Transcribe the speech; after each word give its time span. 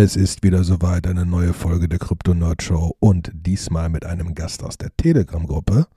Es 0.00 0.14
ist 0.14 0.44
wieder 0.44 0.62
soweit 0.62 1.08
eine 1.08 1.26
neue 1.26 1.52
Folge 1.52 1.88
der 1.88 1.98
Krypto 1.98 2.32
Nerd 2.32 2.62
Show 2.62 2.94
und 3.00 3.32
diesmal 3.34 3.88
mit 3.88 4.06
einem 4.06 4.36
Gast 4.36 4.62
aus 4.62 4.78
der 4.78 4.96
Telegram-Gruppe. 4.96 5.88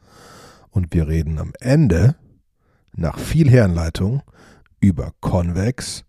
Und 0.71 0.91
wir 0.91 1.07
reden 1.07 1.37
am 1.37 1.53
Ende, 1.59 2.15
nach 2.95 3.19
viel 3.19 3.47
Herrenleitung, 3.47 4.23
über 4.79 5.11
Convex, 5.19 6.03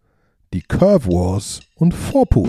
die 0.54 0.62
Curve 0.62 1.06
Wars 1.08 1.60
und 1.74 1.92
Vorpool. 1.92 2.48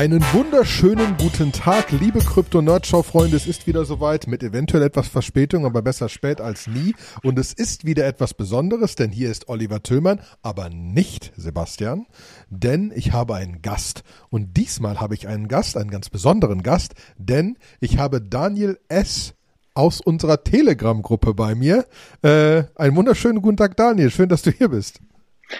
Einen 0.00 0.22
wunderschönen 0.32 1.18
guten 1.18 1.52
Tag, 1.52 1.90
liebe 1.90 2.20
Krypto-Nerdshow-Freunde. 2.20 3.36
Es 3.36 3.46
ist 3.46 3.66
wieder 3.66 3.84
soweit, 3.84 4.28
mit 4.28 4.42
eventuell 4.42 4.82
etwas 4.82 5.08
Verspätung, 5.08 5.66
aber 5.66 5.82
besser 5.82 6.08
spät 6.08 6.40
als 6.40 6.66
nie. 6.66 6.94
Und 7.22 7.38
es 7.38 7.52
ist 7.52 7.84
wieder 7.84 8.06
etwas 8.06 8.32
Besonderes, 8.32 8.94
denn 8.94 9.10
hier 9.10 9.30
ist 9.30 9.50
Oliver 9.50 9.82
Tillmann, 9.82 10.22
aber 10.40 10.70
nicht 10.70 11.34
Sebastian, 11.36 12.06
denn 12.48 12.94
ich 12.94 13.12
habe 13.12 13.34
einen 13.34 13.60
Gast. 13.60 14.02
Und 14.30 14.56
diesmal 14.56 15.00
habe 15.00 15.12
ich 15.12 15.28
einen 15.28 15.48
Gast, 15.48 15.76
einen 15.76 15.90
ganz 15.90 16.08
besonderen 16.08 16.62
Gast, 16.62 16.94
denn 17.18 17.58
ich 17.80 17.98
habe 17.98 18.22
Daniel 18.22 18.80
S. 18.88 19.34
aus 19.74 20.00
unserer 20.00 20.42
Telegram-Gruppe 20.42 21.34
bei 21.34 21.54
mir. 21.54 21.84
Äh, 22.22 22.62
einen 22.74 22.96
wunderschönen 22.96 23.42
guten 23.42 23.58
Tag, 23.58 23.76
Daniel. 23.76 24.10
Schön, 24.10 24.30
dass 24.30 24.40
du 24.40 24.50
hier 24.50 24.70
bist. 24.70 24.98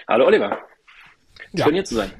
Hallo, 0.09 0.25
Oliver. 0.25 0.57
Schön, 1.51 1.59
ja. 1.59 1.69
hier 1.69 1.85
zu 1.85 1.97
sein. 1.97 2.11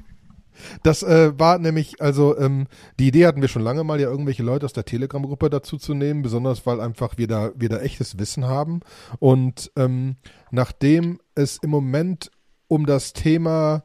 Das 0.83 1.03
äh, 1.03 1.37
war 1.37 1.57
nämlich, 1.59 2.01
also 2.01 2.37
ähm, 2.37 2.67
die 2.99 3.07
Idee 3.07 3.25
hatten 3.25 3.41
wir 3.41 3.47
schon 3.47 3.61
lange 3.61 3.83
mal, 3.83 3.99
ja 3.99 4.09
irgendwelche 4.09 4.43
Leute 4.43 4.65
aus 4.65 4.73
der 4.73 4.85
Telegram-Gruppe 4.85 5.49
dazu 5.49 5.77
zu 5.77 5.93
nehmen, 5.93 6.21
besonders 6.21 6.65
weil 6.65 6.79
einfach 6.79 7.17
wir 7.17 7.27
da, 7.27 7.51
wir 7.55 7.69
da 7.69 7.79
echtes 7.79 8.17
Wissen 8.19 8.45
haben. 8.45 8.81
Und 9.19 9.71
ähm, 9.75 10.15
nachdem 10.51 11.19
es 11.35 11.57
im 11.57 11.69
Moment 11.69 12.31
um 12.67 12.85
das 12.85 13.13
Thema 13.13 13.83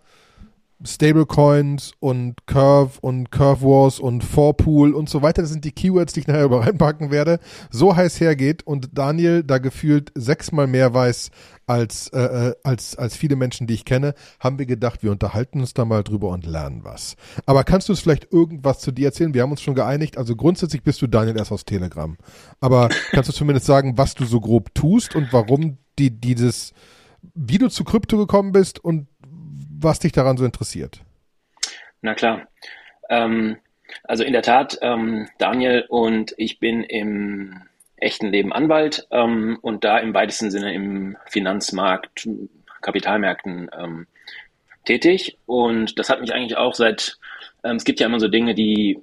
Stablecoins 0.85 1.93
und 2.01 2.47
Curve 2.47 2.99
und 3.01 3.31
Curve 3.31 3.63
Wars 3.63 3.99
und 3.99 4.23
Vorpool 4.23 4.93
und 4.93 5.09
so 5.09 5.23
weiter. 5.23 5.43
Das 5.43 5.51
sind 5.51 5.65
die 5.65 5.73
Keywords, 5.73 6.13
die 6.13 6.21
ich 6.21 6.27
nachher 6.27 6.45
über 6.47 6.67
reinpacken 6.67 7.11
werde. 7.11 7.41
So 7.71 7.97
heiß 7.97 8.21
hergeht 8.21 8.67
und 8.67 8.91
Daniel 8.93 9.43
da 9.43 9.59
gefühlt 9.59 10.13
sechsmal 10.15 10.67
mehr 10.67 10.93
weiß 10.93 11.31
als, 11.67 12.09
äh, 12.09 12.21
äh, 12.21 12.55
als, 12.63 12.97
als 12.97 13.17
viele 13.17 13.37
Menschen, 13.37 13.67
die 13.67 13.75
ich 13.75 13.85
kenne, 13.85 14.15
haben 14.41 14.59
wir 14.59 14.67
gedacht, 14.67 15.03
wir 15.03 15.11
unterhalten 15.11 15.61
uns 15.61 15.75
da 15.75 15.85
mal 15.85 16.03
drüber 16.03 16.29
und 16.29 16.47
lernen 16.47 16.85
was. 16.85 17.17
Aber 17.45 17.65
kannst 17.65 17.89
du 17.89 17.93
es 17.93 18.01
vielleicht 18.01 18.33
irgendwas 18.33 18.81
zu 18.81 18.93
dir 18.93 19.07
erzählen? 19.07 19.35
Wir 19.35 19.43
haben 19.43 19.51
uns 19.51 19.63
schon 19.63 19.75
geeinigt. 19.75 20.17
Also 20.17 20.37
grundsätzlich 20.37 20.83
bist 20.83 21.03
du 21.03 21.07
Daniel 21.07 21.37
erst 21.37 21.53
aus 21.53 21.65
Telegram. 21.65 22.17
Aber 22.61 22.89
kannst 23.11 23.29
du 23.29 23.33
zumindest 23.33 23.67
sagen, 23.67 23.99
was 23.99 24.15
du 24.15 24.25
so 24.25 24.41
grob 24.41 24.75
tust 24.75 25.17
und 25.17 25.33
warum 25.33 25.79
die, 25.99 26.11
dieses, 26.11 26.73
wie 27.35 27.59
du 27.59 27.69
zu 27.69 27.85
Krypto 27.85 28.17
gekommen 28.17 28.53
bist 28.53 28.83
und 28.83 29.09
was 29.79 29.99
dich 29.99 30.13
daran 30.13 30.37
so 30.37 30.45
interessiert. 30.45 31.03
Na 32.01 32.15
klar. 32.15 32.47
Ähm, 33.09 33.57
also 34.05 34.25
in 34.25 34.33
der 34.33 34.43
Tat, 34.43 34.79
ähm, 34.83 35.29
Daniel 35.39 35.85
und 35.89 36.35
ich 36.37 36.59
bin 36.59 36.83
im 36.83 37.63
echten 37.97 38.29
Leben 38.29 38.53
Anwalt 38.53 39.07
ähm, 39.11 39.59
und 39.63 39.85
da 39.85 39.99
im 39.99 40.15
weitesten 40.15 40.51
Sinne 40.51 40.75
im 40.75 41.17
Finanzmarkt, 41.27 42.29
Kapitalmärkten 42.83 43.71
ähm, 43.77 44.07
tätig. 44.85 45.39
Und 45.47 45.99
das 45.99 46.09
hat 46.09 46.21
mich 46.21 46.33
eigentlich 46.33 46.57
auch 46.57 46.75
seit, 46.75 47.19
ähm, 47.65 47.77
es 47.77 47.85
gibt 47.85 48.01
ja 48.01 48.07
immer 48.07 48.21
so 48.21 48.29
Dinge, 48.29 48.55
die 48.55 48.99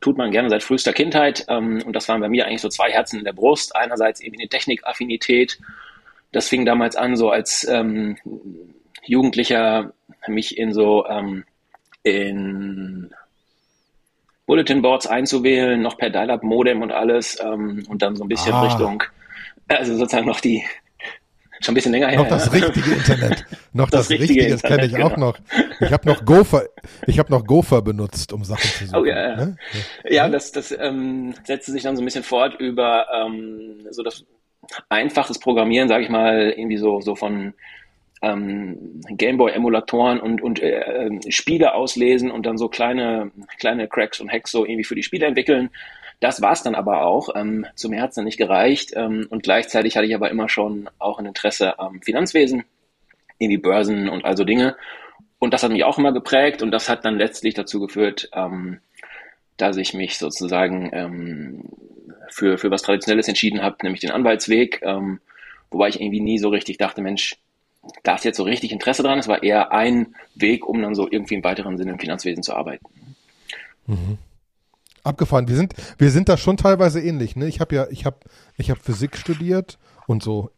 tut 0.00 0.18
man 0.18 0.30
gerne 0.30 0.50
seit 0.50 0.62
frühester 0.62 0.92
Kindheit. 0.92 1.46
Ähm, 1.48 1.82
und 1.84 1.94
das 1.94 2.08
waren 2.08 2.20
bei 2.20 2.28
mir 2.28 2.46
eigentlich 2.46 2.60
so 2.60 2.68
zwei 2.68 2.90
Herzen 2.90 3.18
in 3.18 3.24
der 3.24 3.32
Brust. 3.32 3.74
Einerseits 3.74 4.20
eben 4.20 4.36
eine 4.38 4.48
Technikaffinität. 4.48 5.58
Das 6.32 6.48
fing 6.48 6.64
damals 6.64 6.96
an, 6.96 7.16
so 7.16 7.30
als 7.30 7.66
ähm, 7.68 8.18
Jugendlicher 9.04 9.92
mich 10.26 10.58
in 10.58 10.72
so 10.72 11.06
ähm, 11.06 11.44
in 12.02 13.14
Bulletin 14.46 14.82
Boards 14.82 15.06
einzuwählen, 15.06 15.80
noch 15.80 15.96
per 15.96 16.10
Dial-Up-Modem 16.10 16.82
und 16.82 16.92
alles 16.92 17.38
ähm, 17.42 17.84
und 17.88 18.02
dann 18.02 18.16
so 18.16 18.24
ein 18.24 18.28
bisschen 18.28 18.52
ah. 18.52 18.62
Richtung, 18.62 19.02
also 19.68 19.96
sozusagen 19.96 20.26
noch 20.26 20.40
die, 20.40 20.62
schon 21.60 21.72
ein 21.72 21.76
bisschen 21.76 21.92
länger 21.92 22.08
her. 22.08 22.18
Noch 22.18 22.28
das 22.28 22.46
ja. 22.46 22.52
richtige 22.52 22.92
Internet. 22.92 23.46
Noch 23.72 23.90
das, 23.90 24.08
das 24.08 24.10
richtige, 24.10 24.42
richtige 24.42 24.52
das 24.52 24.62
kenne 24.62 24.86
ich 24.86 24.92
genau. 24.92 25.06
auch 25.06 25.16
noch. 25.16 25.38
Ich 25.80 25.92
habe 25.92 26.08
noch 26.08 26.24
Gopher, 26.24 26.64
ich 27.06 27.18
habe 27.18 27.32
noch 27.32 27.46
Gopher 27.46 27.82
benutzt, 27.82 28.32
um 28.32 28.44
Sachen 28.44 28.68
zu 28.68 28.86
suchen. 28.86 28.98
Oh 29.00 29.04
ja, 29.04 29.30
ja. 29.30 29.36
Ne? 29.36 29.56
ja 30.08 30.28
das, 30.28 30.52
das 30.52 30.76
ähm, 30.78 31.34
setzte 31.44 31.72
sich 31.72 31.82
dann 31.82 31.96
so 31.96 32.02
ein 32.02 32.04
bisschen 32.04 32.24
fort 32.24 32.54
über 32.60 33.06
ähm, 33.14 33.86
so 33.90 34.02
das 34.02 34.24
einfaches 34.88 35.38
Programmieren, 35.38 35.88
sage 35.88 36.04
ich 36.04 36.10
mal, 36.10 36.50
irgendwie 36.56 36.78
so 36.78 37.00
so 37.00 37.14
von 37.14 37.54
ähm, 38.24 39.00
Gameboy-Emulatoren 39.08 40.20
und, 40.20 40.42
und 40.42 40.60
äh, 40.62 41.10
Spiele 41.28 41.74
auslesen 41.74 42.30
und 42.30 42.46
dann 42.46 42.58
so 42.58 42.68
kleine, 42.68 43.30
kleine 43.58 43.88
Cracks 43.88 44.20
und 44.20 44.32
Hacks 44.32 44.50
so 44.50 44.64
irgendwie 44.64 44.84
für 44.84 44.94
die 44.94 45.02
Spiele 45.02 45.26
entwickeln. 45.26 45.70
Das 46.20 46.40
war 46.40 46.52
es 46.52 46.62
dann 46.62 46.74
aber 46.74 47.02
auch. 47.02 47.28
Ähm, 47.34 47.66
zum 47.74 47.92
Herzen 47.92 48.24
nicht 48.24 48.38
gereicht. 48.38 48.92
Ähm, 48.96 49.26
und 49.30 49.42
gleichzeitig 49.42 49.96
hatte 49.96 50.06
ich 50.06 50.14
aber 50.14 50.30
immer 50.30 50.48
schon 50.48 50.88
auch 50.98 51.18
ein 51.18 51.26
Interesse 51.26 51.78
am 51.78 52.00
Finanzwesen, 52.00 52.64
irgendwie 53.38 53.58
Börsen 53.60 54.08
und 54.08 54.24
also 54.24 54.44
Dinge. 54.44 54.76
Und 55.38 55.52
das 55.52 55.62
hat 55.62 55.70
mich 55.70 55.84
auch 55.84 55.98
immer 55.98 56.12
geprägt 56.12 56.62
und 56.62 56.70
das 56.70 56.88
hat 56.88 57.04
dann 57.04 57.18
letztlich 57.18 57.52
dazu 57.54 57.80
geführt, 57.80 58.30
ähm, 58.32 58.80
dass 59.58 59.76
ich 59.76 59.92
mich 59.92 60.16
sozusagen 60.16 60.90
ähm, 60.92 61.64
für, 62.28 62.56
für 62.56 62.70
was 62.70 62.82
Traditionelles 62.82 63.28
entschieden 63.28 63.62
habe, 63.62 63.76
nämlich 63.82 64.00
den 64.00 64.10
Anwaltsweg. 64.10 64.80
Ähm, 64.82 65.20
wobei 65.70 65.88
ich 65.88 66.00
irgendwie 66.00 66.20
nie 66.20 66.38
so 66.38 66.48
richtig 66.48 66.78
dachte, 66.78 67.02
Mensch, 67.02 67.36
da 68.02 68.14
ist 68.14 68.24
jetzt 68.24 68.36
so 68.36 68.42
richtig 68.42 68.72
Interesse 68.72 69.02
dran. 69.02 69.18
Es 69.18 69.28
war 69.28 69.42
eher 69.42 69.72
ein 69.72 70.14
Weg, 70.34 70.66
um 70.66 70.80
dann 70.82 70.94
so 70.94 71.10
irgendwie 71.10 71.34
im 71.34 71.44
weiteren 71.44 71.76
Sinne 71.76 71.92
im 71.92 71.98
Finanzwesen 71.98 72.42
zu 72.42 72.54
arbeiten. 72.54 72.86
Mhm. 73.86 74.18
Abgefahren. 75.02 75.48
Wir 75.48 75.56
sind, 75.56 75.74
wir 75.98 76.10
sind 76.10 76.28
da 76.28 76.36
schon 76.36 76.56
teilweise 76.56 77.00
ähnlich. 77.00 77.36
Ne? 77.36 77.46
Ich 77.46 77.60
habe 77.60 77.74
ja, 77.74 77.86
ich 77.90 78.06
habe, 78.06 78.16
ich 78.56 78.70
habe 78.70 78.80
Physik 78.80 79.16
studiert 79.16 79.78
und 80.06 80.22
so 80.22 80.50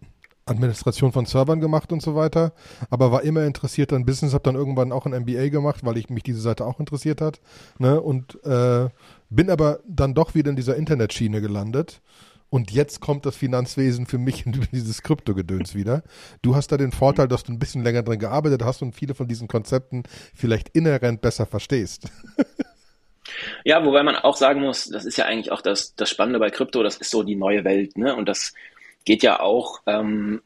Administration 0.46 1.10
von 1.10 1.26
Servern 1.26 1.60
gemacht 1.60 1.92
und 1.92 2.00
so 2.00 2.14
weiter, 2.14 2.52
aber 2.88 3.10
war 3.10 3.22
immer 3.22 3.44
interessiert 3.44 3.92
an 3.92 4.06
Business, 4.06 4.32
habe 4.32 4.44
dann 4.44 4.54
irgendwann 4.54 4.92
auch 4.92 5.04
ein 5.04 5.22
MBA 5.22 5.48
gemacht, 5.48 5.84
weil 5.84 5.96
ich 5.96 6.08
mich 6.08 6.22
diese 6.22 6.40
Seite 6.40 6.64
auch 6.64 6.78
interessiert 6.78 7.20
hat. 7.20 7.40
Ne? 7.78 8.00
Und 8.00 8.42
äh, 8.44 8.88
bin 9.28 9.50
aber 9.50 9.80
dann 9.88 10.14
doch 10.14 10.36
wieder 10.36 10.50
in 10.50 10.56
dieser 10.56 10.76
Internetschiene 10.76 11.40
gelandet 11.40 12.00
und 12.56 12.70
jetzt 12.70 13.00
kommt 13.00 13.26
das 13.26 13.36
Finanzwesen 13.36 14.06
für 14.06 14.16
mich 14.16 14.46
in 14.46 14.52
dieses 14.72 15.02
Kryptogedöns 15.02 15.74
wieder. 15.74 16.02
Du 16.40 16.56
hast 16.56 16.72
da 16.72 16.78
den 16.78 16.90
Vorteil, 16.90 17.28
dass 17.28 17.44
du 17.44 17.52
ein 17.52 17.58
bisschen 17.58 17.84
länger 17.84 18.02
drin 18.02 18.18
gearbeitet 18.18 18.64
hast 18.64 18.80
und 18.80 18.94
viele 18.94 19.14
von 19.14 19.28
diesen 19.28 19.46
Konzepten 19.46 20.04
vielleicht 20.34 20.70
inhärent 20.70 21.20
besser 21.20 21.46
verstehst. 21.46 22.08
Ja, 23.64 23.84
wobei 23.84 24.04
man 24.04 24.14
auch 24.14 24.36
sagen 24.36 24.60
muss, 24.60 24.88
das 24.88 25.04
ist 25.04 25.18
ja 25.18 25.24
eigentlich 25.24 25.50
auch 25.50 25.60
das, 25.60 25.96
das 25.96 26.08
Spannende 26.08 26.38
bei 26.38 26.48
Krypto, 26.48 26.84
das 26.84 26.96
ist 26.96 27.10
so 27.10 27.24
die 27.24 27.34
neue 27.34 27.64
Welt, 27.64 27.98
ne? 27.98 28.14
Und 28.14 28.28
das 28.28 28.54
geht 29.04 29.24
ja 29.24 29.40
auch, 29.40 29.80
ähm, 29.86 30.42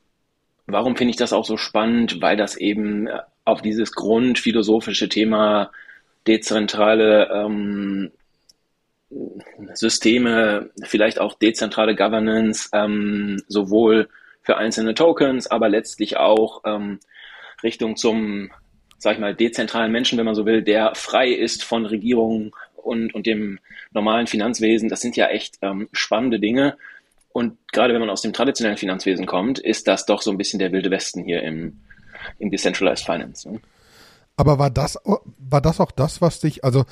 warum 0.67 0.97
finde 0.97 1.11
ich 1.11 1.19
das 1.19 1.35
auch 1.35 1.45
so 1.45 1.59
spannend? 1.59 2.23
Weil 2.23 2.39
das 2.39 2.57
eben 2.57 3.07
auf 3.45 3.61
dieses 3.61 3.93
grundphilosophische 3.93 5.11
Thema 5.11 5.71
dezentrale 6.27 7.29
ähm, 7.31 8.11
Systeme, 9.75 10.71
vielleicht 10.85 11.21
auch 11.21 11.35
dezentrale 11.35 11.97
Governance, 11.97 12.69
ähm, 12.73 13.43
sowohl 13.49 14.09
für 14.43 14.57
einzelne 14.57 14.95
Tokens, 14.95 15.47
aber 15.49 15.69
letztlich 15.69 16.17
auch 16.17 16.63
ähm, 16.65 17.01
Richtung 17.63 17.97
zum, 17.97 18.51
sag 18.99 19.15
ich 19.15 19.21
mal, 19.21 19.35
dezentralen 19.35 19.93
Menschen, 19.93 20.19
wenn 20.19 20.25
man 20.25 20.35
so 20.35 20.47
will, 20.47 20.63
der 20.63 20.95
frei 20.95 21.29
ist 21.29 21.65
von 21.65 21.87
Regierungen 21.87 22.53
und, 22.75 23.15
und 23.15 23.27
dem 23.27 23.59
normalen 23.93 24.27
Finanzwesen. 24.27 24.89
Das 24.89 25.01
sind 25.01 25.17
ja 25.17 25.27
echt 25.29 25.59
ähm, 25.63 25.89
spannende 25.93 26.41
Dinge. 26.41 26.77
Und 27.33 27.59
gerade 27.73 27.93
wenn 27.93 28.01
man 28.01 28.11
aus 28.11 28.23
dem 28.23 28.33
traditionellen 28.33 28.79
Finanzwesen 28.79 29.27
kommt, 29.27 29.59
ist 29.59 29.87
das 29.87 30.07
doch 30.07 30.23
so 30.23 30.31
ein 30.31 30.39
bisschen 30.39 30.59
der 30.59 30.73
wilde 30.73 30.91
Westen 30.91 31.25
hier 31.25 31.43
im, 31.43 31.81
im 32.39 32.51
Decentralized 32.51 33.05
Finance. 33.05 33.51
Ne? 33.51 33.61
Aber 34.37 34.59
war 34.59 34.71
das, 34.71 34.99
war 35.39 35.61
das 35.61 35.81
auch 35.81 35.91
das, 35.91 36.21
was 36.21 36.41
dich, 36.41 36.65
also 36.65 36.87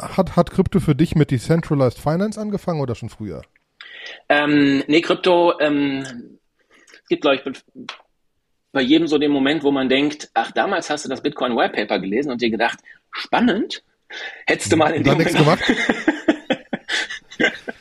hat, 0.00 0.36
hat 0.36 0.50
Krypto 0.50 0.80
für 0.80 0.94
dich 0.94 1.14
mit 1.14 1.30
Decentralized 1.30 1.98
Finance 1.98 2.40
angefangen 2.40 2.80
oder 2.80 2.94
schon 2.94 3.08
früher? 3.08 3.42
Ähm, 4.28 4.84
nee, 4.86 5.00
Krypto, 5.00 5.58
ähm, 5.60 6.38
gibt, 7.08 7.22
glaube 7.22 7.36
ich, 7.36 7.42
bei 8.72 8.82
jedem 8.82 9.08
so 9.08 9.18
den 9.18 9.30
Moment, 9.30 9.62
wo 9.64 9.70
man 9.70 9.88
denkt, 9.88 10.30
ach, 10.34 10.52
damals 10.52 10.90
hast 10.90 11.04
du 11.04 11.08
das 11.08 11.22
Bitcoin 11.22 11.56
White 11.56 11.72
Paper 11.74 11.98
gelesen 11.98 12.30
und 12.30 12.42
dir 12.42 12.50
gedacht, 12.50 12.78
spannend, 13.10 13.82
hättest 14.46 14.70
du 14.70 14.76
mal 14.76 14.94
in 14.94 15.02
dem 15.04 15.18
nichts 15.18 15.34
gemacht. 15.34 15.62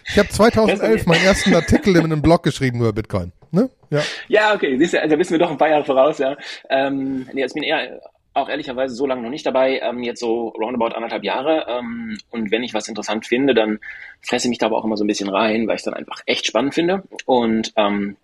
ich 0.05 0.17
habe 0.17 0.29
2011 0.29 1.05
meinen 1.05 1.25
ersten 1.25 1.53
Artikel 1.53 1.95
in 1.95 2.05
einem 2.05 2.21
Blog 2.21 2.43
geschrieben 2.43 2.79
über 2.79 2.93
Bitcoin. 2.93 3.33
Ne? 3.51 3.69
Ja. 3.89 4.01
ja, 4.27 4.53
okay, 4.53 4.77
siehst 4.77 4.93
du, 4.93 5.01
also 5.01 5.17
wissen 5.17 5.33
wir 5.33 5.39
doch 5.39 5.51
ein 5.51 5.57
paar 5.57 5.69
Jahre 5.69 5.85
voraus, 5.85 6.17
ja. 6.19 6.37
Ähm, 6.69 7.27
nee, 7.33 7.45
ich 7.45 7.53
bin 7.53 7.63
eher 7.63 8.01
auch 8.38 8.50
ehrlicherweise 8.50 8.95
so 8.95 9.06
lange 9.06 9.24
noch 9.24 9.30
nicht 9.30 9.45
dabei, 9.45 9.80
ähm, 9.80 10.04
jetzt 10.04 10.19
so 10.19 10.50
roundabout 10.50 10.95
anderthalb 10.95 11.24
Jahre. 11.24 11.66
Ähm, 11.68 12.18
und 12.30 12.51
wenn 12.51 12.63
ich 12.63 12.74
was 12.74 12.88
interessant 12.88 13.25
finde, 13.25 13.54
dann 13.54 13.80
fresse 14.22 14.48
ich 14.48 14.50
mich 14.50 14.57
da 14.60 14.68
aber 14.68 14.78
auch 14.78 14.86
immer 14.86 14.98
so 14.98 15.04
ein 15.04 15.07
bisschen 15.07 15.30
rein, 15.30 15.68
weil 15.68 15.75
ich 15.75 15.80
es 15.80 15.86
dann 15.86 15.94
einfach 15.94 16.22
echt 16.25 16.45
spannend 16.45 16.74
finde. 16.74 17.04
Und 17.25 17.74
ähm, 17.75 18.18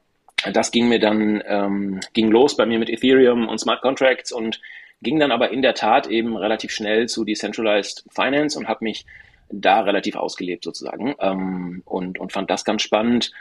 das 0.51 0.71
ging 0.71 0.89
mir 0.89 0.99
dann, 0.99 1.43
ähm, 1.45 1.99
ging 2.13 2.29
los 2.29 2.55
bei 2.55 2.65
mir 2.65 2.79
mit 2.79 2.89
Ethereum 2.89 3.47
und 3.47 3.59
Smart 3.59 3.81
Contracts 3.81 4.31
und 4.31 4.59
ging 5.01 5.19
dann 5.19 5.31
aber 5.31 5.51
in 5.51 5.61
der 5.61 5.73
Tat 5.73 6.07
eben 6.07 6.37
relativ 6.37 6.71
schnell 6.71 7.07
zu 7.07 7.25
Decentralized 7.25 8.05
Finance 8.09 8.57
und 8.57 8.67
habe 8.67 8.83
mich 8.83 9.05
da 9.49 9.81
relativ 9.81 10.15
ausgelebt 10.15 10.63
sozusagen 10.63 11.15
ähm, 11.19 11.81
und, 11.85 12.19
und 12.19 12.31
fand 12.31 12.49
das 12.49 12.65
ganz 12.65 12.81
spannend. 12.81 13.31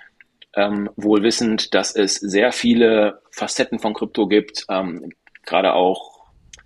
Ähm, 0.54 0.90
wohl 0.96 1.22
wissend, 1.22 1.72
dass 1.74 1.96
es 1.96 2.16
sehr 2.16 2.52
viele 2.52 3.22
Facetten 3.30 3.78
von 3.78 3.94
Krypto 3.94 4.26
gibt, 4.26 4.66
ähm, 4.68 5.12
gerade 5.46 5.72
auch 5.72 6.11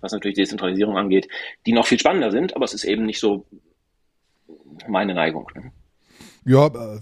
was 0.01 0.11
natürlich 0.11 0.35
Dezentralisierung 0.35 0.97
angeht, 0.97 1.27
die 1.65 1.73
noch 1.73 1.87
viel 1.87 1.99
spannender 1.99 2.31
sind, 2.31 2.55
aber 2.55 2.65
es 2.65 2.73
ist 2.73 2.83
eben 2.83 3.05
nicht 3.05 3.19
so 3.19 3.45
meine 4.87 5.13
Neigung. 5.13 5.49
Ne? 5.55 5.71
Ja, 6.45 6.67
äh, 6.67 6.99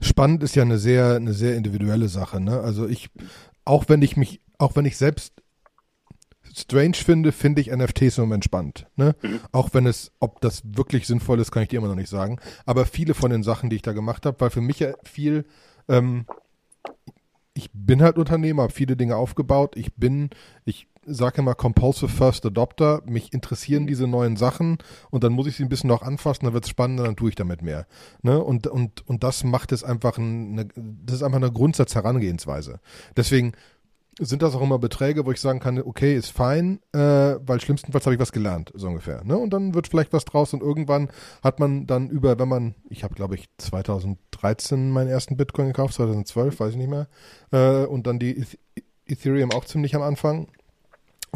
spannend 0.00 0.42
ist 0.42 0.56
ja 0.56 0.62
eine 0.62 0.78
sehr, 0.78 1.16
eine 1.16 1.32
sehr 1.32 1.56
individuelle 1.56 2.08
Sache. 2.08 2.40
Ne? 2.40 2.60
Also 2.60 2.88
ich, 2.88 3.10
auch 3.64 3.84
wenn 3.88 4.02
ich 4.02 4.16
mich, 4.16 4.40
auch 4.58 4.76
wenn 4.76 4.86
ich 4.86 4.96
selbst 4.96 5.34
strange 6.56 6.94
finde, 6.94 7.32
finde 7.32 7.60
ich 7.60 7.70
NFTs 7.70 8.16
im 8.16 8.24
Moment 8.24 8.44
spannend. 8.44 8.86
Ne? 8.96 9.14
Mhm. 9.20 9.40
Auch 9.52 9.74
wenn 9.74 9.86
es, 9.86 10.12
ob 10.20 10.40
das 10.40 10.62
wirklich 10.64 11.06
sinnvoll 11.06 11.40
ist, 11.40 11.50
kann 11.50 11.62
ich 11.62 11.68
dir 11.68 11.78
immer 11.78 11.88
noch 11.88 11.94
nicht 11.94 12.08
sagen. 12.08 12.38
Aber 12.64 12.86
viele 12.86 13.12
von 13.12 13.30
den 13.30 13.42
Sachen, 13.42 13.68
die 13.68 13.76
ich 13.76 13.82
da 13.82 13.92
gemacht 13.92 14.24
habe, 14.24 14.40
weil 14.40 14.50
für 14.50 14.62
mich 14.62 14.80
ja 14.80 14.94
viel, 15.04 15.44
ähm, 15.88 16.24
ich 17.52 17.68
bin 17.72 18.02
halt 18.02 18.16
Unternehmer, 18.16 18.62
habe 18.62 18.72
viele 18.72 18.96
Dinge 18.96 19.16
aufgebaut. 19.16 19.76
Ich 19.76 19.94
bin, 19.94 20.30
ich 20.64 20.88
sage 21.06 21.40
immer 21.40 21.54
Compulsive 21.54 22.08
First 22.08 22.44
Adopter. 22.46 23.02
Mich 23.06 23.32
interessieren 23.32 23.84
mhm. 23.84 23.86
diese 23.86 24.06
neuen 24.06 24.36
Sachen 24.36 24.78
und 25.10 25.24
dann 25.24 25.32
muss 25.32 25.46
ich 25.46 25.56
sie 25.56 25.62
ein 25.62 25.68
bisschen 25.68 25.88
noch 25.88 26.02
anfassen, 26.02 26.44
dann 26.44 26.54
wird 26.54 26.64
es 26.64 26.70
spannender, 26.70 27.04
dann 27.04 27.16
tue 27.16 27.30
ich 27.30 27.34
damit 27.34 27.62
mehr. 27.62 27.86
Ne? 28.22 28.42
Und, 28.42 28.66
und, 28.66 29.06
und 29.08 29.22
das 29.22 29.44
macht 29.44 29.72
es 29.72 29.84
einfach 29.84 30.18
eine, 30.18 30.68
das 30.74 31.16
ist 31.16 31.22
einfach 31.22 31.38
eine 31.38 31.52
Grundsatzherangehensweise. 31.52 32.80
Deswegen 33.16 33.52
sind 34.18 34.42
das 34.42 34.54
auch 34.54 34.62
immer 34.62 34.78
Beträge, 34.78 35.26
wo 35.26 35.32
ich 35.32 35.40
sagen 35.40 35.60
kann, 35.60 35.78
okay, 35.78 36.16
ist 36.16 36.30
fein, 36.30 36.80
äh, 36.92 36.98
weil 36.98 37.60
schlimmstenfalls 37.60 38.06
habe 38.06 38.14
ich 38.14 38.20
was 38.20 38.32
gelernt, 38.32 38.72
so 38.74 38.88
ungefähr. 38.88 39.22
Ne? 39.24 39.36
Und 39.36 39.50
dann 39.50 39.74
wird 39.74 39.88
vielleicht 39.88 40.12
was 40.12 40.24
draus 40.24 40.54
und 40.54 40.62
irgendwann 40.62 41.10
hat 41.42 41.60
man 41.60 41.86
dann 41.86 42.08
über, 42.08 42.38
wenn 42.38 42.48
man, 42.48 42.74
ich 42.88 43.04
habe 43.04 43.14
glaube 43.14 43.34
ich 43.34 43.48
2013 43.58 44.90
meinen 44.90 45.08
ersten 45.08 45.36
Bitcoin 45.36 45.68
gekauft, 45.68 45.94
2012, 45.94 46.58
weiß 46.58 46.70
ich 46.72 46.78
nicht 46.78 46.90
mehr, 46.90 47.08
äh, 47.52 47.84
und 47.84 48.06
dann 48.06 48.18
die 48.18 48.46
Ethereum 49.06 49.52
auch 49.52 49.64
ziemlich 49.64 49.94
am 49.94 50.02
Anfang. 50.02 50.48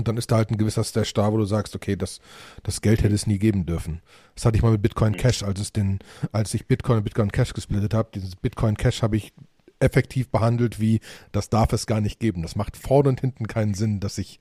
Und 0.00 0.08
dann 0.08 0.16
ist 0.16 0.30
da 0.30 0.36
halt 0.36 0.50
ein 0.50 0.58
gewisser 0.58 0.82
Stash 0.82 1.14
da, 1.14 1.32
wo 1.32 1.36
du 1.36 1.44
sagst, 1.44 1.76
okay, 1.76 1.96
das, 1.96 2.20
das 2.62 2.80
Geld 2.80 3.02
hätte 3.02 3.14
es 3.14 3.26
nie 3.26 3.38
geben 3.38 3.66
dürfen. 3.66 4.02
Das 4.34 4.44
hatte 4.44 4.56
ich 4.56 4.62
mal 4.62 4.72
mit 4.72 4.82
Bitcoin 4.82 5.16
Cash, 5.16 5.42
als 5.42 5.60
es 5.60 5.72
den, 5.72 6.00
als 6.32 6.52
ich 6.54 6.66
Bitcoin 6.66 6.98
und 6.98 7.04
Bitcoin 7.04 7.30
Cash 7.30 7.52
gesplittet 7.52 7.94
habe. 7.94 8.10
Dieses 8.14 8.36
Bitcoin 8.36 8.76
Cash 8.76 9.02
habe 9.02 9.16
ich 9.16 9.32
effektiv 9.78 10.28
behandelt 10.28 10.80
wie, 10.80 11.00
das 11.32 11.48
darf 11.48 11.72
es 11.72 11.86
gar 11.86 12.00
nicht 12.00 12.20
geben. 12.20 12.42
Das 12.42 12.56
macht 12.56 12.76
vorne 12.76 13.10
und 13.10 13.20
hinten 13.20 13.46
keinen 13.46 13.74
Sinn, 13.74 14.00
dass 14.00 14.16
sich 14.16 14.40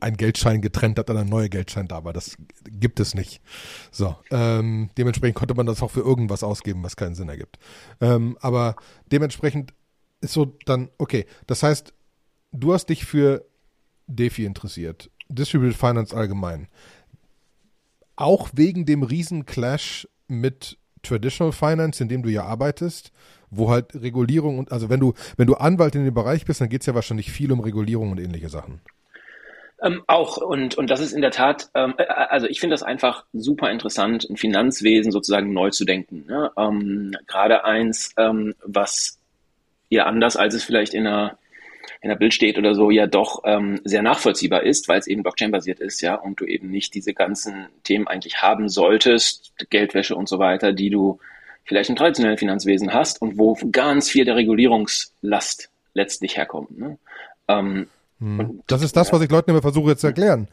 ein 0.00 0.16
Geldschein 0.16 0.62
getrennt 0.62 0.98
hat 0.98 1.10
und 1.10 1.16
ein 1.16 1.28
neuer 1.28 1.48
Geldschein 1.48 1.88
da 1.88 2.04
war. 2.04 2.12
Das 2.12 2.36
gibt 2.70 3.00
es 3.00 3.14
nicht. 3.14 3.40
So, 3.90 4.16
ähm, 4.30 4.90
dementsprechend 4.96 5.36
konnte 5.36 5.54
man 5.54 5.66
das 5.66 5.82
auch 5.82 5.90
für 5.90 6.00
irgendwas 6.00 6.44
ausgeben, 6.44 6.82
was 6.84 6.96
keinen 6.96 7.14
Sinn 7.14 7.28
ergibt. 7.28 7.58
Ähm, 8.00 8.38
aber 8.40 8.76
dementsprechend 9.10 9.74
ist 10.20 10.34
so 10.34 10.56
dann, 10.66 10.88
okay, 10.98 11.26
das 11.46 11.62
heißt, 11.64 11.92
du 12.52 12.72
hast 12.72 12.86
dich 12.86 13.04
für 13.04 13.44
DeFi 14.16 14.44
interessiert, 14.44 15.10
Distributed 15.28 15.76
Finance 15.76 16.16
allgemein. 16.16 16.68
Auch 18.16 18.50
wegen 18.52 18.84
dem 18.86 19.02
riesen 19.02 19.46
Clash 19.46 20.06
mit 20.28 20.78
Traditional 21.02 21.52
Finance, 21.52 22.02
in 22.02 22.08
dem 22.08 22.22
du 22.22 22.28
ja 22.28 22.44
arbeitest, 22.44 23.12
wo 23.50 23.70
halt 23.70 23.94
Regulierung 23.94 24.58
und 24.58 24.72
also 24.72 24.88
wenn 24.88 25.00
du, 25.00 25.14
wenn 25.36 25.46
du 25.46 25.54
Anwalt 25.54 25.94
in 25.94 26.04
dem 26.04 26.14
Bereich 26.14 26.44
bist, 26.44 26.60
dann 26.60 26.68
geht 26.68 26.82
es 26.82 26.86
ja 26.86 26.94
wahrscheinlich 26.94 27.30
viel 27.30 27.52
um 27.52 27.60
Regulierung 27.60 28.12
und 28.12 28.20
ähnliche 28.20 28.48
Sachen. 28.48 28.80
Ähm, 29.82 30.02
auch 30.06 30.36
und 30.36 30.76
und 30.76 30.90
das 30.90 31.00
ist 31.00 31.12
in 31.12 31.22
der 31.22 31.32
Tat, 31.32 31.68
ähm, 31.74 31.94
äh, 31.98 32.04
also 32.04 32.46
ich 32.46 32.60
finde 32.60 32.74
das 32.74 32.84
einfach 32.84 33.24
super 33.32 33.70
interessant, 33.70 34.26
ein 34.30 34.36
Finanzwesen 34.36 35.10
sozusagen 35.10 35.52
neu 35.52 35.70
zu 35.70 35.84
denken. 35.84 36.24
Ne? 36.28 36.52
Ähm, 36.56 37.16
Gerade 37.26 37.64
eins, 37.64 38.14
ähm, 38.16 38.54
was 38.64 39.18
ja 39.90 40.06
anders 40.06 40.36
als 40.36 40.54
es 40.54 40.62
vielleicht 40.62 40.94
in 40.94 41.06
einer 41.06 41.36
in 42.00 42.08
der 42.08 42.16
Bild 42.16 42.34
steht 42.34 42.58
oder 42.58 42.74
so, 42.74 42.90
ja 42.90 43.06
doch 43.06 43.42
ähm, 43.44 43.80
sehr 43.84 44.02
nachvollziehbar 44.02 44.62
ist, 44.62 44.88
weil 44.88 44.98
es 44.98 45.06
eben 45.06 45.22
Blockchain-basiert 45.22 45.80
ist, 45.80 46.00
ja, 46.00 46.14
und 46.14 46.40
du 46.40 46.44
eben 46.44 46.70
nicht 46.70 46.94
diese 46.94 47.14
ganzen 47.14 47.66
Themen 47.84 48.06
eigentlich 48.06 48.42
haben 48.42 48.68
solltest, 48.68 49.52
Geldwäsche 49.70 50.16
und 50.16 50.28
so 50.28 50.38
weiter, 50.38 50.72
die 50.72 50.90
du 50.90 51.18
vielleicht 51.64 51.90
im 51.90 51.96
traditionellen 51.96 52.38
Finanzwesen 52.38 52.92
hast 52.92 53.22
und 53.22 53.38
wo 53.38 53.56
ganz 53.70 54.08
viel 54.08 54.24
der 54.24 54.36
Regulierungslast 54.36 55.70
letztlich 55.94 56.36
herkommt. 56.36 56.78
Ne? 56.78 56.98
Ähm, 57.48 57.86
hm. 58.18 58.62
Das 58.66 58.82
ist 58.82 58.96
das, 58.96 59.12
was 59.12 59.22
ich 59.22 59.30
Leuten 59.30 59.50
immer 59.50 59.62
versuche 59.62 59.90
jetzt 59.90 60.00
zu 60.00 60.08
erklären. 60.08 60.48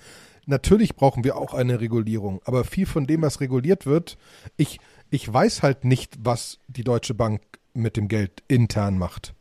Natürlich 0.45 0.95
brauchen 0.95 1.23
wir 1.23 1.37
auch 1.37 1.53
eine 1.53 1.79
Regulierung, 1.79 2.41
aber 2.45 2.63
viel 2.63 2.85
von 2.85 3.05
dem, 3.05 3.21
was 3.21 3.39
reguliert 3.39 3.85
wird, 3.85 4.17
ich, 4.57 4.79
ich 5.11 5.31
weiß 5.31 5.61
halt 5.61 5.85
nicht, 5.85 6.15
was 6.19 6.57
die 6.67 6.83
Deutsche 6.83 7.13
Bank 7.13 7.41
mit 7.73 7.97
dem 7.97 8.07
Geld 8.07 8.43
intern 8.47 8.97
macht. 8.97 9.33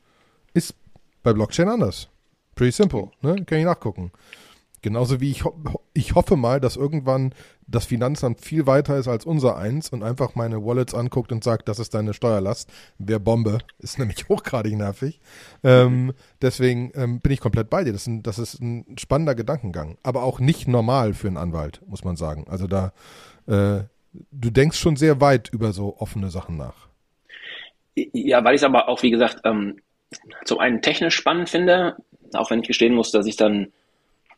Ist 0.52 0.74
bei 1.28 1.34
Blockchain 1.34 1.68
anders. 1.68 2.08
Pretty 2.54 2.72
simple, 2.72 3.10
ne? 3.20 3.44
Kann 3.44 3.58
ich 3.58 3.64
nachgucken. 3.64 4.12
Genauso 4.80 5.20
wie 5.20 5.30
ich, 5.30 5.44
ho 5.44 5.54
ich 5.92 6.14
hoffe 6.14 6.36
mal, 6.36 6.58
dass 6.58 6.76
irgendwann 6.76 7.34
das 7.66 7.84
Finanzamt 7.84 8.40
viel 8.40 8.66
weiter 8.66 8.96
ist 8.96 9.08
als 9.08 9.26
unser 9.26 9.56
eins 9.58 9.90
und 9.90 10.02
einfach 10.02 10.36
meine 10.36 10.64
Wallets 10.64 10.94
anguckt 10.94 11.32
und 11.32 11.44
sagt, 11.44 11.68
das 11.68 11.80
ist 11.80 11.92
deine 11.92 12.14
Steuerlast. 12.14 12.72
Wer 12.98 13.18
Bombe, 13.18 13.58
ist 13.78 13.98
nämlich 13.98 14.26
hochgradig 14.28 14.74
nervig. 14.74 15.20
Ähm, 15.62 16.14
deswegen 16.40 16.92
ähm, 16.94 17.20
bin 17.20 17.32
ich 17.32 17.40
komplett 17.40 17.68
bei 17.68 17.84
dir. 17.84 17.92
Das 17.92 18.02
ist, 18.02 18.06
ein, 18.06 18.22
das 18.22 18.38
ist 18.38 18.60
ein 18.62 18.96
spannender 18.98 19.34
Gedankengang. 19.34 19.98
Aber 20.02 20.22
auch 20.22 20.40
nicht 20.40 20.66
normal 20.66 21.12
für 21.12 21.26
einen 21.26 21.36
Anwalt, 21.36 21.82
muss 21.86 22.04
man 22.04 22.16
sagen. 22.16 22.46
Also 22.48 22.66
da, 22.66 22.92
äh, 23.46 23.80
du 24.30 24.50
denkst 24.50 24.78
schon 24.78 24.96
sehr 24.96 25.20
weit 25.20 25.50
über 25.50 25.72
so 25.72 25.98
offene 25.98 26.30
Sachen 26.30 26.56
nach. 26.56 26.88
Ja, 27.96 28.44
weil 28.44 28.54
ich 28.54 28.60
es 28.60 28.64
aber 28.64 28.88
auch, 28.88 29.02
wie 29.02 29.10
gesagt, 29.10 29.40
ähm, 29.44 29.80
zum 30.44 30.58
einen 30.58 30.82
technisch 30.82 31.14
spannend 31.14 31.48
finde, 31.48 31.96
auch 32.32 32.50
wenn 32.50 32.60
ich 32.60 32.68
gestehen 32.68 32.94
muss, 32.94 33.10
dass 33.10 33.26
ich 33.26 33.36
dann 33.36 33.72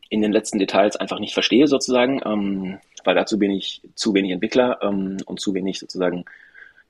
in 0.09 0.23
den 0.23 0.33
letzten 0.33 0.59
Details 0.59 0.97
einfach 0.97 1.21
nicht 1.21 1.35
verstehe 1.35 1.69
sozusagen, 1.69 2.21
ähm, 2.25 2.79
weil 3.05 3.15
dazu 3.15 3.39
bin 3.39 3.53
ich 3.53 3.83
zu 3.95 4.13
wenig 4.13 4.33
Entwickler 4.33 4.79
ähm, 4.83 5.19
und 5.25 5.41
zu 5.41 5.55
wenig 5.55 5.79
sozusagen 5.79 6.25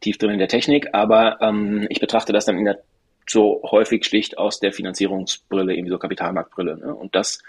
tief 0.01 0.17
drin 0.17 0.31
in 0.31 0.39
der 0.39 0.49
Technik, 0.49 0.89
aber 0.95 1.41
ähm, 1.43 1.87
ich 1.91 2.01
betrachte 2.01 2.33
das 2.33 2.47
dann 2.47 2.57
in 2.57 2.65
der 2.65 2.79
so 3.29 3.63
häufig 3.71 4.05
schlicht 4.05 4.39
aus 4.39 4.59
der 4.59 4.73
Finanzierungsbrille, 4.73 5.75
irgendwie 5.75 5.91
so 5.91 5.99
Kapitalmarktbrille. 5.99 6.79
Ne? 6.79 6.95
Und 6.95 7.15
das 7.15 7.41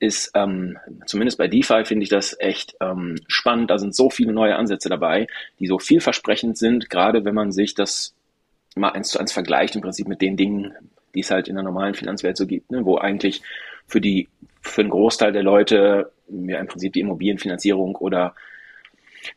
ist 0.00 0.32
ähm, 0.34 0.78
zumindest 1.06 1.38
bei 1.38 1.48
DeFi 1.48 1.84
finde 1.84 2.04
ich 2.04 2.08
das 2.08 2.36
echt 2.38 2.76
ähm, 2.80 3.16
spannend. 3.26 3.70
Da 3.70 3.78
sind 3.78 3.94
so 3.94 4.10
viele 4.10 4.32
neue 4.32 4.56
Ansätze 4.56 4.88
dabei, 4.88 5.26
die 5.58 5.66
so 5.66 5.78
vielversprechend 5.78 6.58
sind, 6.58 6.90
gerade 6.90 7.24
wenn 7.24 7.34
man 7.34 7.52
sich 7.52 7.74
das 7.74 8.14
mal 8.76 8.90
eins 8.90 9.10
zu 9.10 9.18
eins 9.18 9.32
vergleicht 9.32 9.74
im 9.74 9.82
Prinzip 9.82 10.08
mit 10.08 10.20
den 10.20 10.36
Dingen, 10.36 10.74
die 11.14 11.20
es 11.20 11.30
halt 11.30 11.48
in 11.48 11.54
der 11.54 11.64
normalen 11.64 11.94
Finanzwelt 11.94 12.36
so 12.36 12.46
gibt, 12.46 12.70
ne? 12.70 12.84
wo 12.84 12.96
eigentlich 12.96 13.42
für 13.86 14.00
die 14.00 14.28
für 14.60 14.82
einen 14.82 14.90
Großteil 14.90 15.32
der 15.32 15.42
Leute 15.42 16.12
ja 16.28 16.58
im 16.58 16.66
Prinzip 16.66 16.92
die 16.92 17.00
Immobilienfinanzierung 17.00 17.96
oder 17.96 18.34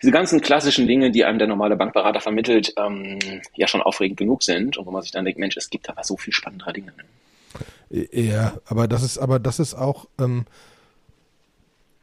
diese 0.01 0.11
ganzen 0.11 0.41
klassischen 0.41 0.87
Dinge, 0.87 1.11
die 1.11 1.25
einem 1.25 1.39
der 1.39 1.47
normale 1.47 1.75
Bankberater 1.75 2.19
vermittelt, 2.19 2.73
ähm, 2.77 3.19
ja 3.55 3.67
schon 3.67 3.81
aufregend 3.81 4.17
genug 4.17 4.43
sind 4.43 4.77
und 4.77 4.85
wo 4.85 4.91
man 4.91 5.01
sich 5.01 5.11
dann 5.11 5.25
denkt, 5.25 5.39
Mensch, 5.39 5.57
es 5.57 5.69
gibt 5.69 5.89
aber 5.89 6.03
so 6.03 6.17
viel 6.17 6.33
spannendere 6.33 6.73
Dinge. 6.73 6.93
Ja, 7.89 8.53
aber 8.65 8.87
das 8.87 9.03
ist, 9.03 9.17
aber 9.17 9.39
das 9.39 9.59
ist 9.59 9.73
auch, 9.73 10.07
ähm, 10.19 10.45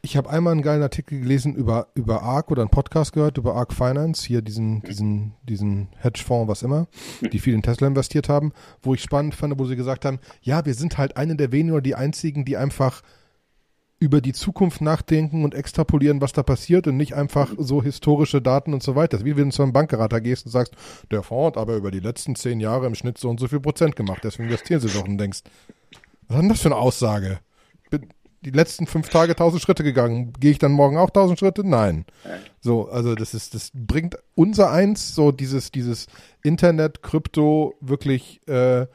ich 0.01 0.15
habe 0.15 0.29
einmal 0.29 0.53
einen 0.53 0.61
geilen 0.61 0.81
Artikel 0.81 1.19
gelesen 1.19 1.55
über, 1.55 1.87
über 1.93 2.21
ARK 2.23 2.51
oder 2.51 2.61
einen 2.61 2.71
Podcast 2.71 3.13
gehört 3.13 3.37
über 3.37 3.55
ARK 3.55 3.73
Finance, 3.73 4.25
hier 4.25 4.41
diesen, 4.41 4.81
diesen, 4.81 5.33
diesen 5.43 5.89
Hedgefonds, 5.97 6.49
was 6.49 6.63
immer, 6.63 6.87
die 7.33 7.39
viel 7.39 7.53
in 7.53 7.61
Tesla 7.61 7.87
investiert 7.87 8.29
haben, 8.29 8.53
wo 8.81 8.93
ich 8.93 9.01
spannend 9.01 9.35
fand, 9.35 9.59
wo 9.59 9.65
sie 9.65 9.75
gesagt 9.75 10.05
haben, 10.05 10.19
ja, 10.41 10.65
wir 10.65 10.73
sind 10.73 10.97
halt 10.97 11.17
eine 11.17 11.35
der 11.35 11.51
wenigen 11.51 11.73
oder 11.73 11.81
die 11.81 11.95
einzigen, 11.95 12.45
die 12.45 12.55
einfach 12.55 13.01
über 13.99 14.21
die 14.21 14.31
Zukunft 14.31 14.79
nachdenken 14.79 15.43
und 15.43 15.53
extrapolieren, 15.53 16.21
was 16.21 16.31
da 16.31 16.41
passiert 16.41 16.87
und 16.87 16.95
nicht 16.95 17.15
einfach 17.15 17.53
so 17.57 17.83
historische 17.83 18.41
Daten 18.41 18.73
und 18.73 18.81
so 18.81 18.95
weiter. 18.95 19.25
Wie 19.25 19.35
wenn 19.35 19.49
du 19.49 19.55
zu 19.55 19.63
einem 19.63 19.73
Bankberater 19.73 20.21
gehst 20.21 20.45
und 20.45 20.53
sagst, 20.53 20.73
der 21.11 21.21
Fonds 21.21 21.57
hat 21.57 21.61
aber 21.61 21.75
über 21.75 21.91
die 21.91 21.99
letzten 21.99 22.35
zehn 22.35 22.61
Jahre 22.61 22.87
im 22.87 22.95
Schnitt 22.95 23.17
so 23.17 23.29
und 23.29 23.41
so 23.41 23.49
viel 23.49 23.59
Prozent 23.59 23.97
gemacht, 23.97 24.21
deswegen 24.23 24.47
investieren 24.47 24.79
sie 24.79 24.87
doch 24.87 25.05
und 25.05 25.17
denkst, 25.17 25.41
Was 26.29 26.37
ist 26.37 26.41
denn 26.41 26.49
das 26.49 26.61
für 26.61 26.69
eine 26.69 26.77
Aussage? 26.77 27.39
Die 28.41 28.51
letzten 28.51 28.87
fünf 28.87 29.09
Tage 29.09 29.35
tausend 29.35 29.61
Schritte 29.61 29.83
gegangen. 29.83 30.33
Gehe 30.39 30.51
ich 30.51 30.59
dann 30.59 30.71
morgen 30.71 30.97
auch 30.97 31.09
tausend 31.09 31.39
Schritte? 31.39 31.67
Nein. 31.67 32.05
So, 32.61 32.87
also 32.87 33.15
das 33.15 33.33
ist, 33.33 33.53
das 33.53 33.71
bringt 33.73 34.17
unser 34.35 34.71
eins, 34.71 35.13
so 35.13 35.31
dieses, 35.31 35.71
dieses 35.71 36.07
Internet, 36.41 37.03
Krypto 37.03 37.75
wirklich 37.81 38.39
äh, 38.47 38.87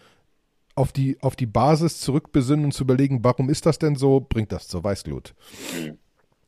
auf 0.75 0.93
die, 0.93 1.19
auf 1.21 1.37
die 1.37 1.47
Basis 1.47 2.01
zurückbesinnen 2.01 2.65
und 2.65 2.73
zu 2.73 2.85
überlegen, 2.85 3.23
warum 3.23 3.49
ist 3.51 3.67
das 3.67 3.79
denn 3.79 3.97
so, 3.97 4.21
bringt 4.21 4.51
das 4.51 4.67
zur 4.67 4.83
Weißglut. 4.83 5.35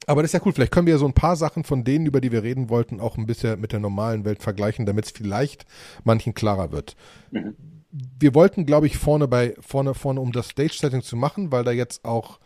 Aber 0.07 0.23
das 0.23 0.31
ist 0.31 0.35
ja 0.35 0.41
cool. 0.45 0.53
Vielleicht 0.53 0.73
können 0.73 0.87
wir 0.87 0.95
ja 0.95 0.99
so 0.99 1.07
ein 1.07 1.13
paar 1.13 1.37
Sachen 1.37 1.65
von 1.65 1.85
denen, 1.85 2.07
über 2.07 2.21
die 2.21 2.33
wir 2.33 2.43
reden 2.43 2.71
wollten, 2.71 3.01
auch 3.01 3.17
ein 3.19 3.27
bisschen 3.27 3.61
mit 3.61 3.73
der 3.73 3.81
normalen 3.81 4.25
Welt 4.25 4.43
vergleichen, 4.43 4.87
damit 4.87 5.07
es 5.07 5.11
vielleicht 5.11 5.67
manchen 6.05 6.35
klarer 6.35 6.73
wird. 6.73 6.97
Mhm. 7.31 7.57
Wir 7.91 8.35
wollten, 8.35 8.67
glaube 8.67 8.87
ich, 8.87 8.99
vorne 8.99 9.27
bei, 9.27 9.55
vorne, 9.61 9.95
vorne, 9.95 10.21
um 10.21 10.33
das 10.33 10.51
Stage-Setting 10.51 11.03
zu 11.03 11.17
machen, 11.17 11.51
weil 11.51 11.65
da 11.65 11.71
jetzt 11.71 12.05
auch 12.05 12.39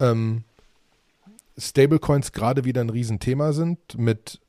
ähm, 0.00 0.44
Stablecoins 1.58 2.32
gerade 2.32 2.64
wieder 2.64 2.82
ein 2.82 2.90
Riesenthema 2.90 3.52
sind 3.52 3.98
mit 3.98 4.40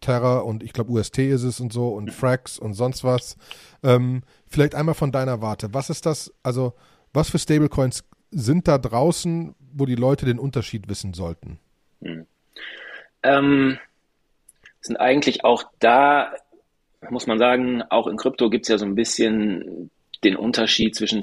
Terra 0.00 0.38
und 0.38 0.62
ich 0.62 0.72
glaube 0.72 0.92
UST 0.92 1.18
ist 1.18 1.42
es 1.42 1.60
und 1.60 1.72
so 1.72 1.88
und 1.88 2.12
Frax 2.12 2.58
und 2.58 2.74
sonst 2.74 3.04
was. 3.04 3.36
Ähm, 3.82 4.22
vielleicht 4.46 4.74
einmal 4.74 4.94
von 4.94 5.12
deiner 5.12 5.40
Warte. 5.42 5.74
Was 5.74 5.90
ist 5.90 6.06
das, 6.06 6.32
also 6.42 6.74
was 7.12 7.30
für 7.30 7.38
Stablecoins 7.38 8.04
sind 8.30 8.68
da 8.68 8.78
draußen, 8.78 9.54
wo 9.72 9.86
die 9.86 9.94
Leute 9.94 10.26
den 10.26 10.38
Unterschied 10.38 10.88
wissen 10.88 11.14
sollten? 11.14 11.58
Hm. 12.02 12.26
Ähm, 13.22 13.78
sind 14.80 14.96
eigentlich 14.98 15.44
auch 15.44 15.64
da, 15.78 16.32
muss 17.10 17.26
man 17.26 17.38
sagen, 17.38 17.82
auch 17.82 18.06
in 18.06 18.16
Krypto 18.16 18.50
gibt 18.50 18.64
es 18.64 18.68
ja 18.68 18.78
so 18.78 18.84
ein 18.84 18.94
bisschen 18.94 19.90
den 20.24 20.36
Unterschied 20.36 20.94
zwischen 20.94 21.22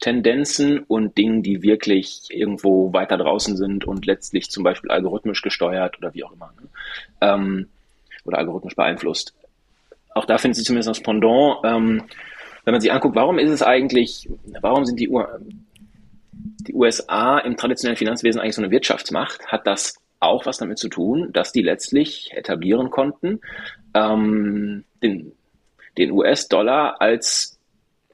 Zentralisierungstendenzen 0.00 0.80
und 0.80 1.16
Dingen, 1.16 1.42
die 1.42 1.62
wirklich 1.62 2.26
irgendwo 2.30 2.92
weiter 2.92 3.16
draußen 3.16 3.56
sind 3.56 3.84
und 3.84 4.06
letztlich 4.06 4.50
zum 4.50 4.64
Beispiel 4.64 4.90
algorithmisch 4.90 5.42
gesteuert 5.42 5.98
oder 5.98 6.14
wie 6.14 6.24
auch 6.24 6.32
immer. 6.32 6.52
Ne? 6.60 6.68
Ähm, 7.20 7.68
oder 8.24 8.38
algorithmisch 8.38 8.76
beeinflusst. 8.76 9.34
Auch 10.14 10.24
da 10.24 10.38
findet 10.38 10.56
sich 10.56 10.66
zumindest 10.66 10.88
das 10.88 11.00
Pendant. 11.00 11.58
Ähm, 11.64 12.02
wenn 12.64 12.72
man 12.72 12.80
sich 12.80 12.92
anguckt, 12.92 13.16
warum 13.16 13.38
ist 13.38 13.50
es 13.50 13.62
eigentlich, 13.62 14.28
warum 14.60 14.84
sind 14.84 14.98
die, 14.98 15.08
U 15.08 15.22
die 16.32 16.74
USA 16.74 17.38
im 17.38 17.56
traditionellen 17.56 17.98
Finanzwesen 17.98 18.40
eigentlich 18.40 18.54
so 18.54 18.62
eine 18.62 18.70
Wirtschaftsmacht, 18.70 19.46
hat 19.48 19.66
das 19.66 19.96
auch 20.20 20.46
was 20.46 20.56
damit 20.56 20.78
zu 20.78 20.88
tun, 20.88 21.30
dass 21.32 21.52
die 21.52 21.60
letztlich 21.60 22.30
etablieren 22.32 22.90
konnten, 22.90 23.40
ähm, 23.92 24.84
den, 25.02 25.32
den 25.98 26.10
US-Dollar 26.12 27.02
als 27.02 27.53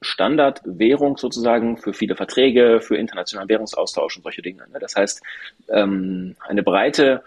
Standardwährung 0.01 1.17
sozusagen 1.17 1.77
für 1.77 1.93
viele 1.93 2.15
Verträge, 2.15 2.81
für 2.81 2.97
internationalen 2.97 3.49
Währungsaustausch 3.49 4.17
und 4.17 4.23
solche 4.23 4.41
Dinge. 4.41 4.63
Ne? 4.71 4.79
Das 4.79 4.95
heißt, 4.95 5.21
ähm, 5.69 6.35
eine 6.47 6.63
breite 6.63 7.23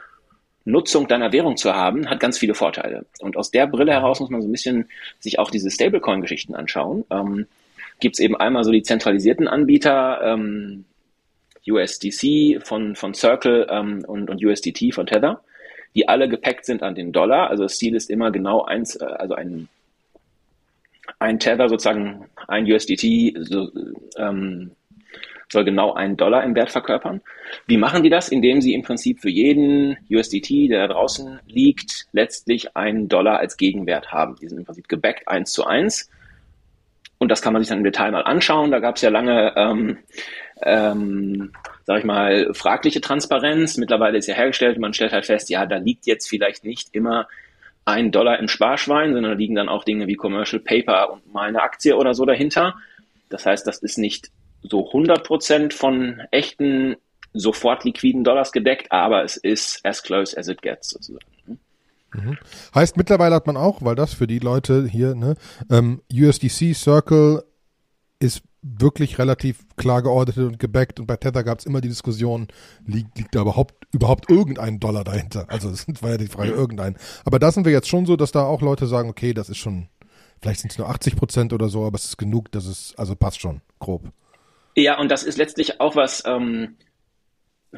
Nutzung 0.64 1.06
deiner 1.06 1.32
Währung 1.32 1.56
zu 1.56 1.74
haben, 1.74 2.08
hat 2.08 2.20
ganz 2.20 2.38
viele 2.38 2.54
Vorteile. 2.54 3.06
Und 3.20 3.36
aus 3.36 3.50
der 3.50 3.66
Brille 3.66 3.92
heraus 3.92 4.20
muss 4.20 4.30
man 4.30 4.42
so 4.42 4.48
ein 4.48 4.52
bisschen 4.52 4.88
sich 5.20 5.38
auch 5.38 5.50
diese 5.50 5.70
Stablecoin-Geschichten 5.70 6.54
anschauen. 6.54 7.04
Ähm, 7.10 7.46
Gibt 8.00 8.16
es 8.16 8.20
eben 8.20 8.36
einmal 8.36 8.64
so 8.64 8.72
die 8.72 8.82
zentralisierten 8.82 9.46
Anbieter, 9.46 10.20
ähm, 10.22 10.84
USDC 11.66 12.60
von, 12.62 12.96
von 12.96 13.14
Circle 13.14 13.66
ähm, 13.70 14.04
und, 14.06 14.28
und 14.30 14.44
USDT 14.44 14.92
von 14.92 15.06
Tether, 15.06 15.40
die 15.94 16.08
alle 16.08 16.28
gepackt 16.28 16.66
sind 16.66 16.82
an 16.82 16.94
den 16.94 17.12
Dollar. 17.12 17.50
Also 17.50 17.62
das 17.62 17.78
Ziel 17.78 17.94
ist 17.94 18.10
immer 18.10 18.30
genau 18.30 18.64
eins, 18.64 18.96
äh, 18.96 19.04
also 19.04 19.34
ein, 19.34 19.68
ein 21.18 21.38
Tether 21.38 21.68
sozusagen, 21.68 22.26
ein 22.48 22.70
USDT 22.70 23.36
so, 23.40 23.70
ähm, 24.16 24.72
soll 25.50 25.64
genau 25.64 25.94
einen 25.94 26.16
Dollar 26.16 26.44
im 26.44 26.54
Wert 26.54 26.70
verkörpern. 26.70 27.22
Wie 27.66 27.76
machen 27.76 28.02
die 28.02 28.10
das? 28.10 28.28
Indem 28.28 28.60
sie 28.60 28.74
im 28.74 28.82
Prinzip 28.82 29.20
für 29.20 29.30
jeden 29.30 29.96
USDT, 30.10 30.68
der 30.68 30.86
da 30.86 30.94
draußen 30.94 31.40
liegt, 31.46 32.06
letztlich 32.12 32.76
einen 32.76 33.08
Dollar 33.08 33.38
als 33.38 33.56
Gegenwert 33.56 34.12
haben. 34.12 34.36
Die 34.36 34.48
sind 34.48 34.58
im 34.58 34.64
Prinzip 34.64 34.88
gebackt 34.88 35.28
eins 35.28 35.52
zu 35.52 35.64
eins. 35.64 36.10
Und 37.18 37.30
das 37.30 37.40
kann 37.40 37.52
man 37.52 37.62
sich 37.62 37.68
dann 37.68 37.78
im 37.78 37.84
Detail 37.84 38.10
mal 38.10 38.22
anschauen. 38.22 38.70
Da 38.70 38.80
gab 38.80 38.96
es 38.96 39.02
ja 39.02 39.08
lange, 39.08 39.54
ähm, 39.56 39.98
ähm, 40.62 41.52
sag 41.84 42.00
ich 42.00 42.04
mal, 42.04 42.52
fragliche 42.52 43.00
Transparenz. 43.00 43.76
Mittlerweile 43.76 44.18
ist 44.18 44.26
ja 44.26 44.34
hergestellt, 44.34 44.78
man 44.78 44.92
stellt 44.92 45.12
halt 45.12 45.24
fest, 45.24 45.48
ja, 45.48 45.64
da 45.64 45.76
liegt 45.76 46.06
jetzt 46.06 46.28
vielleicht 46.28 46.64
nicht 46.64 46.88
immer 46.92 47.28
ein 47.84 48.10
Dollar 48.10 48.38
im 48.38 48.48
Sparschwein, 48.48 49.12
sondern 49.12 49.32
da 49.32 49.38
liegen 49.38 49.54
dann 49.54 49.68
auch 49.68 49.84
Dinge 49.84 50.06
wie 50.06 50.14
Commercial 50.14 50.60
Paper 50.60 51.12
und 51.12 51.32
mal 51.32 51.48
eine 51.48 51.62
Aktie 51.62 51.96
oder 51.96 52.14
so 52.14 52.24
dahinter. 52.24 52.74
Das 53.28 53.46
heißt, 53.46 53.66
das 53.66 53.78
ist 53.78 53.98
nicht 53.98 54.30
so 54.62 54.90
100% 54.90 55.72
von 55.72 56.22
echten, 56.30 56.96
sofort 57.32 57.84
liquiden 57.84 58.24
Dollars 58.24 58.52
gedeckt, 58.52 58.92
aber 58.92 59.24
es 59.24 59.36
ist 59.36 59.84
as 59.84 60.02
close 60.02 60.38
as 60.38 60.48
it 60.48 60.62
gets 60.62 60.90
sozusagen. 60.90 61.26
Mhm. 62.14 62.38
Heißt 62.74 62.96
mittlerweile 62.96 63.34
hat 63.34 63.46
man 63.46 63.56
auch, 63.56 63.82
weil 63.82 63.96
das 63.96 64.14
für 64.14 64.26
die 64.26 64.38
Leute 64.38 64.86
hier, 64.86 65.14
ne, 65.14 65.34
ähm, 65.70 66.00
USDC 66.12 66.74
Circle 66.74 67.44
ist 68.20 68.42
wirklich 68.64 69.18
relativ 69.18 69.58
klar 69.76 70.02
geordnet 70.02 70.38
und 70.38 70.58
gebackt 70.58 70.98
und 70.98 71.06
bei 71.06 71.16
Tether 71.16 71.44
gab 71.44 71.58
es 71.58 71.66
immer 71.66 71.82
die 71.82 71.88
Diskussion, 71.88 72.48
liegt, 72.86 73.18
liegt 73.18 73.34
da 73.34 73.42
überhaupt, 73.42 73.74
überhaupt 73.92 74.30
irgendein 74.30 74.80
Dollar 74.80 75.04
dahinter? 75.04 75.44
Also 75.48 75.70
das 75.70 75.86
war 76.02 76.12
ja 76.12 76.16
die 76.16 76.28
Frage, 76.28 76.50
irgendein. 76.50 76.96
Aber 77.24 77.38
da 77.38 77.52
sind 77.52 77.66
wir 77.66 77.72
jetzt 77.72 77.88
schon 77.88 78.06
so, 78.06 78.16
dass 78.16 78.32
da 78.32 78.44
auch 78.44 78.62
Leute 78.62 78.86
sagen, 78.86 79.10
okay, 79.10 79.34
das 79.34 79.50
ist 79.50 79.58
schon, 79.58 79.88
vielleicht 80.40 80.60
sind 80.60 80.72
es 80.72 80.78
nur 80.78 80.88
80 80.88 81.14
Prozent 81.14 81.52
oder 81.52 81.68
so, 81.68 81.84
aber 81.84 81.96
es 81.96 82.06
ist 82.06 82.16
genug, 82.16 82.50
dass 82.52 82.64
es, 82.64 82.94
also 82.96 83.14
passt 83.14 83.40
schon, 83.40 83.60
grob. 83.78 84.02
Ja, 84.76 84.98
und 84.98 85.10
das 85.10 85.24
ist 85.24 85.36
letztlich 85.36 85.80
auch 85.80 85.94
was, 85.94 86.24
ähm, 86.26 86.76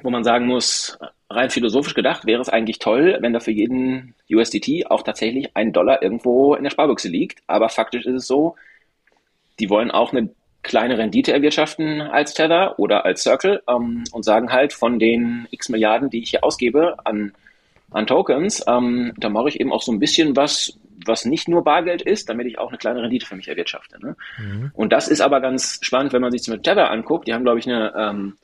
wo 0.03 0.11
man 0.11 0.23
sagen 0.23 0.47
muss, 0.47 0.99
rein 1.29 1.51
philosophisch 1.51 1.95
gedacht 1.95 2.27
wäre 2.27 2.41
es 2.41 2.49
eigentlich 2.49 2.79
toll, 2.79 3.19
wenn 3.21 3.33
da 3.33 3.41
für 3.41 3.51
jeden 3.51 4.15
USDT 4.31 4.89
auch 4.89 5.03
tatsächlich 5.03 5.57
ein 5.57 5.73
Dollar 5.73 6.01
irgendwo 6.01 6.55
in 6.55 6.63
der 6.63 6.71
Sparbüchse 6.71 7.09
liegt. 7.09 7.43
Aber 7.49 7.69
faktisch 7.71 8.07
ist 8.07 8.15
es 8.15 8.27
so, 8.29 8.55
die 9.59 9.69
wollen 9.69 9.91
auch 9.91 10.13
eine 10.13 10.31
kleine 10.67 10.99
Rendite 10.99 11.33
erwirtschaften 11.33 12.01
als 12.01 12.35
Tether 12.35 12.79
oder 12.79 13.05
als 13.05 13.23
Circle 13.23 13.63
ähm, 13.69 14.05
und 14.13 14.25
sagen 14.25 14.53
halt, 14.53 14.73
von 14.73 14.99
den 14.99 15.47
x 15.51 15.69
Milliarden, 15.69 16.11
die 16.11 16.23
ich 16.23 16.31
hier 16.31 16.45
ausgebe 16.45 16.97
an, 17.05 17.33
an 17.91 18.07
Tokens, 18.07 18.65
ähm, 18.67 19.13
da 19.17 19.29
mache 19.29 19.49
ich 19.49 19.61
eben 19.61 19.73
auch 19.73 19.83
so 19.83 19.93
ein 19.93 19.99
bisschen 19.99 20.37
was, 20.37 20.79
was 21.07 21.25
nicht 21.25 21.49
nur 21.49 21.65
Bargeld 21.65 22.03
ist, 22.03 22.29
damit 22.29 22.47
ich 22.47 22.59
auch 22.59 22.69
eine 22.69 22.79
kleine 22.79 23.03
Rendite 23.03 23.27
für 23.27 23.37
mich 23.37 23.49
erwirtschafte. 23.49 23.99
Ne? 24.05 24.17
Mhm. 24.39 24.71
Und 24.75 24.93
das 24.93 25.09
ist 25.09 25.21
aber 25.21 25.41
ganz 25.41 25.79
spannend, 25.83 26.13
wenn 26.13 26.23
man 26.23 26.33
sich 26.33 26.43
zum 26.43 26.53
Beispiel 26.53 26.75
Tether 26.75 26.91
anguckt. 26.91 27.29
Die 27.29 27.35
haben, 27.35 27.45
glaube 27.45 27.59
ich, 27.59 27.67
eine 27.67 27.95
ähm, 27.97 28.37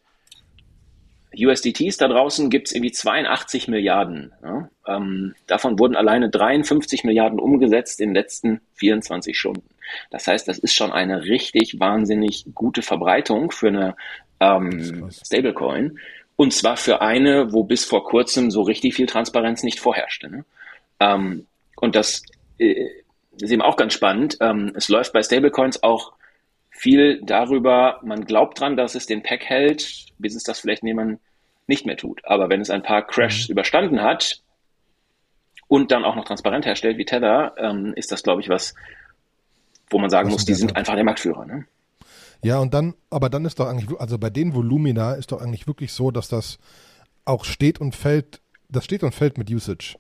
USDTs 1.36 1.96
da 1.96 2.08
draußen 2.08 2.50
gibt 2.50 2.68
es 2.68 2.74
irgendwie 2.74 2.92
82 2.92 3.68
Milliarden. 3.68 4.32
Ja? 4.42 4.68
Ähm, 4.86 5.34
davon 5.46 5.78
wurden 5.78 5.96
alleine 5.96 6.28
53 6.28 7.04
Milliarden 7.04 7.38
umgesetzt 7.38 8.00
in 8.00 8.10
den 8.10 8.14
letzten 8.14 8.60
24 8.74 9.38
Stunden. 9.38 9.68
Das 10.10 10.26
heißt, 10.26 10.48
das 10.48 10.58
ist 10.58 10.74
schon 10.74 10.92
eine 10.92 11.24
richtig 11.24 11.78
wahnsinnig 11.78 12.46
gute 12.54 12.82
Verbreitung 12.82 13.50
für 13.50 13.68
eine 13.68 13.96
ähm, 14.40 15.10
Stablecoin. 15.10 15.98
Und 16.36 16.52
zwar 16.52 16.76
für 16.76 17.00
eine, 17.02 17.52
wo 17.52 17.64
bis 17.64 17.84
vor 17.84 18.04
kurzem 18.04 18.50
so 18.50 18.62
richtig 18.62 18.94
viel 18.94 19.06
Transparenz 19.06 19.62
nicht 19.62 19.80
vorherrschte. 19.80 20.30
Ne? 20.30 20.44
Ähm, 20.98 21.46
und 21.76 21.94
das 21.94 22.22
äh, 22.58 22.88
ist 23.40 23.52
eben 23.52 23.62
auch 23.62 23.76
ganz 23.76 23.92
spannend. 23.92 24.38
Ähm, 24.40 24.72
es 24.74 24.88
läuft 24.88 25.12
bei 25.12 25.22
Stablecoins 25.22 25.82
auch 25.82 26.12
viel 26.70 27.20
darüber, 27.22 28.00
man 28.02 28.24
glaubt 28.24 28.58
dran, 28.58 28.76
dass 28.76 28.94
es 28.94 29.06
den 29.06 29.22
Pack 29.22 29.44
hält, 29.44 30.06
bis 30.18 30.34
es 30.34 30.42
das 30.42 30.58
vielleicht 30.58 30.82
jemand 30.82 31.20
nicht 31.66 31.86
mehr 31.86 31.96
tut. 31.96 32.24
Aber 32.24 32.48
wenn 32.48 32.60
es 32.60 32.70
ein 32.70 32.82
paar 32.82 33.06
Crashs 33.06 33.48
mhm. 33.48 33.52
überstanden 33.52 34.02
hat 34.02 34.42
und 35.72 35.90
dann 35.90 36.04
auch 36.04 36.16
noch 36.16 36.26
transparent 36.26 36.66
herstellt 36.66 36.98
wie 36.98 37.06
Tether, 37.06 37.54
ähm, 37.56 37.94
ist 37.96 38.12
das, 38.12 38.22
glaube 38.22 38.42
ich, 38.42 38.50
was, 38.50 38.74
wo 39.88 39.98
man 39.98 40.10
sagen 40.10 40.28
was 40.28 40.34
muss, 40.34 40.44
die 40.44 40.52
sind 40.52 40.76
einfach 40.76 40.96
der 40.96 41.02
Marktführer. 41.04 41.46
Ne? 41.46 41.64
Ja, 42.44 42.58
und 42.58 42.74
dann, 42.74 42.92
aber 43.08 43.30
dann 43.30 43.46
ist 43.46 43.58
doch 43.58 43.68
eigentlich, 43.68 43.98
also 43.98 44.18
bei 44.18 44.28
den 44.28 44.54
Volumina 44.54 45.14
ist 45.14 45.32
doch 45.32 45.40
eigentlich 45.40 45.66
wirklich 45.66 45.94
so, 45.94 46.10
dass 46.10 46.28
das 46.28 46.58
auch 47.24 47.46
steht 47.46 47.80
und 47.80 47.96
fällt, 47.96 48.42
das 48.68 48.84
steht 48.84 49.02
und 49.02 49.14
fällt 49.14 49.38
mit 49.38 49.50
Usage. 49.50 49.96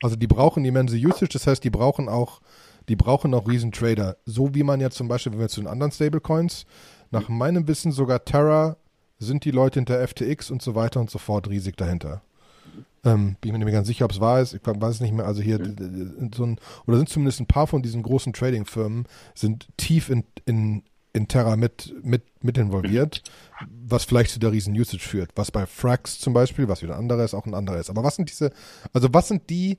Also 0.00 0.14
die 0.14 0.28
brauchen 0.28 0.64
immense 0.64 0.96
Usage, 0.96 1.32
das 1.32 1.48
heißt, 1.48 1.64
die 1.64 1.70
brauchen 1.70 2.08
auch, 2.08 2.40
die 2.88 2.94
brauchen 2.94 3.34
auch 3.34 3.48
Riesentrader. 3.48 4.18
So 4.26 4.54
wie 4.54 4.62
man 4.62 4.80
ja 4.80 4.90
zum 4.90 5.08
Beispiel, 5.08 5.32
wenn 5.32 5.40
wir 5.40 5.48
zu 5.48 5.60
den 5.60 5.68
anderen 5.68 5.90
Stablecoins, 5.90 6.66
nach 7.10 7.28
meinem 7.28 7.66
Wissen 7.66 7.90
sogar 7.90 8.24
Terra 8.24 8.76
sind 9.18 9.44
die 9.44 9.50
Leute 9.50 9.80
hinter 9.80 10.06
FTX 10.06 10.52
und 10.52 10.62
so 10.62 10.76
weiter 10.76 11.00
und 11.00 11.10
so 11.10 11.18
fort 11.18 11.48
riesig 11.48 11.76
dahinter. 11.76 12.22
Ähm, 13.04 13.36
bin 13.40 13.48
ich 13.48 13.52
mir 13.52 13.58
nicht 13.58 13.66
mehr 13.66 13.74
ganz 13.74 13.86
sicher, 13.86 14.06
ob 14.06 14.12
es 14.12 14.20
wahr 14.20 14.40
ist. 14.40 14.54
Ich 14.54 14.60
weiß 14.64 14.94
es 14.94 15.00
nicht 15.00 15.12
mehr. 15.12 15.26
Also 15.26 15.42
hier 15.42 15.58
so 16.34 16.44
ein, 16.44 16.58
oder 16.86 16.96
sind 16.96 17.08
zumindest 17.08 17.40
ein 17.40 17.46
paar 17.46 17.66
von 17.66 17.82
diesen 17.82 18.02
großen 18.02 18.32
Trading-Firmen 18.32 19.06
sind 19.34 19.68
tief 19.76 20.08
in, 20.08 20.24
in, 20.46 20.82
in 21.12 21.28
Terra 21.28 21.56
mit, 21.56 21.94
mit, 22.02 22.22
mit 22.42 22.56
involviert, 22.58 23.22
was 23.68 24.04
vielleicht 24.04 24.30
zu 24.30 24.40
der 24.40 24.52
riesen 24.52 24.74
Usage 24.74 25.06
führt. 25.06 25.30
Was 25.36 25.50
bei 25.50 25.66
Frax 25.66 26.18
zum 26.18 26.32
Beispiel, 26.32 26.68
was 26.68 26.82
wieder 26.82 26.94
ein 26.94 27.00
anderer 27.00 27.24
ist, 27.24 27.34
auch 27.34 27.46
ein 27.46 27.54
anderer 27.54 27.78
ist. 27.78 27.90
Aber 27.90 28.02
was 28.02 28.16
sind 28.16 28.30
diese, 28.30 28.50
also 28.92 29.08
was 29.12 29.28
sind 29.28 29.50
die, 29.50 29.78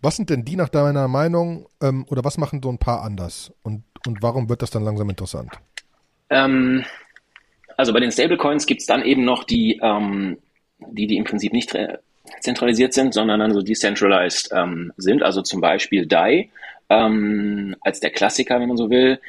was 0.00 0.16
sind 0.16 0.30
denn 0.30 0.44
die 0.44 0.56
nach 0.56 0.68
deiner 0.68 1.08
Meinung 1.08 1.66
ähm, 1.82 2.04
oder 2.08 2.24
was 2.24 2.38
machen 2.38 2.60
so 2.62 2.70
ein 2.70 2.78
paar 2.78 3.02
anders? 3.02 3.52
Und, 3.62 3.84
und 4.06 4.22
warum 4.22 4.48
wird 4.48 4.62
das 4.62 4.70
dann 4.70 4.84
langsam 4.84 5.10
interessant? 5.10 5.50
Ähm, 6.30 6.84
Also 7.76 7.92
bei 7.92 8.00
den 8.00 8.12
Stablecoins 8.12 8.66
gibt 8.66 8.82
es 8.82 8.86
dann 8.86 9.02
eben 9.02 9.24
noch 9.24 9.42
die, 9.44 9.80
ähm, 9.82 10.38
die, 10.78 11.08
die 11.08 11.16
im 11.16 11.24
Prinzip 11.24 11.52
nicht 11.52 11.74
zentralisiert 12.40 12.92
sind, 12.92 13.14
sondern 13.14 13.40
dann 13.40 13.52
so 13.52 13.62
decentralized 13.62 14.50
ähm, 14.52 14.92
sind. 14.96 15.22
Also 15.22 15.42
zum 15.42 15.60
Beispiel 15.60 16.06
DAI 16.06 16.50
ähm, 16.88 17.76
als 17.80 18.00
der 18.00 18.10
Klassiker, 18.10 18.60
wenn 18.60 18.68
man 18.68 18.76
so 18.76 18.90
will. 18.90 19.20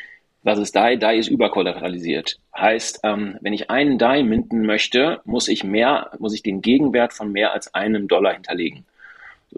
Was 0.43 0.59
ist 0.59 0.75
DAI? 0.75 0.95
DAI 0.95 1.17
ist 1.17 1.27
überkollateralisiert. 1.27 2.37
Heißt, 2.55 2.99
ähm, 3.03 3.37
wenn 3.41 3.53
ich 3.53 3.69
einen 3.69 3.97
DAI 3.97 4.23
minden 4.23 4.65
möchte, 4.65 5.21
muss 5.25 5.47
ich 5.47 5.63
mehr, 5.63 6.11
muss 6.19 6.33
ich 6.33 6.43
den 6.43 6.61
Gegenwert 6.61 7.13
von 7.13 7.31
mehr 7.31 7.51
als 7.53 7.73
einem 7.73 8.07
Dollar 8.07 8.33
hinterlegen. 8.33 8.85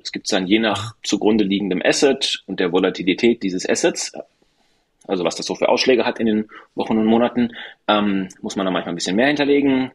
Es 0.01 0.12
gibt 0.12 0.32
dann 0.32 0.48
je 0.48 0.60
nach 0.60 0.96
zugrunde 1.03 1.44
liegendem 1.44 1.82
Asset 1.84 2.44
und 2.46 2.60
der 2.60 2.72
Volatilität 2.72 3.44
dieses 3.44 3.67
Assets, 3.67 4.13
also 5.08 5.24
was 5.24 5.36
das 5.36 5.46
so 5.46 5.56
für 5.56 5.70
Ausschläge 5.70 6.06
hat 6.06 6.20
in 6.20 6.27
den 6.27 6.50
Wochen 6.75 6.98
und 6.98 7.06
Monaten, 7.06 7.50
ähm, 7.88 8.29
muss 8.41 8.56
man 8.56 8.65
dann 8.65 8.74
manchmal 8.74 8.94
ein 8.94 8.98
bisschen 8.98 9.15
mehr 9.15 9.27
hinterlegen, 9.27 9.91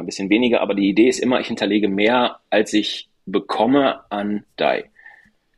ein 0.00 0.06
bisschen 0.06 0.30
weniger, 0.30 0.60
aber 0.60 0.74
die 0.74 0.88
Idee 0.88 1.08
ist 1.08 1.18
immer, 1.18 1.40
ich 1.40 1.48
hinterlege 1.48 1.88
mehr, 1.88 2.40
als 2.50 2.72
ich 2.72 3.08
bekomme 3.26 4.00
an 4.10 4.44
DAI. 4.56 4.90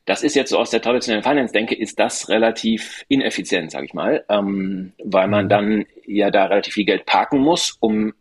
Das 0.07 0.23
ist 0.23 0.37
jetzt 0.37 0.51
so 0.51 0.59
aus 0.59 0.71
der 0.71 0.83
traditionellen 0.83 1.23
Finance-Denke, 1.23 1.75
ist 1.75 1.99
das 1.99 2.29
relativ 2.29 3.05
ineffizient, 3.09 3.71
sage 3.71 3.87
ich 3.87 3.95
mal, 3.95 4.25
ähm, 4.29 4.93
weil 5.03 5.29
man 5.29 5.47
mhm. 5.47 5.49
dann 5.49 5.87
ja 6.07 6.31
da 6.31 6.45
relativ 6.45 6.75
viel 6.75 6.85
Geld 6.85 7.07
parken 7.07 7.39
muss, 7.39 7.77
um 7.81 8.13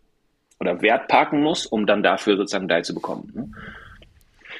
oder 0.60 0.82
Wert 0.82 1.10
parken 1.10 1.41
muss, 1.41 1.65
um 1.65 1.86
dann 1.86 2.03
dafür 2.03 2.38
sozusagen 2.38 2.70
DAI 2.70 2.82
zu 2.82 2.93
bekommen. 2.93 3.32
Ne? 3.36 3.51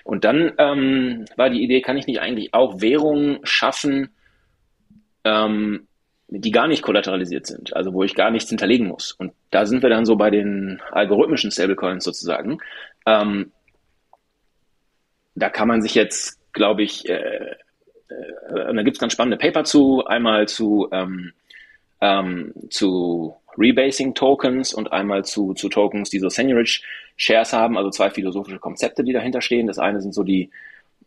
Und 0.03 0.25
dann 0.25 0.51
ähm, 0.57 1.25
war 1.38 1.50
die 1.50 1.63
Idee, 1.63 1.81
kann 1.81 1.98
ich 1.98 2.07
nicht 2.07 2.19
eigentlich 2.19 2.53
auch 2.53 2.81
Währungen 2.81 3.39
schaffen, 3.43 4.10
ähm, 5.24 5.88
die 6.40 6.52
gar 6.52 6.68
nicht 6.68 6.82
kollateralisiert 6.82 7.46
sind, 7.46 7.75
also 7.75 7.94
wo 7.94 8.04
ich 8.04 8.16
gar 8.16 8.32
nichts 8.32 8.50
hinterlegen 8.50 8.88
muss. 8.88 9.12
Und 9.12 9.34
da 9.52 9.66
sind 9.66 9.84
wir 9.84 9.90
dann 9.90 10.06
so 10.06 10.16
bei 10.16 10.32
den 10.32 10.82
algorithmischen 10.92 11.52
Stablecoins 11.52 12.04
sozusagen. 12.04 12.58
Ähm, 13.06 13.52
da 15.36 15.50
kann 15.50 15.68
man 15.68 15.82
sich 15.82 15.94
jetzt, 15.94 16.40
glaube 16.54 16.84
ich, 16.84 17.08
äh, 17.08 17.56
äh, 18.10 18.74
da 18.74 18.82
gibt 18.84 18.98
es 18.98 19.02
ganz 19.02 19.13
spannende 19.13 19.38
Paper 19.38 19.63
zu, 19.63 20.06
einmal 20.06 20.48
zu, 20.48 20.88
ähm, 20.92 21.34
ähm, 22.02 22.54
zu 22.70 23.36
Rebasing 23.58 24.16
Tokens 24.16 24.74
und 24.74 24.92
einmal 24.92 25.25
zu, 25.25 25.54
zu 25.54 25.70
Tokens, 25.70 26.10
die 26.10 26.20
so 26.20 26.30
Seigniorage 26.30 26.82
Shares 27.16 27.54
haben, 27.54 27.78
also 27.78 27.92
zwei 27.92 28.10
philosophische 28.10 28.60
Konzepte, 28.60 29.04
die 29.04 29.13
dahinter 29.13 29.42
stehen. 29.42 29.68
Das 29.68 29.78
eine 29.78 30.02
sind 30.02 30.13
so 30.13 30.24
die, 30.24 30.50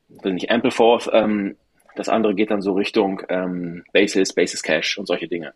will 0.08 0.34
nicht 0.34 0.50
Ampleforth, 0.52 1.10
ähm, 1.12 1.56
das 1.96 2.08
andere 2.08 2.34
geht 2.34 2.50
dann 2.50 2.62
so 2.62 2.72
Richtung 2.72 3.22
ähm, 3.28 3.84
Basis, 3.92 4.32
Basis 4.32 4.62
Cash 4.62 4.98
und 4.98 5.06
solche 5.06 5.28
Dinge. 5.28 5.54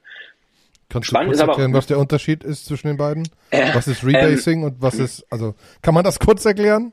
Kannst 0.89 1.09
Spannend 1.09 1.35
du 1.35 1.37
kurz 1.37 1.49
erklären, 1.49 1.71
aber, 1.71 1.79
was 1.79 1.87
der 1.87 1.99
Unterschied 1.99 2.43
ist 2.43 2.67
zwischen 2.67 2.89
den 2.89 2.97
beiden? 2.97 3.29
Äh, 3.51 3.75
was 3.75 3.87
ist 3.87 4.05
Rebasing 4.05 4.61
ähm, 4.61 4.65
und 4.65 4.83
was 4.83 4.97
ist, 4.97 5.25
also 5.31 5.55
kann 5.83 5.95
man 5.95 6.03
das 6.03 6.19
kurz 6.19 6.45
erklären? 6.45 6.93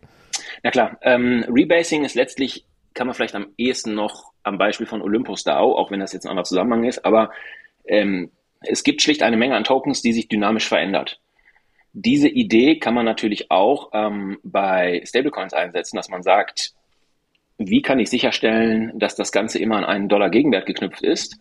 Na 0.63 0.69
klar, 0.69 0.97
ähm, 1.01 1.43
Rebasing 1.49 2.05
ist 2.05 2.15
letztlich, 2.15 2.65
kann 2.93 3.07
man 3.07 3.15
vielleicht 3.15 3.35
am 3.35 3.47
ehesten 3.57 3.95
noch 3.95 4.31
am 4.43 4.57
Beispiel 4.57 4.85
von 4.85 5.01
Olympus 5.01 5.43
DAO, 5.43 5.75
auch 5.75 5.89
wenn 5.89 5.99
das 5.99 6.13
jetzt 6.13 6.25
ein 6.25 6.29
anderer 6.29 6.45
Zusammenhang 6.45 6.83
ist, 6.83 7.05
aber 7.05 7.31
ähm, 7.85 8.31
es 8.61 8.83
gibt 8.83 9.01
schlicht 9.01 9.23
eine 9.23 9.37
Menge 9.37 9.55
an 9.55 9.63
Tokens, 9.63 10.01
die 10.01 10.13
sich 10.13 10.27
dynamisch 10.27 10.67
verändert. 10.67 11.19
Diese 11.93 12.27
Idee 12.27 12.77
kann 12.77 12.93
man 12.93 13.05
natürlich 13.05 13.49
auch 13.49 13.89
ähm, 13.93 14.37
bei 14.43 15.01
Stablecoins 15.05 15.53
einsetzen, 15.53 15.95
dass 15.95 16.09
man 16.09 16.21
sagt, 16.21 16.73
wie 17.57 17.81
kann 17.81 17.99
ich 17.99 18.09
sicherstellen, 18.09 18.91
dass 18.97 19.15
das 19.15 19.31
Ganze 19.31 19.59
immer 19.59 19.77
an 19.77 19.85
einen 19.85 20.09
Dollar 20.09 20.29
Gegenwert 20.29 20.65
geknüpft 20.65 21.03
ist? 21.03 21.39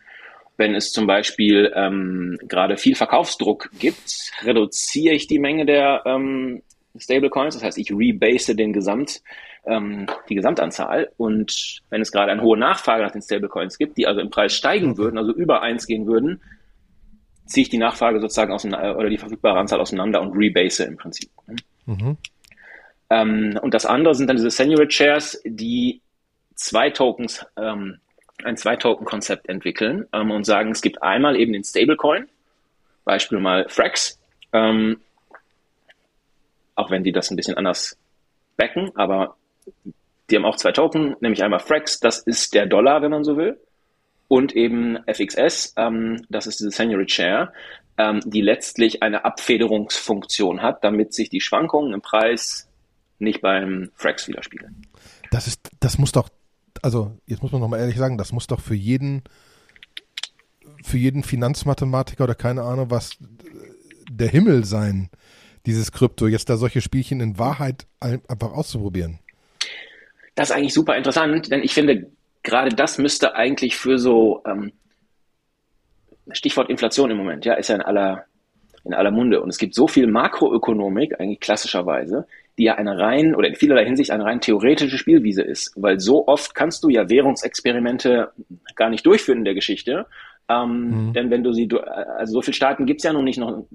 Wenn 0.57 0.75
es 0.75 0.91
zum 0.91 1.07
Beispiel 1.07 1.73
ähm, 1.75 2.39
gerade 2.49 2.79
viel 2.79 2.95
Verkaufsdruck 2.95 3.71
gibt, 3.79 4.31
reduziere 4.43 5.15
ich 5.15 5.27
die 5.27 5.39
Menge 5.39 5.67
der 5.67 6.03
ähm, 6.07 6.63
Stablecoins, 6.99 7.55
das 7.55 7.63
heißt, 7.63 7.79
ich 7.79 7.91
rebase 7.91 8.57
den 8.57 8.73
Gesamt, 8.73 9.21
ähm, 9.67 10.07
die 10.31 10.35
Gesamtanzahl. 10.35 11.11
Und 11.19 11.83
wenn 11.91 12.01
es 12.01 12.11
gerade 12.11 12.33
eine 12.33 12.41
hohe 12.41 12.59
Nachfrage 12.59 13.03
nach 13.03 13.11
den 13.11 13.21
Stablecoins 13.21 13.77
gibt, 13.77 13.99
die 13.99 14.07
also 14.07 14.21
im 14.21 14.31
Preis 14.31 14.55
steigen 14.55 14.97
würden, 14.97 15.19
also 15.19 15.35
über 15.35 15.61
eins 15.61 15.87
gehen 15.87 16.07
würden, 16.07 16.41
ziehe 17.45 17.63
ich 17.63 17.69
die 17.69 17.79
Nachfrage 17.79 18.21
sozusagen 18.21 18.53
auseinander, 18.53 18.97
oder 18.97 19.11
die 19.11 19.19
verfügbare 19.19 19.59
Anzahl 19.59 19.81
auseinander 19.81 20.21
und 20.21 20.37
rebase 20.37 20.85
im 20.85 20.97
Prinzip. 20.97 21.31
Mhm. 21.85 22.17
Ähm, 23.11 23.59
und 23.63 23.75
das 23.75 23.87
andere 23.87 24.15
sind 24.15 24.29
dann 24.29 24.37
diese 24.37 24.51
Senior 24.51 24.91
Shares, 24.91 25.41
die 25.45 26.01
zwei 26.57 26.91
Tokens, 26.91 27.47
ähm, 27.57 28.01
ein 28.45 28.57
Zwei-Token-Konzept 28.57 29.49
entwickeln 29.49 30.07
ähm, 30.13 30.31
und 30.31 30.45
sagen, 30.45 30.71
es 30.71 30.83
gibt 30.83 31.03
einmal 31.03 31.37
eben 31.37 31.53
den 31.53 31.65
Stablecoin, 31.65 32.29
Beispiel 33.05 33.39
mal 33.39 33.67
Frax, 33.69 34.19
ähm, 34.53 35.01
auch 36.75 36.91
wenn 36.91 37.05
die 37.05 37.13
das 37.13 37.31
ein 37.31 37.37
bisschen 37.37 37.57
anders 37.57 37.97
backen, 38.57 38.91
aber 38.95 39.37
die 40.29 40.37
haben 40.37 40.45
auch 40.45 40.57
zwei 40.57 40.73
Token, 40.73 41.17
nämlich 41.21 41.43
einmal 41.43 41.61
Frax, 41.61 42.01
das 42.01 42.19
ist 42.19 42.53
der 42.53 42.67
Dollar, 42.67 43.01
wenn 43.01 43.11
man 43.11 43.25
so 43.25 43.37
will, 43.37 43.59
und 44.29 44.55
eben 44.55 44.99
FXS, 45.07 45.75
ähm, 45.77 46.25
das 46.29 46.47
ist 46.47 46.61
diese 46.61 46.71
Senior 46.71 47.09
Share, 47.09 47.53
ähm, 47.97 48.21
die 48.25 48.41
letztlich 48.43 49.03
eine 49.03 49.25
Abfederungsfunktion 49.25 50.63
hat, 50.63 50.85
damit 50.85 51.15
sich 51.15 51.31
die 51.31 51.41
Schwankungen 51.41 51.95
im 51.95 52.03
Preis 52.03 52.69
nicht 53.19 53.41
beim 53.41 53.91
Frax 53.95 54.29
widerspiegeln. 54.29 54.87
Das 55.31 55.47
ist, 55.47 55.71
das 55.81 55.97
muss 55.97 56.13
doch 56.13 56.29
also 56.83 57.17
jetzt 57.27 57.43
muss 57.43 57.53
man 57.53 57.61
nochmal 57.61 57.81
ehrlich 57.81 57.97
sagen, 57.97 58.19
das 58.19 58.33
muss 58.33 58.47
doch 58.47 58.61
für 58.61 58.75
jeden, 58.75 59.23
für 60.83 60.99
jeden 60.99 61.23
Finanzmathematiker 61.23 62.25
oder 62.25 62.35
keine 62.35 62.63
Ahnung 62.63 62.91
was 62.91 63.19
der 64.11 64.29
Himmel 64.29 64.65
sein, 64.65 65.11
dieses 65.67 65.93
Krypto, 65.93 66.27
jetzt 66.29 66.49
da 66.49 66.57
solche 66.57 66.81
Spielchen 66.81 67.21
in 67.21 67.39
Wahrheit 67.39 67.87
einfach 68.01 68.53
auszuprobieren. 68.53 69.19
Das 70.37 70.51
ist 70.51 70.57
eigentlich 70.57 70.75
super 70.75 70.97
interessant, 70.97 71.51
denn 71.51 71.63
ich 71.63 71.75
finde, 71.75 72.11
gerade 72.43 72.75
das 72.75 72.99
müsste 72.99 73.35
eigentlich 73.35 73.77
für 73.77 73.99
so 73.99 74.43
ähm, 74.47 74.73
Stichwort 76.31 76.71
Inflation 76.71 77.11
im 77.11 77.17
Moment, 77.17 77.45
ja, 77.45 77.55
ist 77.55 77.69
ja 77.69 77.77
in 77.77 77.83
aller, 77.83 78.25
in 78.85 78.95
aller 78.95 79.11
Munde. 79.11 79.41
Und 79.41 79.49
es 79.49 79.59
gibt 79.59 79.75
so 79.75 79.89
viel 79.89 80.07
Makroökonomik, 80.07 81.21
eigentlich 81.21 81.41
klassischerweise, 81.41 82.27
die 82.59 82.65
ja 82.65 82.77
eine 82.77 82.99
rein 82.99 83.35
oder 83.35 83.49
in 83.49 83.55
vielerlei 83.55 83.85
Hinsicht 83.85 84.11
eine 84.11 84.25
rein 84.25 84.41
theoretische 84.41 84.99
Spielwiese 84.99 85.43
ist, 85.43 85.73
weil 85.77 86.01
so 86.01 86.27
oft 86.27 86.55
kannst 86.55 86.83
du 86.85 86.89
ja 86.89 87.09
Währungsexperimente 87.09 88.33
gar 88.75 88.89
nicht 88.89 89.05
durchführen 89.05 89.39
in 89.39 89.45
der 89.45 89.55
Geschichte. 89.55 90.07
Ähm, 90.49 91.09
mhm. 91.09 91.13
Denn 91.13 91.31
wenn 91.31 91.43
du 91.43 91.53
sie, 91.53 91.69
also 91.73 92.35
so 92.35 92.43
viele 92.43 92.55
Staaten 92.55 92.87
gibt's 92.87 93.05
ja 93.05 93.13
noch 93.13 93.23
nicht 93.23 93.39
noch 93.39 93.67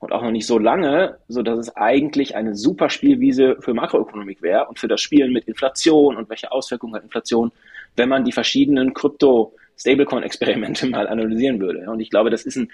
und 0.00 0.12
auch 0.12 0.22
noch 0.22 0.30
nicht 0.30 0.46
so 0.46 0.58
lange, 0.58 1.18
so 1.28 1.42
dass 1.42 1.58
es 1.58 1.76
eigentlich 1.76 2.34
eine 2.34 2.54
super 2.54 2.88
Spielwiese 2.88 3.56
für 3.60 3.74
Makroökonomik 3.74 4.40
wäre 4.40 4.66
und 4.66 4.78
für 4.78 4.88
das 4.88 5.00
Spielen 5.00 5.32
mit 5.32 5.44
Inflation 5.44 6.16
und 6.16 6.30
welche 6.30 6.50
Auswirkungen 6.50 6.94
hat 6.94 7.02
Inflation, 7.02 7.52
wenn 7.96 8.08
man 8.08 8.24
die 8.24 8.32
verschiedenen 8.32 8.94
Krypto-Stablecoin-Experimente 8.94 10.86
mal 10.90 11.06
analysieren 11.06 11.60
würde. 11.60 11.90
Und 11.90 12.00
ich 12.00 12.08
glaube, 12.08 12.30
das 12.30 12.44
ist 12.44 12.56
ein 12.56 12.72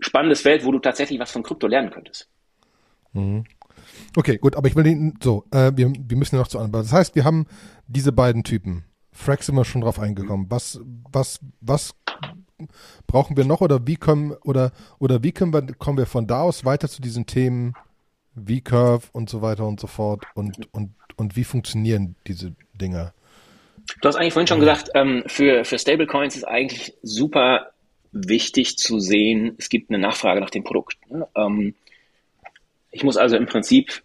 spannendes 0.00 0.42
Feld, 0.42 0.64
wo 0.64 0.72
du 0.72 0.78
tatsächlich 0.78 1.18
was 1.18 1.32
von 1.32 1.42
Krypto 1.42 1.66
lernen 1.66 1.90
könntest. 1.90 2.28
Mhm. 3.14 3.44
Okay, 4.16 4.38
gut, 4.38 4.56
aber 4.56 4.68
ich 4.68 4.76
will 4.76 4.84
den, 4.84 5.14
so, 5.22 5.44
äh, 5.50 5.72
wir, 5.74 5.92
wir 5.92 6.16
müssen 6.16 6.36
ja 6.36 6.40
noch 6.40 6.48
zu 6.48 6.58
anderen. 6.58 6.84
Das 6.84 6.92
heißt, 6.92 7.14
wir 7.14 7.24
haben 7.24 7.46
diese 7.86 8.12
beiden 8.12 8.44
Typen. 8.44 8.84
Frack 9.12 9.42
sind 9.42 9.54
wir 9.54 9.64
schon 9.64 9.80
drauf 9.82 9.98
eingekommen. 9.98 10.46
Was, 10.48 10.80
was, 11.10 11.40
was 11.60 11.94
brauchen 13.06 13.36
wir 13.36 13.44
noch 13.44 13.60
oder 13.60 13.86
wie 13.86 13.96
können, 13.96 14.32
oder, 14.44 14.72
oder 14.98 15.22
wie 15.22 15.32
können 15.32 15.52
wir, 15.52 15.62
kommen 15.74 15.98
wir 15.98 16.06
von 16.06 16.26
da 16.26 16.42
aus 16.42 16.64
weiter 16.64 16.88
zu 16.88 17.02
diesen 17.02 17.26
Themen 17.26 17.74
V-Curve 18.36 19.08
und 19.12 19.28
so 19.28 19.42
weiter 19.42 19.66
und 19.66 19.80
so 19.80 19.86
fort 19.86 20.24
und, 20.34 20.68
und, 20.72 20.92
und 21.16 21.36
wie 21.36 21.44
funktionieren 21.44 22.14
diese 22.26 22.54
Dinger? 22.74 23.12
Du 24.00 24.08
hast 24.08 24.16
eigentlich 24.16 24.32
vorhin 24.32 24.46
schon 24.46 24.60
gesagt, 24.60 24.90
ähm, 24.94 25.24
für, 25.26 25.64
für 25.64 25.78
Stablecoins 25.78 26.36
ist 26.36 26.44
eigentlich 26.44 26.94
super 27.02 27.70
wichtig 28.12 28.76
zu 28.76 29.00
sehen, 29.00 29.54
es 29.58 29.68
gibt 29.68 29.90
eine 29.90 29.98
Nachfrage 29.98 30.40
nach 30.40 30.50
dem 30.50 30.64
Produkt. 30.64 30.98
Ne? 31.10 31.26
Ähm, 31.34 31.74
ich 32.90 33.04
muss 33.04 33.16
also 33.16 33.36
im 33.36 33.46
Prinzip, 33.46 34.02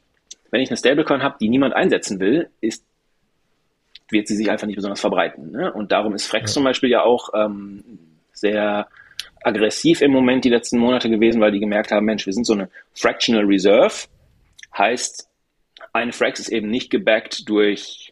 wenn 0.51 0.61
ich 0.61 0.69
eine 0.69 0.77
Stablecoin 0.77 1.23
habe, 1.23 1.37
die 1.39 1.49
niemand 1.49 1.73
einsetzen 1.73 2.19
will, 2.19 2.49
ist, 2.61 2.85
wird 4.09 4.27
sie 4.27 4.35
sich 4.35 4.49
einfach 4.49 4.67
nicht 4.67 4.75
besonders 4.75 5.01
verbreiten. 5.01 5.51
Ne? 5.51 5.73
Und 5.73 5.91
darum 5.91 6.13
ist 6.13 6.27
Frex 6.27 6.51
ja. 6.51 6.53
zum 6.55 6.63
Beispiel 6.63 6.89
ja 6.89 7.03
auch 7.03 7.29
ähm, 7.33 7.83
sehr 8.33 8.87
aggressiv 9.43 10.01
im 10.01 10.11
Moment 10.11 10.43
die 10.45 10.49
letzten 10.49 10.79
Monate 10.79 11.09
gewesen, 11.09 11.41
weil 11.41 11.51
die 11.51 11.59
gemerkt 11.59 11.91
haben, 11.91 12.05
Mensch, 12.05 12.25
wir 12.25 12.33
sind 12.33 12.45
so 12.45 12.53
eine 12.53 12.69
Fractional 12.93 13.45
Reserve. 13.45 14.07
Heißt, 14.77 15.29
eine 15.93 16.11
Frax 16.11 16.39
ist 16.39 16.49
eben 16.49 16.69
nicht 16.69 16.89
gebackt 16.89 17.47
durch 17.47 18.11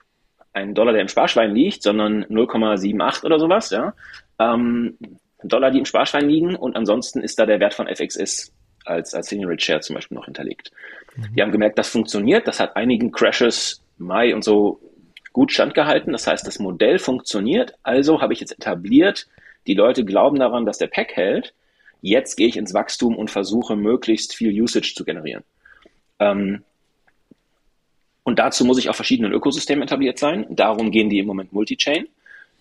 einen 0.53 0.75
Dollar, 0.75 0.93
der 0.93 1.01
im 1.01 1.07
Sparschwein 1.07 1.53
liegt, 1.55 1.81
sondern 1.81 2.23
0,78 2.25 3.25
oder 3.25 3.39
sowas, 3.39 3.71
ja. 3.71 3.93
Ähm, 4.39 4.97
Dollar, 5.43 5.71
die 5.71 5.79
im 5.79 5.85
Sparschwein 5.85 6.29
liegen 6.29 6.55
und 6.55 6.75
ansonsten 6.75 7.21
ist 7.21 7.37
da 7.39 7.45
der 7.45 7.59
Wert 7.59 7.73
von 7.73 7.87
FXS 7.87 8.52
als, 8.85 9.13
als 9.13 9.27
Senior 9.27 9.53
Share 9.57 9.81
zum 9.81 9.95
Beispiel 9.95 10.15
noch 10.15 10.25
hinterlegt. 10.25 10.71
Mhm. 11.15 11.35
Die 11.35 11.41
haben 11.41 11.51
gemerkt, 11.51 11.77
das 11.77 11.89
funktioniert, 11.89 12.47
das 12.47 12.59
hat 12.59 12.75
einigen 12.75 13.11
Crashes, 13.11 13.81
Mai 13.97 14.33
und 14.33 14.43
so 14.43 14.79
gut 15.31 15.51
standgehalten. 15.51 16.13
Das 16.13 16.27
heißt, 16.27 16.45
das 16.45 16.59
Modell 16.59 16.99
funktioniert. 16.99 17.73
Also 17.83 18.21
habe 18.21 18.33
ich 18.33 18.39
jetzt 18.39 18.51
etabliert, 18.51 19.27
die 19.67 19.73
Leute 19.73 20.05
glauben 20.05 20.39
daran, 20.39 20.65
dass 20.65 20.77
der 20.77 20.87
Pack 20.87 21.15
hält. 21.15 21.53
jetzt 22.01 22.35
gehe 22.35 22.47
ich 22.47 22.57
ins 22.57 22.73
Wachstum 22.73 23.15
und 23.15 23.31
versuche 23.31 23.77
möglichst 23.77 24.35
viel 24.35 24.61
Usage 24.61 24.93
zu 24.93 25.05
generieren. 25.05 25.43
Ähm, 26.19 26.63
und 28.23 28.39
dazu 28.39 28.65
muss 28.65 28.77
ich 28.77 28.89
auf 28.89 28.95
verschiedenen 28.97 29.31
Ökosystemen 29.31 29.83
etabliert 29.83 30.19
sein. 30.19 30.45
Darum 30.49 30.91
gehen 30.91 31.09
die 31.09 31.19
im 31.19 31.27
Moment 31.27 31.53
Multi-Chain. 31.53 32.07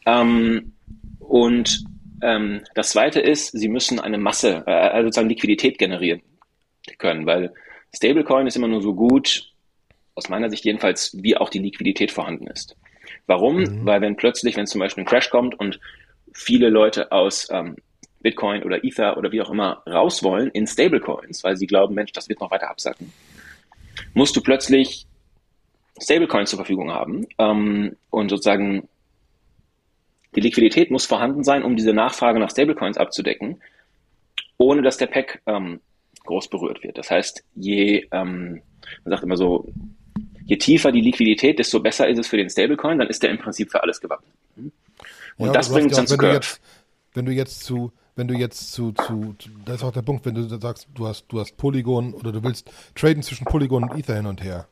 Ähm, 0.07 0.73
und 1.19 1.85
ähm, 2.23 2.63
das 2.75 2.91
zweite 2.91 3.21
ist, 3.21 3.53
sie 3.53 3.69
müssen 3.69 4.01
eine 4.01 4.19
Masse, 4.19 4.65
äh, 4.67 4.71
also 4.71 5.09
sozusagen 5.09 5.29
Liquidität 5.29 5.79
generieren 5.79 6.23
können, 6.99 7.27
weil 7.27 7.53
Stablecoin 7.95 8.47
ist 8.47 8.57
immer 8.57 8.69
nur 8.69 8.83
so 8.83 8.95
gut, 8.95 9.53
aus 10.15 10.29
meiner 10.29 10.51
Sicht 10.51 10.65
jedenfalls, 10.65 11.17
wie 11.23 11.37
auch 11.37 11.49
die 11.49 11.59
Liquidität 11.59 12.11
vorhanden 12.11 12.47
ist. 12.47 12.77
Warum? 13.27 13.59
Mhm. 13.59 13.87
Weil 13.87 14.01
wenn 14.01 14.17
plötzlich, 14.17 14.57
wenn 14.57 14.67
zum 14.67 14.81
Beispiel 14.81 15.05
ein 15.05 15.07
Crash 15.07 15.31
kommt 15.31 15.59
und 15.59 15.81
viele 16.33 16.69
Leute 16.69 17.13
aus 17.13 17.49
ähm, 17.51 17.77
Bitcoin 18.21 18.63
oder 18.63 18.85
Ether 18.85 19.17
oder 19.17 19.33
wie 19.33 19.43
auch 19.43 19.51
immer 19.51 19.83
raus 19.87 20.23
wollen 20.23 20.51
in 20.51 20.67
Stablecoins, 20.67 21.45
weil 21.45 21.57
sie 21.57 21.67
glauben, 21.67 21.95
Mensch, 21.95 22.13
das 22.13 22.29
wird 22.29 22.41
noch 22.41 22.51
weiter 22.51 22.71
absacken, 22.71 23.13
musst 24.15 24.37
du 24.37 24.41
plötzlich 24.41 25.07
Stablecoins 26.01 26.51
zur 26.51 26.59
Verfügung 26.59 26.91
haben 26.91 27.27
ähm, 27.39 27.97
und 28.11 28.29
sozusagen 28.31 28.89
die 30.35 30.41
Liquidität 30.41 30.91
muss 30.91 31.07
vorhanden 31.07 31.45
sein, 31.45 31.63
um 31.63 31.77
diese 31.77 31.93
Nachfrage 31.93 32.39
nach 32.39 32.51
Stablecoins 32.51 32.97
abzudecken, 32.97 33.61
ohne 34.57 34.83
dass 34.83 34.97
der 34.97 35.07
Pack 35.07 35.43
ähm, 35.47 35.81
groß 36.25 36.49
berührt 36.49 36.83
wird. 36.83 36.99
Das 36.99 37.11
heißt, 37.11 37.45
je, 37.55 38.07
ähm, 38.13 38.63
man 39.05 39.11
sagt 39.11 39.23
immer 39.23 39.37
so, 39.37 39.69
je 40.45 40.57
tiefer 40.57 40.93
die 40.93 41.01
Liquidität, 41.01 41.59
desto 41.59 41.81
besser 41.81 42.09
ist 42.09 42.19
es 42.19 42.27
für 42.27 42.37
den 42.37 42.49
Stablecoin, 42.49 42.99
dann 42.99 43.09
ist 43.09 43.23
der 43.23 43.31
im 43.31 43.39
Prinzip 43.39 43.71
für 43.71 43.83
alles 43.83 44.01
gewappnet. 44.01 44.33
Und 45.37 45.47
ja, 45.47 45.53
das 45.53 45.71
bringt 45.71 45.87
uns 45.87 45.97
dann 45.97 46.07
zu 46.07 46.17
Curve. 46.17 46.35
Jetzt, 46.35 46.61
wenn 47.15 47.27
du 47.27 47.33
jetzt 47.33 47.65
zu 47.65 47.93
wenn 48.15 48.29
du 48.29 48.35
jetzt 48.35 48.73
zu, 48.73 48.93
zu, 48.93 49.35
da 49.65 49.75
ist 49.75 49.83
auch 49.83 49.93
der 49.93 50.03
Punkt, 50.03 50.27
wenn 50.27 50.35
du 50.35 50.43
sagst, 50.43 50.89
du 50.95 51.07
hast, 51.07 51.27
du 51.29 51.41
hast 51.41 51.57
Polygon 51.57 52.13
oder 52.13 52.31
du 52.31 52.43
willst 52.43 52.71
traden 52.95 53.23
zwischen 53.23 53.47
Polygon 53.47 53.85
und 53.85 53.99
Ether 53.99 54.17
hin 54.17 54.27
und 54.27 54.43
her. 54.43 54.67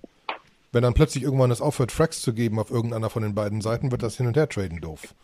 Wenn 0.72 0.82
dann 0.82 0.94
plötzlich 0.94 1.24
irgendwann 1.24 1.50
es 1.50 1.60
aufhört, 1.60 1.90
Fracks 1.90 2.20
zu 2.20 2.32
geben 2.32 2.58
auf 2.58 2.70
irgendeiner 2.70 3.10
von 3.10 3.22
den 3.22 3.34
beiden 3.34 3.60
Seiten, 3.60 3.90
wird 3.90 4.02
das 4.02 4.16
hin 4.16 4.26
und 4.26 4.36
her 4.36 4.48
traden 4.48 4.80
doof. 4.80 5.14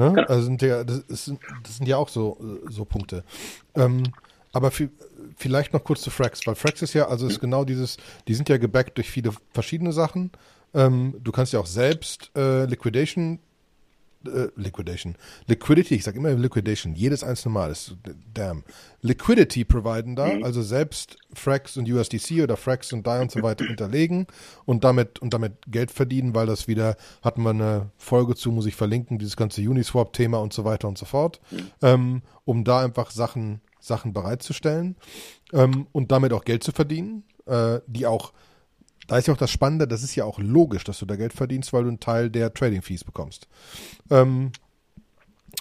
Ne? 0.00 0.14
Genau. 0.14 0.28
Also 0.28 0.44
sind 0.44 0.62
ja, 0.62 0.82
das, 0.82 1.00
ist, 1.00 1.32
das 1.62 1.76
sind 1.76 1.86
ja 1.86 1.98
auch 1.98 2.08
so, 2.08 2.38
so 2.70 2.86
Punkte. 2.86 3.22
Ähm, 3.74 4.04
aber 4.50 4.72
vielleicht 5.36 5.74
noch 5.74 5.84
kurz 5.84 6.00
zu 6.00 6.10
Frax, 6.10 6.46
weil 6.46 6.54
Frax 6.54 6.80
ist 6.80 6.94
ja, 6.94 7.06
also 7.08 7.26
ist 7.26 7.38
genau 7.38 7.64
dieses, 7.64 7.98
die 8.26 8.34
sind 8.34 8.48
ja 8.48 8.56
gebackt 8.56 8.96
durch 8.96 9.10
viele 9.10 9.32
verschiedene 9.52 9.92
Sachen. 9.92 10.30
Ähm, 10.72 11.16
du 11.22 11.32
kannst 11.32 11.52
ja 11.52 11.60
auch 11.60 11.66
selbst 11.66 12.30
äh, 12.34 12.64
Liquidation 12.64 13.40
äh, 14.26 14.48
Liquidation. 14.56 15.16
Liquidity, 15.46 15.94
ich 15.94 16.04
sage 16.04 16.18
immer 16.18 16.32
Liquidation, 16.32 16.94
jedes 16.94 17.24
einzelne 17.24 17.54
Mal 17.54 17.70
ist 17.70 17.96
damn. 18.34 18.64
Liquidity 19.02 19.64
providen 19.64 20.16
da, 20.16 20.26
mhm. 20.26 20.44
also 20.44 20.62
selbst 20.62 21.16
Frax 21.32 21.76
und 21.76 21.90
USDC 21.90 22.42
oder 22.42 22.56
Frax 22.56 22.92
und 22.92 23.06
DAI 23.06 23.22
und 23.22 23.30
so 23.30 23.42
weiter 23.42 23.64
hinterlegen 23.64 24.26
und 24.66 24.84
damit 24.84 25.18
und 25.20 25.32
damit 25.32 25.54
Geld 25.68 25.90
verdienen, 25.90 26.34
weil 26.34 26.46
das 26.46 26.68
wieder, 26.68 26.96
hatten 27.22 27.42
wir 27.42 27.50
eine 27.50 27.90
Folge 27.96 28.34
zu, 28.34 28.52
muss 28.52 28.66
ich 28.66 28.76
verlinken, 28.76 29.18
dieses 29.18 29.36
ganze 29.36 29.62
Uniswap-Thema 29.62 30.38
und 30.38 30.52
so 30.52 30.64
weiter 30.64 30.88
und 30.88 30.98
so 30.98 31.06
fort, 31.06 31.40
mhm. 31.50 31.70
ähm, 31.82 32.22
um 32.44 32.64
da 32.64 32.84
einfach 32.84 33.10
Sachen, 33.10 33.60
Sachen 33.80 34.12
bereitzustellen 34.12 34.96
ähm, 35.52 35.86
und 35.92 36.12
damit 36.12 36.32
auch 36.32 36.44
Geld 36.44 36.62
zu 36.62 36.72
verdienen, 36.72 37.24
äh, 37.46 37.80
die 37.86 38.06
auch 38.06 38.32
da 39.10 39.18
ist 39.18 39.26
ja 39.26 39.34
auch 39.34 39.38
das 39.38 39.50
Spannende, 39.50 39.88
das 39.88 40.04
ist 40.04 40.14
ja 40.14 40.24
auch 40.24 40.38
logisch, 40.38 40.84
dass 40.84 41.00
du 41.00 41.04
da 41.04 41.16
Geld 41.16 41.32
verdienst, 41.32 41.72
weil 41.72 41.82
du 41.82 41.88
einen 41.88 41.98
Teil 41.98 42.30
der 42.30 42.54
Trading 42.54 42.80
Fees 42.80 43.02
bekommst. 43.02 43.48
Ähm, 44.08 44.52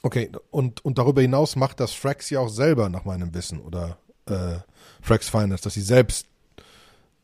okay, 0.04 0.30
und, 0.52 0.86
und 0.86 1.00
darüber 1.00 1.22
hinaus 1.22 1.56
macht 1.56 1.80
das 1.80 1.92
Frax 1.92 2.30
ja 2.30 2.42
auch 2.42 2.50
selber, 2.50 2.90
nach 2.90 3.06
meinem 3.06 3.34
Wissen, 3.34 3.60
oder 3.60 3.98
äh, 4.28 4.58
Frax 5.02 5.30
Finance, 5.30 5.64
dass 5.64 5.74
sie 5.74 5.82
selbst 5.82 6.28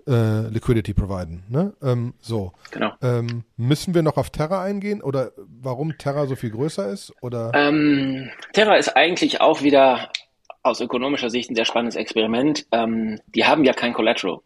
äh, 0.07 0.47
Liquidity 0.47 0.95
providen. 0.95 1.43
Ne? 1.47 1.73
Ähm, 1.83 2.15
so. 2.21 2.53
Genau. 2.71 2.93
Ähm, 3.03 3.43
müssen 3.55 3.93
wir 3.93 4.01
noch 4.01 4.17
auf 4.17 4.31
Terra 4.31 4.63
eingehen 4.63 5.03
oder 5.03 5.31
warum 5.37 5.95
Terra 5.99 6.25
so 6.25 6.35
viel 6.35 6.49
größer 6.49 6.89
ist? 6.89 7.13
Oder? 7.21 7.51
Ähm, 7.53 8.31
Terra 8.53 8.77
ist 8.77 8.97
eigentlich 8.97 9.41
auch 9.41 9.61
wieder 9.61 10.09
aus 10.63 10.81
ökonomischer 10.81 11.29
Sicht 11.29 11.51
ein 11.51 11.55
sehr 11.55 11.65
spannendes 11.65 11.95
Experiment. 11.95 12.65
Ähm, 12.71 13.19
die 13.27 13.45
haben 13.45 13.63
ja 13.63 13.73
kein 13.73 13.93
Collateral. 13.93 14.39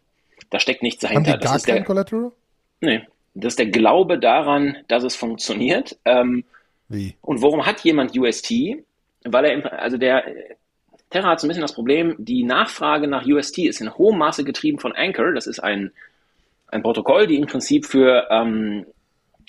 Da 0.50 0.58
steckt 0.58 0.82
nichts 0.82 1.00
dahinter. 1.00 1.32
Haben 1.32 1.40
die 1.40 1.44
gar 1.44 1.54
das 1.54 1.64
kein 1.64 1.76
der, 1.76 1.84
Collateral? 1.84 2.32
Nee. 2.80 3.06
Das 3.34 3.52
ist 3.52 3.58
der 3.58 3.66
Glaube 3.66 4.18
daran, 4.18 4.76
dass 4.88 5.04
es 5.04 5.14
funktioniert. 5.14 5.96
Ähm, 6.04 6.44
Wie? 6.88 7.14
Und 7.20 7.42
warum 7.42 7.64
hat 7.64 7.80
jemand 7.80 8.16
UST? 8.18 8.52
Weil 9.24 9.44
er, 9.44 9.80
also 9.80 9.96
der, 9.96 10.24
Terra 11.10 11.30
hat 11.30 11.40
so 11.40 11.46
ein 11.46 11.48
bisschen 11.48 11.62
das 11.62 11.74
Problem, 11.74 12.14
die 12.18 12.44
Nachfrage 12.44 13.08
nach 13.08 13.26
UST 13.26 13.58
ist 13.58 13.80
in 13.80 13.94
hohem 13.96 14.18
Maße 14.18 14.44
getrieben 14.44 14.78
von 14.78 14.92
Anchor. 14.92 15.32
Das 15.32 15.46
ist 15.46 15.58
ein, 15.58 15.92
ein 16.68 16.82
Protokoll, 16.82 17.26
die 17.26 17.36
im 17.36 17.46
Prinzip 17.46 17.84
für, 17.84 18.28
ähm, 18.30 18.86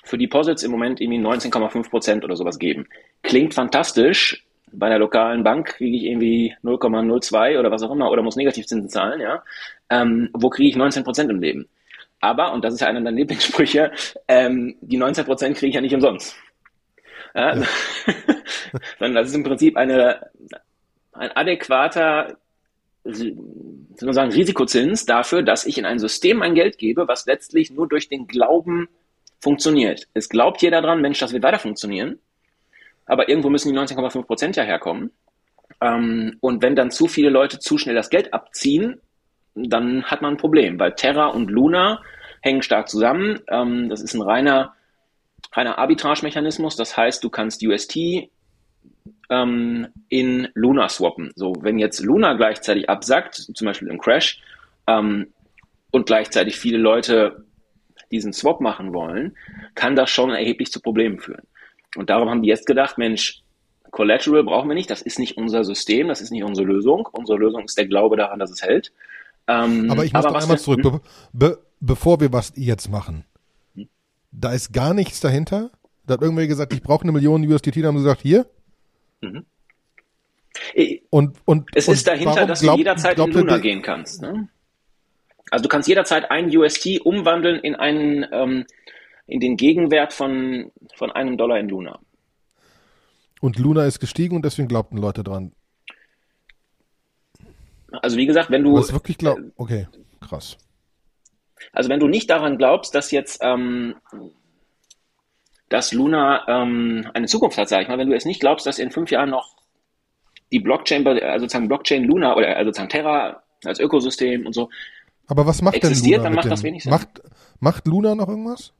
für 0.04 0.18
Deposits 0.18 0.64
im 0.64 0.72
Moment 0.72 1.00
irgendwie 1.00 1.20
19,5 1.20 1.90
Prozent 1.90 2.24
oder 2.24 2.36
sowas 2.36 2.58
geben. 2.58 2.88
Klingt 3.22 3.54
fantastisch, 3.54 4.44
bei 4.74 4.90
der 4.90 5.00
lokalen 5.00 5.44
Bank 5.44 5.68
kriege 5.68 5.98
ich 5.98 6.04
irgendwie 6.04 6.56
0,02 6.64 7.60
oder 7.60 7.72
was 7.72 7.84
auch 7.84 7.92
immer 7.92 8.10
oder 8.10 8.22
muss 8.22 8.36
Negativzinsen 8.36 8.90
zahlen, 8.90 9.22
ja. 9.22 9.44
Ähm, 9.90 10.30
wo 10.34 10.50
kriege 10.50 10.70
ich 10.70 10.76
19 10.76 11.04
Prozent 11.04 11.30
im 11.30 11.42
Leben? 11.42 11.68
Aber, 12.20 12.54
und 12.54 12.64
das 12.64 12.74
ist 12.74 12.82
ja 12.82 12.88
einer 12.88 13.02
deiner 13.02 13.18
Lieblingssprüche, 13.18 13.92
ähm, 14.28 14.76
die 14.82 14.98
19 14.98 15.26
Prozent 15.26 15.58
kriege 15.58 15.70
ich 15.70 15.76
ja 15.76 15.82
nicht 15.82 15.94
umsonst. 15.94 16.36
Ja? 17.34 17.56
ja. 17.56 17.66
Sondern 19.00 19.16
das 19.16 19.30
ist 19.30 19.36
im 19.36 19.44
Prinzip 19.44 19.78
eine, 19.78 20.30
ein 21.14 21.32
adäquater 21.36 22.38
soll 23.04 23.36
man 24.04 24.14
sagen, 24.14 24.32
Risikozins 24.32 25.06
dafür, 25.08 25.42
dass 25.42 25.66
ich 25.66 25.80
in 25.80 25.86
ein 25.86 25.98
System 25.98 26.38
mein 26.38 26.54
Geld 26.54 26.78
gebe, 26.78 27.08
was 27.08 27.26
letztlich 27.26 27.72
nur 27.72 27.88
durch 27.88 28.10
den 28.10 28.28
Glauben 28.28 28.90
funktioniert. 29.40 30.08
Es 30.14 30.30
glaubt 30.30 30.62
jeder 30.62 30.84
dran, 30.84 31.02
Mensch, 31.02 31.18
das 31.18 31.34
wird 31.34 31.42
weiter 31.42 31.58
funktionieren 31.58 32.20
aber 33.12 33.28
irgendwo 33.28 33.50
müssen 33.50 33.74
die 33.74 33.78
19,5 33.78 34.24
Prozent 34.24 34.56
ja 34.56 34.63
herkommen. 34.63 35.12
Ähm, 35.82 36.38
und 36.39 36.62
wenn 36.62 36.78
dann 36.78 36.91
zu 36.91 37.10
viele 37.10 37.30
Leute 37.30 37.60
zu 37.60 37.78
schnell 37.78 37.93
das 37.93 38.10
Geld 38.10 38.34
abziehen, 38.34 39.02
dann 39.54 40.06
hat 40.06 40.21
man 40.21 40.36
ein 40.36 40.38
Problem, 40.38 40.80
weil 40.80 40.95
Terra 40.95 41.28
und 41.28 41.52
Luna 41.52 42.02
hängen 42.41 42.62
stark 42.62 42.88
zusammen. 42.88 43.41
Ähm, 43.50 43.89
das 43.89 44.02
ist 44.02 44.13
ein 44.13 44.21
reiner, 44.21 44.76
reiner 45.52 45.78
Arbitrage-Mechanismus. 45.78 46.78
Das 46.78 46.95
heißt, 46.95 47.21
du 47.21 47.30
kannst 47.30 47.62
UST 47.67 48.30
ähm, 49.30 49.88
in 50.08 50.47
Luna 50.54 50.88
swappen. 50.88 51.34
So, 51.36 51.54
wenn 51.60 51.80
jetzt 51.80 52.00
Luna 52.00 52.36
gleichzeitig 52.36 52.89
absackt, 52.89 53.36
zum 53.36 53.65
Beispiel 53.65 53.89
im 53.89 54.00
Crash, 54.00 54.41
ähm, 54.88 55.34
und 55.91 56.06
gleichzeitig 56.06 56.58
viele 56.58 56.78
Leute 56.78 57.43
diesen 58.10 58.32
Swap 58.32 58.62
machen 58.62 58.93
wollen, 58.93 59.36
kann 59.76 59.97
das 59.97 60.10
schon 60.10 60.30
erheblich 60.30 60.71
zu 60.71 60.80
Problemen 60.80 61.19
führen. 61.19 61.45
Und 61.96 62.10
darum 62.10 62.30
haben 62.30 62.42
die 62.42 62.50
jetzt 62.50 62.66
gedacht, 62.66 62.98
Mensch, 62.98 63.42
Collateral 63.92 64.44
brauchen 64.44 64.70
wir 64.70 64.76
nicht, 64.76 64.90
das 64.90 65.02
ist 65.02 65.20
nicht 65.20 65.38
unser 65.38 65.64
System, 65.64 66.08
das 66.08 66.22
ist 66.22 66.32
nicht 66.32 66.44
unsere 66.44 66.66
Lösung. 66.66 67.08
Unsere 67.12 67.38
Lösung 67.38 67.66
ist 67.66 67.78
der 67.78 67.88
Glaube 67.88 68.16
daran, 68.16 68.40
dass 68.40 68.52
es 68.52 68.62
hält. 68.62 68.92
Ähm, 69.48 69.92
aber 69.92 70.06
ich 70.06 70.14
muss 70.14 70.26
aber 70.26 70.36
noch 70.36 70.44
einmal 70.44 70.60
zurück, 70.60 70.82
be 70.82 71.02
be 71.34 71.60
bevor 71.80 72.20
wir 72.22 72.32
was 72.32 72.54
jetzt 72.56 72.90
machen. 72.90 73.26
Hm? 73.76 73.90
Da 74.32 74.54
ist 74.54 74.72
gar 74.72 74.94
nichts 74.94 75.20
dahinter. 75.20 75.72
Da 76.06 76.14
hat 76.14 76.22
irgendwer 76.22 76.48
gesagt, 76.48 76.74
ich 76.74 76.82
brauche 76.82 77.04
eine 77.04 77.12
Million 77.12 77.46
USDT, 77.46 77.82
da 77.82 77.88
haben 77.88 77.98
sie 77.98 78.04
gesagt, 78.04 78.22
hier. 78.22 78.46
Mhm. 79.22 79.46
Und, 81.10 81.38
und, 81.46 81.70
es 81.74 81.88
und 81.88 81.94
ist 81.94 82.08
dahinter, 82.08 82.46
dass 82.46 82.62
glaub, 82.62 82.76
du 82.76 82.80
jederzeit 82.80 83.18
in 83.18 83.32
Luna 83.32 83.58
gehen 83.58 83.82
kannst. 83.82 84.22
Ne? 84.22 84.48
Also 85.50 85.64
du 85.64 85.70
kannst 85.70 85.88
jederzeit 85.88 86.30
einen 86.32 86.56
UST 86.56 87.02
umwandeln 87.02 87.60
in 87.60 87.76
einen 87.76 88.26
ähm, 88.32 88.66
in 89.28 89.40
den 89.40 89.56
Gegenwert 89.56 90.14
von, 90.14 90.72
von 90.96 91.12
einem 91.12 91.38
Dollar 91.38 91.60
in 91.60 91.70
Luna. 91.70 92.00
Und 93.42 93.58
Luna 93.58 93.86
ist 93.86 94.00
gestiegen 94.00 94.36
und 94.36 94.46
deswegen 94.46 94.68
glaubten 94.68 94.98
Leute 94.98 95.24
dran. 95.24 95.54
Also 97.92 98.18
wie 98.18 98.26
gesagt, 98.26 98.52
wenn 98.52 98.64
du. 98.64 98.76
Was 98.76 98.94
wirklich 98.94 99.18
glaubst. 99.18 99.44
Okay, 99.58 99.88
krass. 100.22 100.58
Also 101.74 101.90
wenn 101.90 102.00
du 102.00 102.08
nicht 102.08 102.30
daran 102.30 102.58
glaubst, 102.58 102.96
dass 102.96 103.12
jetzt 103.12 103.40
ähm, 103.42 103.96
dass 105.72 105.94
Luna 105.94 106.46
ähm, 106.48 107.10
eine 107.14 107.28
Zukunft 107.28 107.58
hat, 107.58 107.70
sag 107.70 107.82
ich 107.82 107.88
mal, 107.88 107.98
wenn 107.98 108.10
du 108.10 108.16
es 108.16 108.26
nicht 108.26 108.42
glaubst, 108.42 108.68
dass 108.68 108.78
in 108.78 108.92
fünf 108.92 109.10
Jahren 109.10 109.30
noch 109.30 109.56
die 110.52 110.60
Blockchain, 110.60 111.08
also 111.08 111.46
sozusagen 111.46 111.70
Blockchain 111.70 112.04
Luna 112.04 112.36
oder 112.36 112.58
also 112.58 112.70
sozusagen 112.70 112.90
Terra 112.90 113.44
als 113.64 113.80
Ökosystem 113.80 114.46
und 114.46 114.54
so. 114.54 114.70
Aber 115.28 115.48
was 115.48 115.62
macht 115.62 115.76
existiert, 115.76 116.04
denn 116.04 116.12
Luna? 116.18 116.24
Dann 116.24 116.36
macht 116.36 116.46
dem? 116.46 116.50
das 116.50 116.64
wenig 116.64 116.84
Sinn. 116.84 116.92
Macht, 116.92 117.22
macht 117.62 117.88
Luna 117.88 118.16
noch 118.16 118.28
irgendwas? 118.28 118.74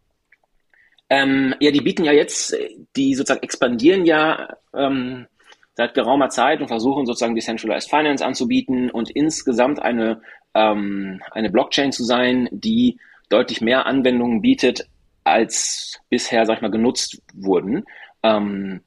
Ähm, 1.12 1.54
ja, 1.60 1.72
die 1.72 1.82
bieten 1.82 2.06
ja 2.06 2.14
jetzt, 2.14 2.56
die 2.96 3.16
sozusagen 3.16 3.44
expandieren 3.44 4.06
ja 4.06 4.56
ähm, 4.74 5.28
seit 5.74 5.94
geraumer 5.94 6.30
Zeit 6.30 6.62
und 6.62 6.70
versuchen 6.70 7.06
sozusagen 7.06 7.36
Decentralized 7.36 7.90
Finance 7.90 8.26
anzubieten 8.26 8.90
und 8.90 9.10
insgesamt 9.12 9.82
eine, 9.82 10.22
ähm, 10.54 11.22
eine 11.32 11.50
Blockchain 11.50 11.92
zu 11.92 12.06
sein, 12.06 12.48
die 12.54 12.98
deutlich 13.28 13.60
mehr 13.60 13.88
Anwendungen 13.88 14.42
bietet, 14.42 14.88
als 15.26 16.00
bisher, 16.10 16.46
sag 16.46 16.56
ich 16.56 16.62
mal, 16.62 16.72
genutzt 16.72 17.22
wurden. 17.34 17.84
Ähm, 18.24 18.80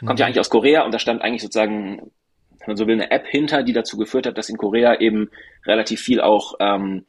kommt 0.00 0.20
ja 0.20 0.26
mhm. 0.26 0.28
eigentlich 0.28 0.40
aus 0.40 0.50
Korea 0.50 0.82
und 0.82 0.92
da 0.92 0.98
stand 0.98 1.22
eigentlich 1.22 1.40
sozusagen 1.40 2.12
wenn 2.60 2.66
man 2.66 2.76
so 2.76 2.86
will, 2.86 2.94
eine 2.94 3.10
App 3.10 3.26
hinter, 3.26 3.62
die 3.62 3.72
dazu 3.72 3.96
geführt 3.96 4.26
hat, 4.26 4.38
dass 4.38 4.50
in 4.50 4.56
Korea 4.56 5.00
eben 5.00 5.30
relativ 5.66 6.00
viel 6.00 6.20
auch 6.20 6.54
ähm, 6.60 7.06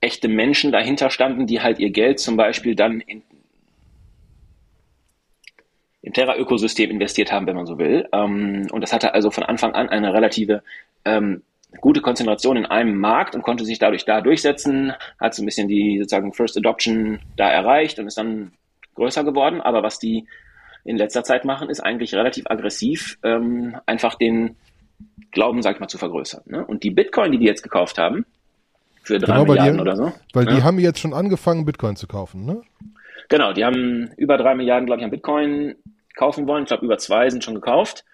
echte 0.00 0.28
Menschen 0.28 0.72
dahinter 0.72 1.10
standen, 1.10 1.46
die 1.46 1.60
halt 1.60 1.78
ihr 1.78 1.90
Geld 1.90 2.20
zum 2.20 2.36
Beispiel 2.36 2.74
dann 2.74 3.00
in, 3.00 3.22
im 6.02 6.12
Terra-Ökosystem 6.12 6.90
investiert 6.90 7.30
haben, 7.30 7.46
wenn 7.46 7.56
man 7.56 7.66
so 7.66 7.78
will. 7.78 8.08
Ähm, 8.12 8.66
und 8.70 8.80
das 8.80 8.92
hatte 8.92 9.14
also 9.14 9.30
von 9.30 9.44
Anfang 9.44 9.74
an 9.74 9.88
eine 9.88 10.14
relative 10.14 10.62
ähm, 11.04 11.42
gute 11.80 12.00
Konzentration 12.00 12.56
in 12.56 12.66
einem 12.66 12.98
Markt 12.98 13.34
und 13.34 13.42
konnte 13.42 13.64
sich 13.64 13.78
dadurch 13.78 14.04
da 14.04 14.20
durchsetzen, 14.20 14.92
hat 15.18 15.34
so 15.34 15.42
ein 15.42 15.46
bisschen 15.46 15.68
die 15.68 15.98
sozusagen 15.98 16.32
First 16.32 16.56
Adoption 16.56 17.20
da 17.36 17.48
erreicht 17.48 17.98
und 17.98 18.06
ist 18.06 18.18
dann 18.18 18.52
größer 18.94 19.24
geworden. 19.24 19.60
Aber 19.60 19.82
was 19.82 19.98
die 19.98 20.26
in 20.84 20.96
letzter 20.96 21.22
Zeit 21.22 21.44
machen, 21.44 21.68
ist 21.68 21.80
eigentlich 21.80 22.14
relativ 22.14 22.46
aggressiv, 22.48 23.18
ähm, 23.22 23.76
einfach 23.86 24.14
den 24.14 24.56
Glauben, 25.30 25.62
sag 25.62 25.74
ich 25.74 25.80
mal, 25.80 25.88
zu 25.88 25.98
vergrößern. 25.98 26.42
Ne? 26.46 26.64
Und 26.64 26.82
die 26.82 26.90
Bitcoin, 26.90 27.32
die 27.32 27.38
die 27.38 27.46
jetzt 27.46 27.62
gekauft 27.62 27.98
haben, 27.98 28.24
für 29.02 29.18
drei 29.18 29.34
genau, 29.34 29.44
Milliarden 29.44 29.74
die, 29.76 29.80
oder 29.80 29.96
so. 29.96 30.12
Weil 30.32 30.46
ja. 30.46 30.54
die 30.54 30.62
haben 30.62 30.78
jetzt 30.78 30.98
schon 30.98 31.14
angefangen, 31.14 31.64
Bitcoin 31.64 31.96
zu 31.96 32.06
kaufen, 32.06 32.44
ne? 32.44 32.62
Genau, 33.30 33.52
die 33.52 33.64
haben 33.64 34.10
über 34.16 34.36
drei 34.36 34.54
Milliarden, 34.56 34.86
glaube 34.86 35.00
ich, 35.00 35.04
an 35.04 35.12
Bitcoin 35.12 35.76
kaufen 36.16 36.46
wollen. 36.48 36.64
Ich 36.64 36.68
glaube, 36.68 36.84
über 36.84 36.98
zwei 36.98 37.30
sind 37.30 37.44
schon 37.44 37.54
gekauft. 37.54 38.04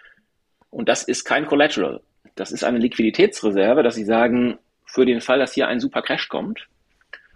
Und 0.70 0.90
das 0.90 1.02
ist 1.02 1.24
kein 1.24 1.46
Collateral. 1.46 2.02
Das 2.34 2.52
ist 2.52 2.64
eine 2.64 2.78
Liquiditätsreserve, 2.78 3.82
dass 3.82 3.94
sie 3.94 4.04
sagen, 4.04 4.58
für 4.84 5.06
den 5.06 5.22
Fall, 5.22 5.38
dass 5.38 5.54
hier 5.54 5.68
ein 5.68 5.80
super 5.80 6.02
Crash 6.02 6.28
kommt, 6.28 6.68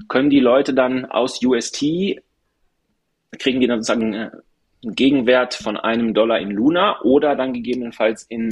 können 0.08 0.28
die 0.28 0.40
Leute 0.40 0.74
dann 0.74 1.06
aus 1.06 1.42
UST, 1.42 2.20
kriegen 3.38 3.60
die 3.60 3.66
dann 3.66 3.82
sozusagen 3.82 4.12
äh, 4.12 4.30
einen 4.84 4.94
Gegenwert 4.94 5.54
von 5.54 5.78
einem 5.78 6.12
Dollar 6.12 6.38
in 6.38 6.50
Luna 6.50 7.00
oder 7.00 7.34
dann 7.34 7.54
gegebenenfalls 7.54 8.24
in, 8.24 8.50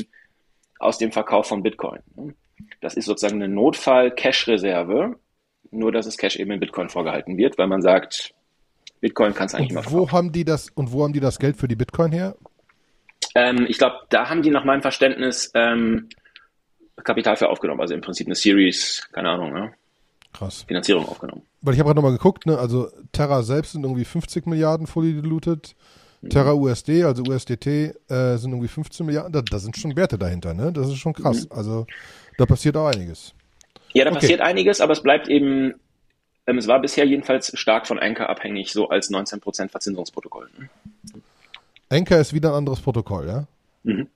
aus 0.78 0.96
dem 0.96 1.12
Verkauf 1.12 1.48
von 1.48 1.62
Bitcoin. 1.62 2.00
Das 2.80 2.94
ist 2.94 3.04
sozusagen 3.04 3.42
eine 3.42 3.52
Notfall-Cash-Reserve, 3.52 5.16
nur 5.70 5.92
dass 5.92 6.06
es 6.06 6.16
Cash 6.16 6.36
eben 6.36 6.50
in 6.50 6.60
Bitcoin 6.60 6.88
vorgehalten 6.88 7.36
wird, 7.36 7.58
weil 7.58 7.66
man 7.66 7.82
sagt, 7.82 8.34
Bitcoin 9.00 9.34
kann 9.34 9.46
es 9.46 9.54
eigentlich 9.54 9.76
und 9.76 9.90
wo 9.92 10.11
haben 10.11 10.32
die 10.32 10.44
das 10.44 10.70
und 10.70 10.92
wo 10.92 11.04
haben 11.04 11.12
die 11.12 11.20
das 11.20 11.38
Geld 11.38 11.56
für 11.56 11.68
die 11.68 11.76
Bitcoin 11.76 12.12
her? 12.12 12.37
Ähm, 13.34 13.66
ich 13.68 13.78
glaube, 13.78 13.96
da 14.11 14.28
haben 14.28 14.42
die 14.42 14.50
nach 14.50 14.64
meinem 14.64 14.82
Verständnis 14.82 15.50
ähm, 15.54 16.08
Kapital 17.04 17.37
für 17.37 17.48
aufgenommen, 17.48 17.80
also 17.80 17.94
im 17.94 18.00
Prinzip 18.00 18.26
eine 18.26 18.34
Series, 18.34 19.08
keine 19.12 19.30
Ahnung, 19.30 19.52
ne? 19.52 19.72
Krass. 20.32 20.64
Finanzierung 20.66 21.06
aufgenommen. 21.08 21.42
Weil 21.62 21.74
ich 21.74 21.80
habe 21.80 21.88
gerade 21.88 21.96
nochmal 21.96 22.12
geguckt, 22.12 22.46
ne? 22.46 22.58
also 22.58 22.88
Terra 23.12 23.42
selbst 23.42 23.72
sind 23.72 23.82
irgendwie 23.82 24.04
50 24.04 24.46
Milliarden 24.46 24.87
fully 24.87 25.14
diluted, 25.14 25.74
mhm. 26.20 26.30
Terra 26.30 26.52
USD, 26.52 27.04
also 27.04 27.22
USDT, 27.22 27.66
äh, 27.66 28.37
sind 28.37 28.52
irgendwie 28.52 28.68
15 28.68 29.06
Milliarden, 29.06 29.32
da, 29.32 29.42
da, 29.42 29.58
sind 29.58 29.76
schon 29.76 29.96
Werte 29.96 30.18
dahinter, 30.18 30.54
ne? 30.54 30.72
Das 30.72 30.88
ist 30.88 30.98
schon 30.98 31.14
krass. 31.14 31.44
Mhm. 31.44 31.56
Also 31.56 31.87
da 32.37 32.46
passiert 32.46 32.76
auch 32.76 32.87
einiges. 32.87 33.34
Ja, 33.94 34.04
da 34.04 34.11
okay. 34.11 34.20
passiert 34.20 34.40
einiges, 34.40 34.80
aber 34.80 34.92
es 34.92 35.02
bleibt 35.02 35.28
eben 35.28 35.74
es 36.56 36.66
war 36.66 36.80
bisher 36.80 37.04
jedenfalls 37.04 37.52
stark 37.58 37.87
von 37.87 37.98
Anchor 37.98 38.28
abhängig, 38.28 38.72
so 38.72 38.88
als 38.88 39.11
19% 39.11 39.68
Verzinsungsprotokoll. 39.68 40.48
Ne? 40.58 40.70
Anchor 41.90 42.18
ist 42.18 42.32
wieder 42.32 42.50
ein 42.50 42.56
anderes 42.56 42.80
Protokoll, 42.80 43.26
ja? 43.26 43.46
Mhm. 43.82 44.08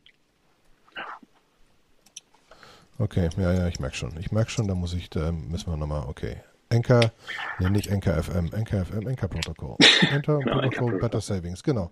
Okay, 2.99 3.31
ja, 3.37 3.53
ja, 3.53 3.69
ich 3.69 3.81
merke 3.81 3.97
schon. 3.97 4.17
Ich 4.21 4.31
merke 4.31 4.51
schon, 4.51 4.69
da 4.69 4.75
muss 4.75 4.95
ich, 4.95 5.11
da 5.11 5.33
müssen 5.33 5.71
wir 5.71 5.77
nochmal, 5.77 6.05
okay. 6.09 6.37
Anchor, 6.73 7.13
nee, 7.59 7.69
nicht 7.69 7.91
Anchor 7.91 8.23
FM, 8.23 8.51
Anchor 8.55 8.85
FM, 8.85 9.07
Anchor 9.07 9.29
Protocol. 9.29 9.77
Anchor 10.11 10.39
genau, 10.39 10.61
Protocol, 10.61 10.99
Better 10.99 11.21
Savings, 11.21 11.63
genau. 11.63 11.91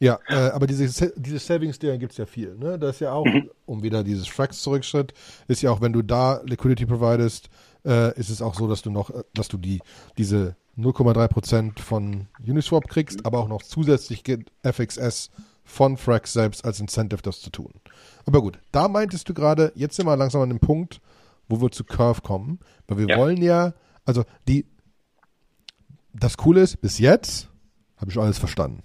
Ja, 0.00 0.18
äh, 0.28 0.50
aber 0.50 0.66
diese, 0.66 1.12
diese 1.16 1.38
Savings-Dinger 1.38 1.98
gibt 1.98 2.12
es 2.12 2.18
ja 2.18 2.26
viel, 2.26 2.56
ne? 2.56 2.78
Das 2.78 2.96
ist 2.96 3.00
ja 3.00 3.12
auch, 3.12 3.24
mhm. 3.24 3.50
um 3.66 3.82
wieder 3.82 4.02
dieses 4.02 4.26
Frax 4.26 4.62
zurückschritt, 4.62 5.14
ist 5.46 5.62
ja 5.62 5.70
auch, 5.70 5.80
wenn 5.80 5.92
du 5.92 6.02
da 6.02 6.40
Liquidity 6.44 6.86
providest, 6.86 7.48
äh, 7.86 8.18
ist 8.18 8.30
es 8.30 8.42
auch 8.42 8.54
so, 8.54 8.68
dass 8.68 8.82
du 8.82 8.90
noch, 8.90 9.10
äh, 9.10 9.22
dass 9.34 9.48
du 9.48 9.56
die, 9.56 9.80
diese 10.18 10.56
0,3% 10.76 11.80
von 11.80 12.26
Uniswap 12.46 12.88
kriegst, 12.88 13.24
aber 13.24 13.38
auch 13.38 13.48
noch 13.48 13.62
zusätzlich 13.62 14.22
FXS 14.62 15.30
von 15.64 15.96
Frax 15.96 16.32
selbst 16.32 16.64
als 16.64 16.80
Incentive, 16.80 17.22
das 17.22 17.40
zu 17.40 17.50
tun. 17.50 17.72
Aber 18.26 18.42
gut, 18.42 18.58
da 18.72 18.88
meintest 18.88 19.28
du 19.28 19.34
gerade, 19.34 19.72
jetzt 19.74 19.96
sind 19.96 20.06
wir 20.06 20.16
langsam 20.16 20.42
an 20.42 20.50
dem 20.50 20.60
Punkt, 20.60 21.00
wo 21.48 21.60
wir 21.60 21.70
zu 21.70 21.84
Curve 21.84 22.20
kommen, 22.22 22.60
weil 22.86 22.98
wir 22.98 23.08
ja. 23.08 23.16
wollen 23.18 23.42
ja, 23.42 23.72
also 24.04 24.24
die, 24.48 24.66
das 26.12 26.36
Coole 26.36 26.62
ist, 26.62 26.80
bis 26.80 26.98
jetzt 26.98 27.48
habe 27.96 28.10
ich 28.10 28.18
alles 28.18 28.38
verstanden. 28.38 28.82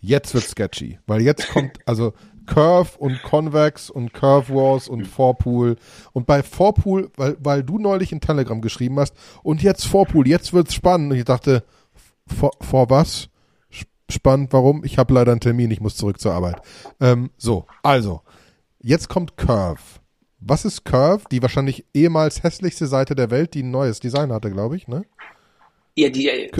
Jetzt 0.00 0.34
wird 0.34 0.44
sketchy, 0.44 0.98
weil 1.06 1.22
jetzt 1.22 1.48
kommt, 1.48 1.78
also 1.86 2.12
Curve 2.46 2.96
und 2.98 3.22
Convex 3.22 3.90
und 3.90 4.12
Curve 4.14 4.54
Wars 4.54 4.88
und 4.88 5.04
Vorpool. 5.06 5.76
Und 6.12 6.26
bei 6.26 6.42
Vorpool, 6.42 7.10
weil, 7.16 7.36
weil 7.40 7.62
du 7.62 7.78
neulich 7.78 8.12
in 8.12 8.20
Telegram 8.20 8.60
geschrieben 8.60 8.98
hast, 8.98 9.14
und 9.42 9.62
jetzt 9.62 9.86
Vorpool, 9.86 10.26
jetzt 10.28 10.52
wird's 10.52 10.74
spannend. 10.74 11.12
Und 11.12 11.18
ich 11.18 11.24
dachte, 11.24 11.64
vor, 12.26 12.52
vor 12.60 12.88
was? 12.90 13.28
Spannend, 14.08 14.52
warum? 14.52 14.84
Ich 14.84 14.98
habe 14.98 15.12
leider 15.12 15.32
einen 15.32 15.40
Termin, 15.40 15.70
ich 15.72 15.80
muss 15.80 15.96
zurück 15.96 16.20
zur 16.20 16.32
Arbeit. 16.32 16.62
Ähm, 17.00 17.30
so, 17.36 17.66
also, 17.82 18.22
jetzt 18.80 19.08
kommt 19.08 19.36
Curve. 19.36 19.80
Was 20.38 20.64
ist 20.64 20.84
Curve? 20.84 21.24
Die 21.32 21.42
wahrscheinlich 21.42 21.84
ehemals 21.92 22.44
hässlichste 22.44 22.86
Seite 22.86 23.16
der 23.16 23.32
Welt, 23.32 23.54
die 23.54 23.64
ein 23.64 23.72
neues 23.72 23.98
Design 23.98 24.32
hatte, 24.32 24.50
glaube 24.52 24.76
ich, 24.76 24.86
ne? 24.86 25.04
Ja, 25.96 26.08
die, 26.10 26.50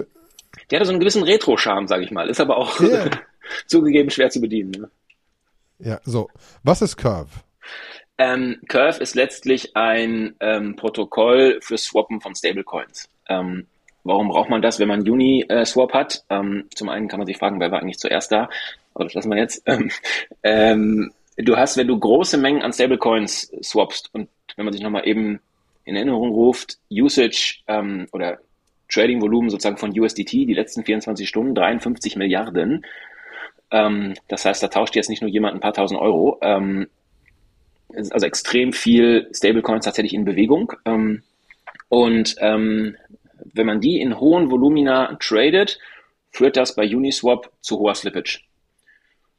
die 0.71 0.77
hatte 0.77 0.87
so 0.87 0.93
einen 0.93 1.01
gewissen 1.01 1.23
Retro-Charme, 1.23 1.87
sage 1.87 2.05
ich 2.05 2.11
mal. 2.11 2.29
Ist 2.29 2.41
aber 2.41 2.57
auch 2.57 2.81
yeah. 2.81 3.11
zugegeben 3.67 4.11
schwer 4.11 4.31
zu 4.31 4.41
bedienen. 4.41 4.71
Ne? 4.71 4.91
Ja, 5.79 6.01
so. 6.05 6.29
Was 6.63 6.83
ist 6.83 6.97
Curve? 6.97 7.29
Ähm, 8.19 8.61
Curve 8.69 9.01
ist 9.01 9.15
letztlich 9.15 9.77
ein 9.77 10.35
ähm, 10.41 10.77
Protokoll 10.77 11.59
für 11.61 11.77
Swappen 11.77 12.21
von 12.21 12.35
Stablecoins. 12.35 13.09
Ähm, 13.29 13.67
warum 14.05 14.29
braucht 14.29 14.49
man 14.49 14.63
das, 14.63 14.79
wenn 14.79 14.89
man 14.89 15.09
Uni-Swap 15.09 15.91
äh, 15.91 15.99
hat? 15.99 16.25
Ähm, 16.31 16.65
zum 16.75 16.89
einen 16.89 17.09
kann 17.09 17.19
man 17.19 17.27
sich 17.27 17.37
fragen, 17.37 17.61
wer 17.61 17.71
war 17.71 17.81
eigentlich 17.81 17.99
zuerst 17.99 18.33
da? 18.33 18.49
Aber 18.95 19.05
das 19.05 19.15
lassen 19.15 19.31
wir 19.31 19.39
jetzt. 19.39 19.63
Ähm, 19.69 19.91
ähm, 20.43 21.13
du 21.37 21.57
hast, 21.57 21.77
wenn 21.77 21.89
du 21.89 21.99
große 21.99 22.39
Mengen 22.39 22.63
an 22.63 22.73
Stablecoins 22.73 23.53
swapst 23.63 24.09
und 24.15 24.29
wenn 24.57 24.65
man 24.65 24.73
sich 24.73 24.83
nochmal 24.83 25.07
eben 25.07 25.41
in 25.85 25.97
Erinnerung 25.97 26.31
ruft, 26.31 26.79
Usage 26.91 27.61
oder 28.11 28.39
Trading-Volumen 28.89 29.51
sozusagen 29.51 29.77
von 29.77 29.99
USDT, 29.99 30.47
die 30.47 30.55
letzten 30.55 30.85
24 30.85 31.29
Stunden, 31.29 31.55
53 31.55 32.17
Milliarden, 32.17 32.85
ähm, 33.71 34.15
das 34.29 34.45
heißt, 34.45 34.63
da 34.63 34.69
tauscht 34.69 34.97
jetzt 34.97 35.09
nicht 35.11 35.23
nur 35.23 35.31
jemand 35.31 35.55
ein 35.55 35.61
paar 35.61 35.73
tausend 35.73 36.01
Euro. 36.01 36.39
Ähm, 36.43 36.89
also 38.11 38.27
extrem 38.27 38.73
viel 38.73 39.29
Stablecoins 39.33 39.85
tatsächlich 39.85 40.15
in 40.15 40.25
Bewegung. 40.25 40.73
Ähm, 40.85 41.23
und 41.89 42.37
ähm, 42.39 42.97
wenn 43.53 43.67
man 43.67 43.81
die 43.81 44.01
in 44.01 44.19
hohen 44.19 44.51
Volumina 44.51 45.17
tradet, 45.21 45.79
führt 46.31 46.57
das 46.57 46.75
bei 46.75 46.85
Uniswap 46.85 47.51
zu 47.61 47.79
hoher 47.79 47.95
Slippage. 47.95 48.41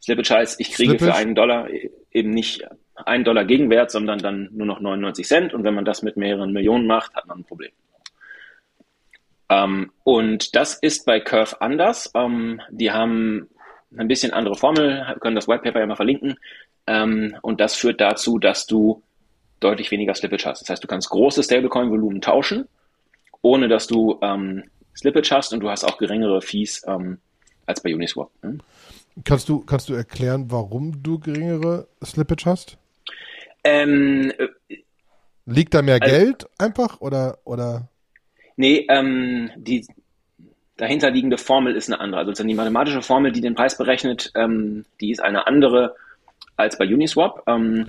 Slippage 0.01 0.29
heißt, 0.29 0.59
ich 0.59 0.71
kriege 0.71 0.91
Slippage? 0.91 1.11
für 1.11 1.17
einen 1.17 1.35
Dollar 1.35 1.67
eben 2.11 2.31
nicht 2.31 2.63
einen 2.95 3.23
Dollar 3.23 3.45
Gegenwert, 3.45 3.91
sondern 3.91 4.17
dann 4.17 4.49
nur 4.51 4.65
noch 4.65 4.79
99 4.79 5.27
Cent. 5.27 5.53
Und 5.53 5.63
wenn 5.63 5.75
man 5.75 5.85
das 5.85 6.01
mit 6.01 6.17
mehreren 6.17 6.51
Millionen 6.51 6.87
macht, 6.87 7.13
hat 7.15 7.27
man 7.27 7.39
ein 7.39 7.43
Problem. 7.43 7.71
Ähm, 9.49 9.91
und 10.03 10.55
das 10.55 10.75
ist 10.75 11.05
bei 11.05 11.19
Curve 11.19 11.61
anders. 11.61 12.11
Ähm, 12.13 12.61
die 12.69 12.91
haben 12.91 13.49
ein 13.97 14.07
bisschen 14.07 14.33
andere 14.33 14.55
Formel, 14.55 15.15
können 15.21 15.35
das 15.35 15.47
White 15.47 15.63
Paper 15.63 15.79
ja 15.79 15.85
mal 15.85 15.95
verlinken. 15.95 16.37
Ähm, 16.85 17.35
und 17.41 17.59
das 17.59 17.75
führt 17.75 18.01
dazu, 18.01 18.37
dass 18.39 18.65
du 18.65 19.03
deutlich 19.59 19.91
weniger 19.91 20.13
Slippage 20.13 20.45
hast. 20.45 20.61
Das 20.61 20.69
heißt, 20.69 20.83
du 20.83 20.87
kannst 20.87 21.09
große 21.09 21.43
Stablecoin-Volumen 21.43 22.21
tauschen, 22.21 22.67
ohne 23.41 23.67
dass 23.67 23.87
du 23.87 24.19
ähm, 24.21 24.65
Slippage 24.95 25.31
hast 25.31 25.53
und 25.53 25.61
du 25.61 25.69
hast 25.69 25.83
auch 25.83 25.97
geringere 25.97 26.41
Fees 26.41 26.83
ähm, 26.87 27.19
als 27.65 27.81
bei 27.81 27.93
Uniswap. 27.93 28.29
Ne? 28.41 28.57
Kannst 29.23 29.49
du, 29.49 29.61
kannst 29.61 29.89
du 29.89 29.93
erklären, 29.93 30.51
warum 30.51 31.01
du 31.01 31.19
geringere 31.19 31.87
Slippage 32.03 32.45
hast? 32.45 32.77
Ähm, 33.63 34.31
Liegt 35.45 35.73
da 35.73 35.81
mehr 35.81 35.99
also, 36.01 36.15
Geld 36.15 36.49
einfach 36.57 37.01
oder, 37.01 37.39
oder? 37.43 37.89
Nee, 38.57 38.85
ähm, 38.89 39.51
die, 39.55 39.85
dahinterliegende 40.77 41.37
Formel 41.37 41.75
ist 41.75 41.89
eine 41.89 41.99
andere. 41.99 42.21
Also 42.21 42.43
die 42.43 42.53
mathematische 42.53 43.01
Formel, 43.01 43.31
die 43.31 43.41
den 43.41 43.55
Preis 43.55 43.77
berechnet, 43.77 44.31
ähm, 44.35 44.85
die 45.01 45.11
ist 45.11 45.21
eine 45.21 45.47
andere 45.47 45.95
als 46.55 46.77
bei 46.77 46.85
Uniswap. 46.85 47.43
Ähm, 47.47 47.87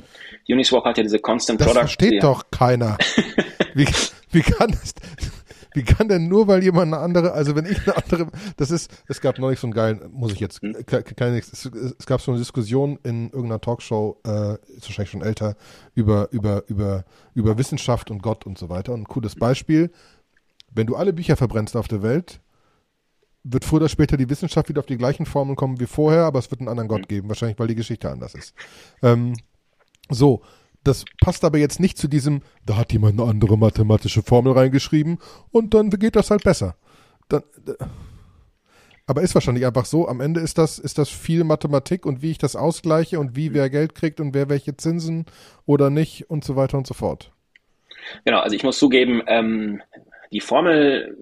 Uniswap 0.49 0.85
hat 0.85 0.99
ja 0.99 1.03
diese 1.03 1.19
Constant 1.19 1.61
das 1.61 1.67
Product. 1.67 1.83
Das 1.83 1.93
versteht 1.95 2.23
doch 2.23 2.45
keiner. 2.51 2.99
wie, 3.75 3.87
wie 4.31 4.43
kann 4.43 4.71
das, 4.71 4.95
wie 5.75 5.85
kann 5.85 6.09
denn 6.09 6.29
nur, 6.29 6.49
weil 6.49 6.63
jemand 6.63 6.93
eine 6.93 7.03
andere, 7.03 7.33
also 7.33 7.55
wenn 7.55 7.67
ich 7.67 7.79
eine 7.87 7.97
andere, 7.97 8.29
das 8.57 8.71
ist, 8.71 8.91
es 9.07 9.21
gab 9.21 9.39
neulich 9.39 9.61
so 9.61 9.67
einen 9.67 9.75
geilen, 9.75 10.01
muss 10.13 10.33
ich 10.33 10.41
jetzt, 10.41 10.63
hm? 10.63 10.75
keine, 10.87 11.39
es, 11.39 11.53
es 11.99 12.07
gab 12.07 12.21
so 12.21 12.31
eine 12.31 12.41
Diskussion 12.41 12.99
in 13.05 13.27
irgendeiner 13.27 13.61
Talkshow, 13.61 14.21
äh, 14.27 14.55
ist 14.77 14.89
wahrscheinlich 14.89 15.11
schon 15.11 15.23
älter, 15.23 15.57
über, 15.95 16.29
über, 16.31 16.65
über, 16.69 17.05
über 17.35 17.59
Wissenschaft 17.59 18.11
und 18.11 18.23
Gott 18.23 18.47
und 18.47 18.59
so 18.59 18.69
weiter. 18.69 18.93
Und 18.93 19.03
ein 19.03 19.09
cooles 19.09 19.35
Beispiel, 19.35 19.91
wenn 20.71 20.87
du 20.87 20.97
alle 20.97 21.13
Bücher 21.13 21.37
verbrennst 21.37 21.77
auf 21.77 21.89
der 21.89 22.03
Welt, 22.03 22.41
wird 23.45 23.65
früher 23.65 23.81
oder 23.81 23.89
später 23.89 24.17
die 24.17 24.29
Wissenschaft 24.29 24.69
wieder 24.69 24.81
auf 24.81 24.87
die 24.87 24.99
gleichen 24.99 25.27
Formeln 25.27 25.57
kommen 25.57 25.81
wie 25.81 25.87
vorher, 25.87 26.25
aber 26.25 26.39
es 26.39 26.51
wird 26.51 26.61
einen 26.61 26.69
anderen 26.69 26.89
Gott 26.89 27.03
mhm. 27.03 27.09
geben, 27.09 27.29
wahrscheinlich 27.29 27.59
weil 27.59 27.69
die 27.69 27.75
Geschichte 27.75 28.11
anders 28.11 28.35
ist. 28.35 28.55
Ähm, 29.03 29.35
So, 30.11 30.43
das 30.85 31.05
passt 31.21 31.45
aber 31.45 31.59
jetzt 31.59 31.81
nicht 31.81 31.99
zu 31.99 32.09
diesem, 32.09 32.41
da 32.65 32.77
hat 32.77 32.93
jemand 32.93 33.21
eine 33.21 33.29
andere 33.29 33.59
mathematische 33.59 34.23
Formel 34.23 34.53
reingeschrieben 34.53 35.19
und 35.51 35.75
dann 35.75 35.91
geht 35.91 36.17
das 36.17 36.31
halt 36.31 36.45
besser. 36.45 36.77
Dann, 37.29 37.43
aber 39.07 39.23
ist 39.23 39.35
wahrscheinlich 39.35 39.67
einfach 39.67 39.85
so, 39.85 40.09
am 40.09 40.21
Ende 40.21 40.41
ist 40.41 40.57
das, 40.57 40.79
ist 40.79 40.99
das 40.99 41.09
viel 41.09 41.45
Mathematik 41.45 42.07
und 42.07 42.23
wie 42.23 42.31
ich 42.31 42.39
das 42.39 42.57
ausgleiche 42.57 43.21
und 43.21 43.37
wie 43.37 43.53
wer 43.53 43.69
Geld 43.71 43.95
kriegt 43.95 44.21
und 44.21 44.35
wer 44.35 44.49
welche 44.49 44.77
Zinsen 44.77 45.27
oder 45.67 45.91
nicht 45.91 46.31
und 46.31 46.45
so 46.45 46.57
weiter 46.57 46.79
und 46.79 46.87
so 46.87 46.95
fort. 46.95 47.33
Genau, 48.25 48.41
also 48.41 48.57
ich 48.57 48.63
muss 48.63 48.79
zugeben, 48.79 49.23
ähm, 49.27 49.83
die 50.33 50.41
Formel 50.41 51.17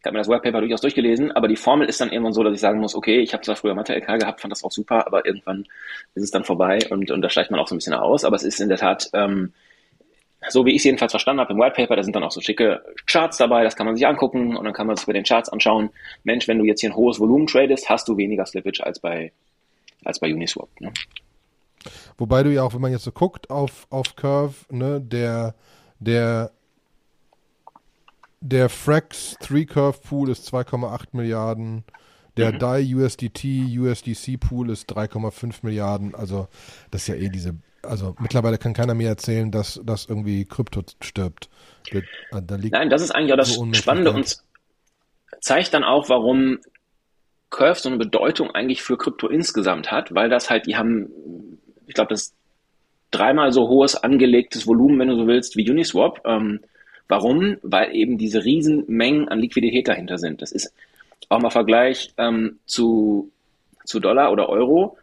ich 0.00 0.06
habe 0.06 0.14
mir 0.14 0.20
das 0.20 0.28
Webpaper 0.28 0.60
durchaus 0.60 0.80
durchgelesen, 0.80 1.30
aber 1.32 1.46
die 1.46 1.56
Formel 1.56 1.86
ist 1.86 2.00
dann 2.00 2.10
irgendwann 2.10 2.32
so, 2.32 2.42
dass 2.42 2.54
ich 2.54 2.60
sagen 2.60 2.80
muss, 2.80 2.94
okay, 2.94 3.20
ich 3.20 3.34
habe 3.34 3.42
zwar 3.42 3.56
früher 3.56 3.74
Mathe-LK 3.74 4.18
gehabt, 4.18 4.40
fand 4.40 4.50
das 4.50 4.64
auch 4.64 4.72
super, 4.72 5.06
aber 5.06 5.26
irgendwann 5.26 5.66
ist 6.14 6.22
es 6.22 6.30
dann 6.30 6.42
vorbei 6.42 6.78
und, 6.88 7.10
und 7.10 7.20
da 7.20 7.28
steigt 7.28 7.50
man 7.50 7.60
auch 7.60 7.68
so 7.68 7.74
ein 7.74 7.78
bisschen 7.78 7.92
aus. 7.92 8.24
Aber 8.24 8.34
es 8.34 8.42
ist 8.42 8.60
in 8.60 8.70
der 8.70 8.78
Tat, 8.78 9.10
ähm, 9.12 9.52
so 10.48 10.64
wie 10.64 10.70
ich 10.70 10.78
es 10.78 10.84
jedenfalls 10.84 11.12
verstanden 11.12 11.40
habe 11.40 11.52
im 11.52 11.58
Whitepaper, 11.58 11.96
da 11.96 12.02
sind 12.02 12.16
dann 12.16 12.22
auch 12.22 12.30
so 12.30 12.40
schicke 12.40 12.82
Charts 13.04 13.36
dabei, 13.36 13.62
das 13.62 13.76
kann 13.76 13.84
man 13.84 13.94
sich 13.94 14.06
angucken 14.06 14.56
und 14.56 14.64
dann 14.64 14.72
kann 14.72 14.86
man 14.86 14.96
sich 14.96 15.04
bei 15.04 15.12
den 15.12 15.24
Charts 15.24 15.50
anschauen. 15.50 15.90
Mensch, 16.24 16.48
wenn 16.48 16.58
du 16.58 16.64
jetzt 16.64 16.80
hier 16.80 16.88
ein 16.88 16.96
hohes 16.96 17.20
Volumen 17.20 17.46
tradest, 17.46 17.90
hast 17.90 18.08
du 18.08 18.16
weniger 18.16 18.46
Slippage 18.46 18.80
als 18.82 19.00
bei, 19.00 19.32
als 20.02 20.18
bei 20.18 20.32
Uniswap. 20.32 20.70
Ne? 20.80 20.94
Wobei 22.16 22.42
du 22.42 22.50
ja 22.50 22.62
auch, 22.62 22.72
wenn 22.72 22.80
man 22.80 22.92
jetzt 22.92 23.04
so 23.04 23.12
guckt 23.12 23.50
auf, 23.50 23.86
auf 23.90 24.16
Curve, 24.16 24.54
ne, 24.70 24.98
der, 24.98 25.54
der 25.98 26.52
der 28.40 28.68
Frax 28.68 29.36
3 29.40 29.64
Curve 29.64 29.98
Pool 30.00 30.30
ist 30.30 30.52
2,8 30.52 31.08
Milliarden. 31.12 31.84
Der 32.36 32.52
mhm. 32.52 32.58
DAI 32.58 32.94
USDT 32.94 33.44
USDC 33.78 34.38
Pool 34.38 34.70
ist 34.70 34.90
3,5 34.90 35.56
Milliarden. 35.62 36.14
Also, 36.14 36.48
das 36.90 37.02
ist 37.02 37.08
ja 37.08 37.14
eh 37.16 37.28
diese. 37.28 37.54
Also, 37.82 38.14
mittlerweile 38.18 38.58
kann 38.58 38.72
keiner 38.72 38.94
mehr 38.94 39.08
erzählen, 39.08 39.50
dass, 39.50 39.80
dass 39.84 40.06
irgendwie 40.06 40.44
Krypto 40.44 40.82
stirbt. 41.00 41.48
Da, 42.30 42.40
da 42.40 42.56
Nein, 42.56 42.90
das 42.90 43.02
ist 43.02 43.10
eigentlich 43.10 43.32
auch 43.32 43.38
das 43.38 43.54
so 43.54 43.72
Spannende 43.72 44.12
und 44.12 44.38
zeigt 45.40 45.74
dann 45.74 45.84
auch, 45.84 46.08
warum 46.08 46.58
Curve 47.48 47.80
so 47.80 47.88
eine 47.88 47.98
Bedeutung 47.98 48.50
eigentlich 48.50 48.82
für 48.82 48.96
Krypto 48.96 49.28
insgesamt 49.28 49.90
hat, 49.90 50.14
weil 50.14 50.28
das 50.28 50.50
halt, 50.50 50.66
die 50.66 50.76
haben, 50.76 51.08
ich 51.86 51.94
glaube, 51.94 52.10
das 52.10 52.34
dreimal 53.10 53.52
so 53.52 53.68
hohes 53.68 53.96
angelegtes 53.96 54.66
Volumen, 54.66 54.98
wenn 54.98 55.08
du 55.08 55.16
so 55.16 55.26
willst, 55.26 55.56
wie 55.56 55.68
Uniswap. 55.68 56.20
Ähm, 56.24 56.60
Warum? 57.10 57.56
Weil 57.62 57.94
eben 57.94 58.18
diese 58.18 58.44
Riesenmengen 58.44 59.28
an 59.28 59.40
Liquidität 59.40 59.88
dahinter 59.88 60.16
sind. 60.16 60.40
Das 60.42 60.52
ist 60.52 60.72
auch 61.28 61.40
mal 61.40 61.50
Vergleich 61.50 62.14
ähm, 62.18 62.60
zu, 62.66 63.30
zu 63.84 63.98
Dollar 63.98 64.30
oder 64.30 64.48
Euro. 64.48 64.96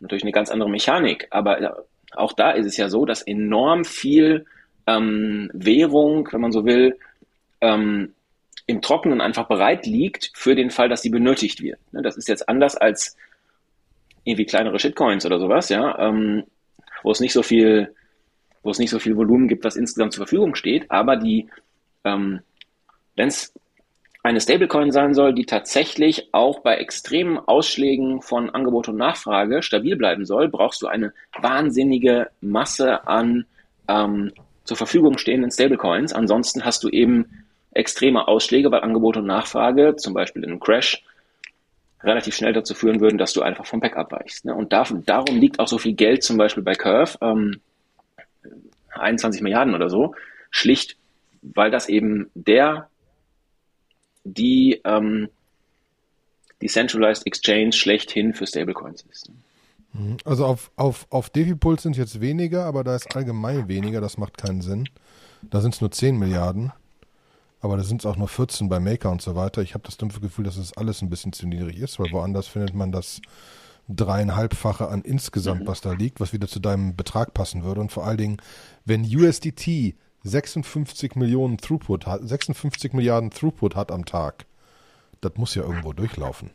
Natürlich 0.00 0.24
eine 0.24 0.32
ganz 0.32 0.50
andere 0.50 0.68
Mechanik, 0.68 1.28
aber 1.30 1.84
auch 2.14 2.32
da 2.32 2.50
ist 2.50 2.66
es 2.66 2.76
ja 2.76 2.88
so, 2.88 3.06
dass 3.06 3.22
enorm 3.22 3.84
viel 3.84 4.44
ähm, 4.88 5.50
Währung, 5.54 6.28
wenn 6.32 6.40
man 6.40 6.50
so 6.50 6.64
will, 6.64 6.98
ähm, 7.60 8.12
im 8.66 8.82
Trockenen 8.82 9.20
einfach 9.20 9.46
bereit 9.46 9.86
liegt 9.86 10.32
für 10.34 10.56
den 10.56 10.70
Fall, 10.70 10.88
dass 10.88 11.02
sie 11.02 11.10
benötigt 11.10 11.62
wird. 11.62 11.78
Ne, 11.92 12.02
das 12.02 12.16
ist 12.16 12.28
jetzt 12.28 12.48
anders 12.48 12.76
als 12.76 13.16
irgendwie 14.24 14.46
kleinere 14.46 14.80
Shitcoins 14.80 15.24
oder 15.24 15.38
sowas, 15.38 15.68
ja, 15.68 15.96
ähm, 15.98 16.44
wo 17.04 17.12
es 17.12 17.20
nicht 17.20 17.32
so 17.32 17.42
viel 17.44 17.94
wo 18.62 18.70
es 18.70 18.78
nicht 18.78 18.90
so 18.90 18.98
viel 18.98 19.16
Volumen 19.16 19.48
gibt, 19.48 19.64
was 19.64 19.76
insgesamt 19.76 20.12
zur 20.12 20.26
Verfügung 20.26 20.54
steht, 20.54 20.90
aber 20.90 21.16
die, 21.16 21.48
ähm, 22.04 22.40
wenn 23.16 23.28
es 23.28 23.52
eine 24.22 24.40
Stablecoin 24.40 24.92
sein 24.92 25.14
soll, 25.14 25.34
die 25.34 25.46
tatsächlich 25.46 26.28
auch 26.32 26.60
bei 26.60 26.76
extremen 26.76 27.38
Ausschlägen 27.38 28.22
von 28.22 28.50
Angebot 28.50 28.88
und 28.88 28.96
Nachfrage 28.96 29.62
stabil 29.62 29.96
bleiben 29.96 30.24
soll, 30.24 30.48
brauchst 30.48 30.80
du 30.82 30.86
eine 30.86 31.12
wahnsinnige 31.40 32.30
Masse 32.40 33.06
an 33.08 33.46
ähm, 33.88 34.32
zur 34.64 34.76
Verfügung 34.76 35.18
stehenden 35.18 35.50
Stablecoins. 35.50 36.12
Ansonsten 36.12 36.64
hast 36.64 36.84
du 36.84 36.88
eben 36.88 37.44
extreme 37.72 38.28
Ausschläge, 38.28 38.70
weil 38.70 38.82
Angebot 38.82 39.16
und 39.16 39.26
Nachfrage, 39.26 39.96
zum 39.96 40.14
Beispiel 40.14 40.44
in 40.44 40.50
einem 40.50 40.60
Crash, 40.60 41.02
relativ 42.04 42.34
schnell 42.34 42.52
dazu 42.52 42.74
führen 42.74 43.00
würden, 43.00 43.18
dass 43.18 43.32
du 43.32 43.42
einfach 43.42 43.66
vom 43.66 43.80
Pack 43.80 43.96
abweichst. 43.96 44.44
Ne? 44.44 44.54
Und 44.54 44.72
darum, 44.72 45.04
darum 45.04 45.36
liegt 45.36 45.58
auch 45.58 45.68
so 45.68 45.78
viel 45.78 45.94
Geld 45.94 46.22
zum 46.22 46.36
Beispiel 46.36 46.62
bei 46.62 46.74
Curve. 46.74 47.16
Ähm, 47.20 47.60
21 48.92 49.42
Milliarden 49.42 49.74
oder 49.74 49.88
so, 49.88 50.14
schlicht, 50.50 50.96
weil 51.42 51.70
das 51.70 51.88
eben 51.88 52.30
der, 52.34 52.88
die 54.24 54.80
ähm, 54.84 55.28
Decentralized 56.62 57.26
Exchange 57.26 57.72
schlechthin 57.72 58.34
für 58.34 58.46
Stablecoins 58.46 59.04
ist. 59.10 59.30
Mhm. 59.92 60.16
Also 60.24 60.46
auf, 60.46 60.70
auf, 60.76 61.06
auf 61.10 61.30
DeFi-Puls 61.30 61.82
sind 61.82 61.96
jetzt 61.96 62.20
weniger, 62.20 62.64
aber 62.64 62.84
da 62.84 62.94
ist 62.94 63.14
allgemein 63.16 63.68
weniger, 63.68 64.00
das 64.00 64.18
macht 64.18 64.38
keinen 64.38 64.62
Sinn. 64.62 64.88
Da 65.42 65.60
sind 65.60 65.74
es 65.74 65.80
nur 65.80 65.90
10 65.90 66.18
Milliarden, 66.18 66.72
aber 67.60 67.76
da 67.76 67.82
sind 67.82 68.00
es 68.00 68.06
auch 68.06 68.16
nur 68.16 68.28
14 68.28 68.68
bei 68.68 68.78
Maker 68.78 69.10
und 69.10 69.20
so 69.22 69.34
weiter. 69.34 69.60
Ich 69.62 69.74
habe 69.74 69.84
das 69.84 69.96
dumpfe 69.96 70.20
Gefühl, 70.20 70.44
dass 70.44 70.56
das 70.56 70.76
alles 70.76 71.02
ein 71.02 71.10
bisschen 71.10 71.32
zu 71.32 71.46
niedrig 71.46 71.78
ist, 71.78 71.98
weil 71.98 72.12
woanders 72.12 72.46
findet 72.46 72.74
man 72.74 72.92
das 72.92 73.20
dreieinhalbfache 73.88 74.88
an 74.88 75.02
insgesamt, 75.02 75.62
mhm. 75.62 75.66
was 75.66 75.80
da 75.80 75.92
liegt, 75.92 76.20
was 76.20 76.32
wieder 76.32 76.48
zu 76.48 76.60
deinem 76.60 76.96
Betrag 76.96 77.34
passen 77.34 77.64
würde. 77.64 77.80
Und 77.80 77.92
vor 77.92 78.06
allen 78.06 78.18
Dingen, 78.18 78.36
wenn 78.84 79.04
USDT 79.04 79.94
56 80.24 81.16
Millionen 81.16 81.58
Throughput 81.58 82.06
hat, 82.06 82.26
56 82.26 82.92
Milliarden 82.92 83.30
Throughput 83.30 83.76
hat 83.76 83.90
am 83.90 84.04
Tag, 84.04 84.46
das 85.20 85.32
muss 85.36 85.54
ja 85.54 85.62
irgendwo 85.62 85.92
durchlaufen. 85.92 86.50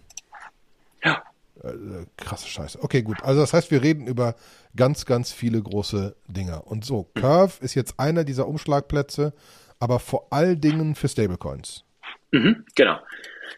Ja. 1.04 1.24
Äh, 1.64 2.06
krasse 2.18 2.48
Scheiße. 2.48 2.80
Okay, 2.82 3.02
gut. 3.02 3.22
Also 3.24 3.42
das 3.42 3.54
heißt, 3.54 3.72
wir 3.72 3.82
reden 3.82 4.08
über 4.08 4.36
ganz, 4.76 5.06
ganz 5.06 5.32
viele 5.32 5.62
große 5.62 6.16
Dinger. 6.28 6.68
Und 6.68 6.86
so, 6.86 7.10
Curve 7.16 7.64
ist 7.64 7.76
jetzt 7.76 8.00
einer 8.00 8.24
dieser 8.24 8.48
Umschlagplätze, 8.48 9.34
aber 9.80 10.00
vor 10.00 10.28
allen 10.32 10.62
Dingen 10.62 10.96
für 10.96 11.08
Stablecoins. 11.08 11.84
Mhm, 12.32 12.66
genau. 12.76 13.00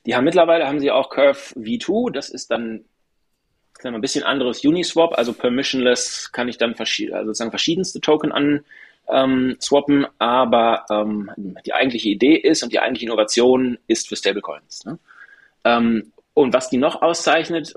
Die 0.05 0.15
haben 0.15 0.23
mittlerweile 0.23 0.67
haben 0.67 0.79
sie 0.79 0.91
auch 0.91 1.09
Curve 1.09 1.39
V2, 1.55 2.11
das 2.11 2.29
ist 2.29 2.51
dann 2.51 2.85
ein 3.85 4.01
bisschen 4.01 4.23
anderes 4.23 4.63
Uniswap, 4.63 5.17
also 5.17 5.33
permissionless 5.33 6.31
kann 6.31 6.49
ich 6.49 6.57
dann 6.57 6.75
verschied 6.75 7.13
also 7.13 7.27
sozusagen 7.27 7.51
verschiedenste 7.51 8.01
Token 8.01 8.31
an 8.31 8.65
ähm, 9.09 9.57
swappen, 9.59 10.05
aber 10.19 10.85
ähm, 10.89 11.31
die 11.65 11.73
eigentliche 11.73 12.09
Idee 12.09 12.35
ist 12.35 12.63
und 12.63 12.71
die 12.71 12.79
eigentliche 12.79 13.05
Innovation 13.05 13.79
ist 13.87 14.07
für 14.07 14.15
Stablecoins. 14.15 14.85
Ne? 14.85 14.99
Ähm, 15.63 16.11
und 16.33 16.53
was 16.53 16.69
die 16.69 16.77
noch 16.77 17.01
auszeichnet, 17.01 17.73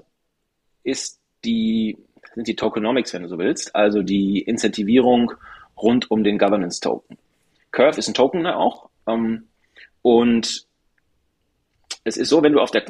ist 0.85 1.21
die, 1.45 1.99
sind 2.35 2.47
die 2.47 2.57
Tokenomics, 2.57 3.15
wenn 3.15 3.23
du 3.23 3.29
so 3.29 3.39
willst, 3.39 3.75
also 3.75 4.03
die 4.03 4.41
Incentivierung 4.41 5.33
rund 5.77 6.11
um 6.11 6.23
den 6.23 6.39
Governance 6.39 6.81
Token. 6.81 7.17
Curve 7.71 7.99
ist 7.99 8.09
ein 8.09 8.15
Token 8.15 8.47
auch 8.47 8.91
ähm, 9.07 9.49
und 10.03 10.67
es 12.05 12.17
ist 12.17 12.29
so, 12.29 12.43
wenn 12.43 12.53
du 12.53 12.61
auf 12.61 12.73
der 12.73 12.85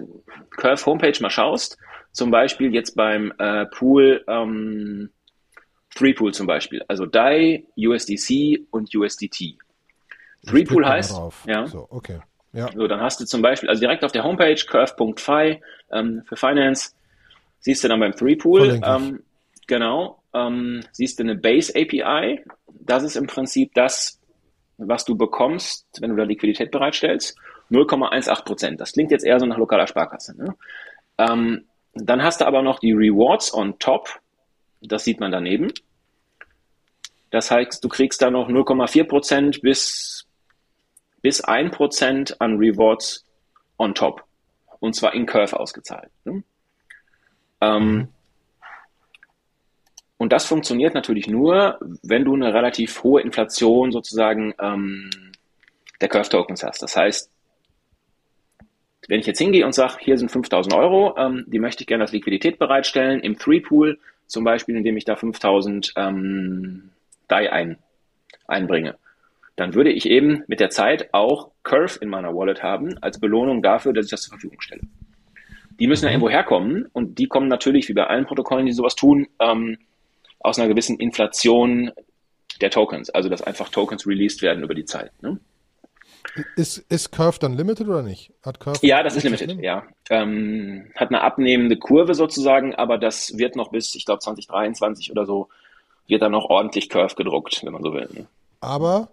Curve 0.51 0.87
Homepage 0.87 1.17
mal 1.21 1.31
schaust, 1.31 1.79
zum 2.13 2.31
Beispiel 2.31 2.73
jetzt 2.73 2.95
beim 2.95 3.33
äh, 3.39 3.67
Pool, 3.67 4.25
ähm, 4.29 5.11
Three 5.95 6.15
Pool 6.15 6.33
zum 6.33 6.47
Beispiel, 6.47 6.83
also 6.89 7.07
DAI, 7.07 7.67
USDC 7.77 8.67
und 8.71 8.95
USDT. 8.95 9.59
Three 10.47 10.65
Pool 10.65 10.87
heißt, 10.87 11.15
ja, 11.47 11.67
so, 11.67 11.87
okay. 11.91 12.21
Ja. 12.53 12.71
So, 12.73 12.87
dann 12.87 13.01
hast 13.01 13.21
du 13.21 13.25
zum 13.25 13.41
Beispiel, 13.41 13.69
also 13.69 13.81
direkt 13.81 14.05
auf 14.05 14.13
der 14.13 14.25
Homepage 14.25 14.55
curve.fi 14.55 15.61
ähm, 15.91 16.23
für 16.27 16.37
Finance, 16.37 16.93
siehst 17.61 17.83
du 17.83 17.89
dann 17.89 18.01
beim 18.01 18.13
Three 18.13 18.37
Pool, 18.37 18.81
ähm, 18.85 19.23
genau, 19.67 20.23
ähm, 20.35 20.81
siehst 20.93 21.19
du 21.19 21.23
eine 21.23 21.37
Base 21.37 21.73
API. 21.75 22.45
Das 22.81 23.03
ist 23.03 23.17
im 23.17 23.27
Prinzip 23.27 23.73
das, 23.75 24.21
was 24.77 25.05
du 25.05 25.17
bekommst, 25.17 25.87
wenn 26.01 26.11
du 26.11 26.17
da 26.17 26.25
Liquidität 26.25 26.71
bereitstellst. 26.71 27.37
0,18 27.71 28.45
Prozent. 28.45 28.81
Das 28.81 28.93
klingt 28.93 29.11
jetzt 29.11 29.25
eher 29.25 29.41
so 29.41 29.47
nach 29.47 29.57
lokaler 29.57 29.87
Sparkasse. 29.87 30.37
Ne? 30.37 30.55
Ähm, 31.17 31.65
dann 31.95 32.23
hast 32.23 32.41
du 32.41 32.47
aber 32.47 32.63
noch 32.63 32.79
die 32.79 32.93
Rewards 32.93 33.53
on 33.53 33.79
top. 33.79 34.21
Das 34.81 35.05
sieht 35.05 35.21
man 35.21 35.33
daneben. 35.33 35.73
Das 37.31 37.51
heißt, 37.51 37.83
du 37.83 37.89
kriegst 37.89 38.21
da 38.21 38.31
noch 38.31 38.49
0,4 38.49 39.05
Prozent 39.05 39.63
bis, 39.63 40.27
bis 41.23 41.41
1 41.41 41.75
Prozent 41.75 42.41
an 42.41 42.59
Rewards 42.59 43.27
on 43.79 43.95
top. 43.95 44.25
Und 44.81 44.95
zwar 44.95 45.15
in 45.15 45.27
Curve 45.27 45.59
ausgezahlt. 45.59 46.11
Ne? 46.25 46.43
Ähm, 47.61 47.95
mhm. 47.95 48.09
und 50.19 50.33
das 50.33 50.45
funktioniert 50.45 50.95
natürlich 50.95 51.29
nur, 51.29 51.79
wenn 52.03 52.25
du 52.25 52.35
eine 52.35 52.53
relativ 52.53 53.03
hohe 53.05 53.23
Inflation 53.23 53.93
sozusagen 53.93 54.53
ähm, 54.61 55.11
der 56.01 56.09
Curve 56.09 56.29
Tokens 56.29 56.65
hast. 56.65 56.83
Das 56.83 56.97
heißt, 56.97 57.32
wenn 59.09 59.21
ich 59.21 59.27
jetzt 59.27 59.39
hingehe 59.39 59.67
und 59.67 59.75
sage, 59.75 59.97
hier 60.01 60.17
sind 60.17 60.31
5000 60.31 60.75
Euro, 60.75 61.17
ähm, 61.17 61.45
die 61.47 61.59
möchte 61.59 61.83
ich 61.83 61.87
gerne 61.87 62.05
als 62.05 62.13
Liquidität 62.13 62.59
bereitstellen, 62.59 63.21
im 63.21 63.39
Three-Pool 63.39 63.99
zum 64.27 64.45
Beispiel, 64.45 64.77
indem 64.77 64.97
ich 64.97 65.05
da 65.05 65.17
5000 65.17 65.93
ähm, 65.97 66.91
DAI 67.29 67.51
ein, 67.51 67.79
einbringe, 68.47 68.97
dann 69.57 69.75
würde 69.75 69.91
ich 69.91 70.07
eben 70.07 70.45
mit 70.47 70.61
der 70.61 70.71
Zeit 70.71 71.13
auch 71.13 71.51
Curve 71.63 71.99
in 72.01 72.09
meiner 72.09 72.35
Wallet 72.35 72.63
haben, 72.63 72.97
als 73.01 73.21
Belohnung 73.21 73.63
dafür, 73.63 73.93
dass 73.93 74.07
ich 74.07 74.11
das 74.11 74.23
zur 74.23 74.33
Verfügung 74.33 74.61
stelle. 74.61 74.83
Die 75.79 75.87
müssen 75.87 76.05
ja 76.05 76.11
mhm. 76.11 76.15
irgendwo 76.15 76.31
herkommen 76.31 76.87
und 76.93 77.19
die 77.19 77.27
kommen 77.27 77.49
natürlich, 77.49 77.89
wie 77.89 77.95
bei 77.95 78.07
allen 78.07 78.25
Protokollen, 78.25 78.67
die 78.67 78.73
sowas 78.73 78.95
tun, 78.95 79.27
ähm, 79.41 79.79
aus 80.39 80.59
einer 80.59 80.69
gewissen 80.69 80.99
Inflation 80.99 81.91
der 82.61 82.71
Tokens, 82.71 83.11
also 83.11 83.29
dass 83.29 83.43
einfach 83.43 83.69
Tokens 83.69 84.07
released 84.07 84.43
werden 84.43 84.63
über 84.63 84.75
die 84.75 84.85
Zeit. 84.85 85.13
Ne? 85.23 85.39
Ist, 86.57 86.79
ist 86.79 87.13
Curve 87.13 87.39
dann 87.41 87.55
limited 87.55 87.89
oder 87.89 88.03
nicht? 88.03 88.33
Hat 88.45 88.61
Curve 88.61 88.79
ja, 88.83 89.03
das 89.03 89.17
ist 89.17 89.25
limited, 89.25 89.49
limit? 89.49 89.65
ja. 89.65 89.85
Ähm, 90.11 90.91
hat 90.95 91.09
eine 91.09 91.21
abnehmende 91.21 91.77
Kurve 91.77 92.15
sozusagen, 92.15 92.75
aber 92.75 92.99
das 92.99 93.37
wird 93.37 93.57
noch 93.57 93.71
bis, 93.71 93.95
ich 93.95 94.07
glaube, 94.07 94.21
2023 94.21 95.11
oder 95.11 95.27
so, 95.27 95.49
wird 96.07 96.23
dann 96.23 96.33
noch 96.33 96.47
ordentlich 96.47 96.89
Curve 96.89 97.15
gedruckt, 97.15 97.63
wenn 97.65 97.73
man 97.73 97.83
so 97.83 97.93
will. 97.93 98.09
Ne? 98.13 98.27
Aber 98.61 99.09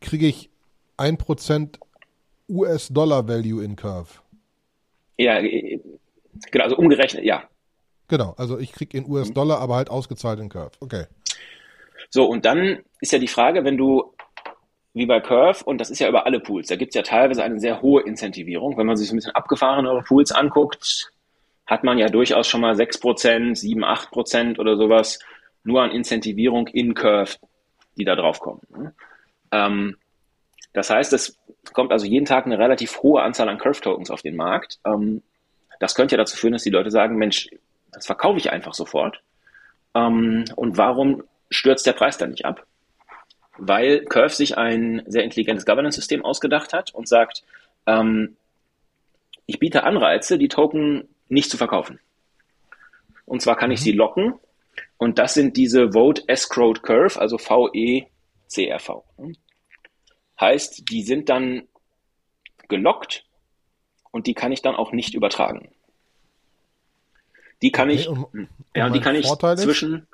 kriege 0.00 0.26
ich 0.26 0.50
1% 0.98 1.78
US-Dollar-Value 2.48 3.64
in 3.64 3.76
Curve? 3.76 4.08
Ja, 5.16 5.38
äh, 5.38 5.80
genau, 6.50 6.64
also 6.64 6.76
umgerechnet, 6.76 7.24
ja. 7.24 7.44
Genau, 8.08 8.34
also 8.38 8.58
ich 8.58 8.72
kriege 8.72 8.96
in 8.96 9.08
US-Dollar, 9.08 9.58
aber 9.58 9.76
halt 9.76 9.90
ausgezahlt 9.90 10.40
in 10.40 10.48
Curve. 10.48 10.72
Okay. 10.80 11.04
So, 12.10 12.24
und 12.24 12.44
dann 12.44 12.80
ist 13.00 13.12
ja 13.12 13.18
die 13.18 13.28
Frage, 13.28 13.64
wenn 13.64 13.76
du 13.76 14.14
wie 14.98 15.06
bei 15.06 15.20
Curve, 15.20 15.64
und 15.64 15.80
das 15.80 15.90
ist 15.90 15.98
ja 15.98 16.08
über 16.08 16.26
alle 16.26 16.40
Pools, 16.40 16.68
da 16.68 16.76
gibt 16.76 16.90
es 16.90 16.94
ja 16.94 17.02
teilweise 17.02 17.42
eine 17.42 17.60
sehr 17.60 17.80
hohe 17.82 18.02
Incentivierung. 18.02 18.76
Wenn 18.76 18.86
man 18.86 18.96
sich 18.96 19.08
so 19.08 19.14
ein 19.14 19.16
bisschen 19.16 19.34
abgefahrenere 19.34 20.02
Pools 20.02 20.32
anguckt, 20.32 21.12
hat 21.66 21.84
man 21.84 21.98
ja 21.98 22.08
durchaus 22.08 22.48
schon 22.48 22.60
mal 22.60 22.74
6%, 22.74 23.54
7, 23.54 23.84
8% 23.84 24.58
oder 24.58 24.76
sowas 24.76 25.18
nur 25.64 25.82
an 25.82 25.90
Incentivierung 25.90 26.66
in 26.66 26.94
Curve, 26.94 27.36
die 27.96 28.04
da 28.04 28.16
drauf 28.16 28.40
kommen. 28.40 28.62
Ne? 28.70 28.94
Ähm, 29.52 29.96
das 30.72 30.90
heißt, 30.90 31.12
es 31.12 31.38
kommt 31.72 31.92
also 31.92 32.06
jeden 32.06 32.24
Tag 32.24 32.46
eine 32.46 32.58
relativ 32.58 33.02
hohe 33.02 33.22
Anzahl 33.22 33.48
an 33.48 33.58
Curve-Tokens 33.58 34.10
auf 34.10 34.22
den 34.22 34.36
Markt. 34.36 34.78
Ähm, 34.86 35.22
das 35.80 35.94
könnte 35.94 36.14
ja 36.14 36.18
dazu 36.18 36.36
führen, 36.36 36.52
dass 36.52 36.62
die 36.62 36.70
Leute 36.70 36.90
sagen, 36.90 37.16
Mensch, 37.16 37.48
das 37.92 38.06
verkaufe 38.06 38.38
ich 38.38 38.50
einfach 38.50 38.74
sofort. 38.74 39.20
Ähm, 39.94 40.44
und 40.56 40.76
warum 40.76 41.22
stürzt 41.50 41.86
der 41.86 41.92
Preis 41.92 42.18
dann 42.18 42.30
nicht 42.30 42.44
ab? 42.44 42.66
Weil 43.58 44.04
Curve 44.04 44.34
sich 44.34 44.56
ein 44.56 45.02
sehr 45.06 45.24
intelligentes 45.24 45.66
Governance-System 45.66 46.24
ausgedacht 46.24 46.72
hat 46.72 46.94
und 46.94 47.08
sagt, 47.08 47.42
ähm, 47.86 48.36
ich 49.46 49.58
biete 49.58 49.84
Anreize, 49.84 50.38
die 50.38 50.48
Token 50.48 51.08
nicht 51.28 51.50
zu 51.50 51.56
verkaufen. 51.56 52.00
Und 53.26 53.42
zwar 53.42 53.56
kann 53.56 53.70
ich 53.70 53.80
mhm. 53.80 53.84
sie 53.84 53.92
locken. 53.92 54.34
Und 54.96 55.18
das 55.18 55.34
sind 55.34 55.56
diese 55.56 55.92
Vote 55.92 56.22
Escrowed 56.26 56.82
Curve, 56.82 57.20
also 57.20 57.38
VECRV. 57.38 59.02
Heißt, 60.40 60.90
die 60.90 61.02
sind 61.02 61.28
dann 61.28 61.66
gelockt 62.68 63.24
und 64.10 64.26
die 64.26 64.34
kann 64.34 64.52
ich 64.52 64.62
dann 64.62 64.74
auch 64.74 64.92
nicht 64.92 65.14
übertragen. 65.14 65.70
Die 67.62 67.72
kann 67.72 67.88
okay, 67.88 67.98
ich, 67.98 68.08
und, 68.08 68.48
ja, 68.74 68.86
und 68.86 68.94
die 68.94 69.00
kann 69.00 69.16
ich 69.16 69.26
zwischen, 69.56 70.06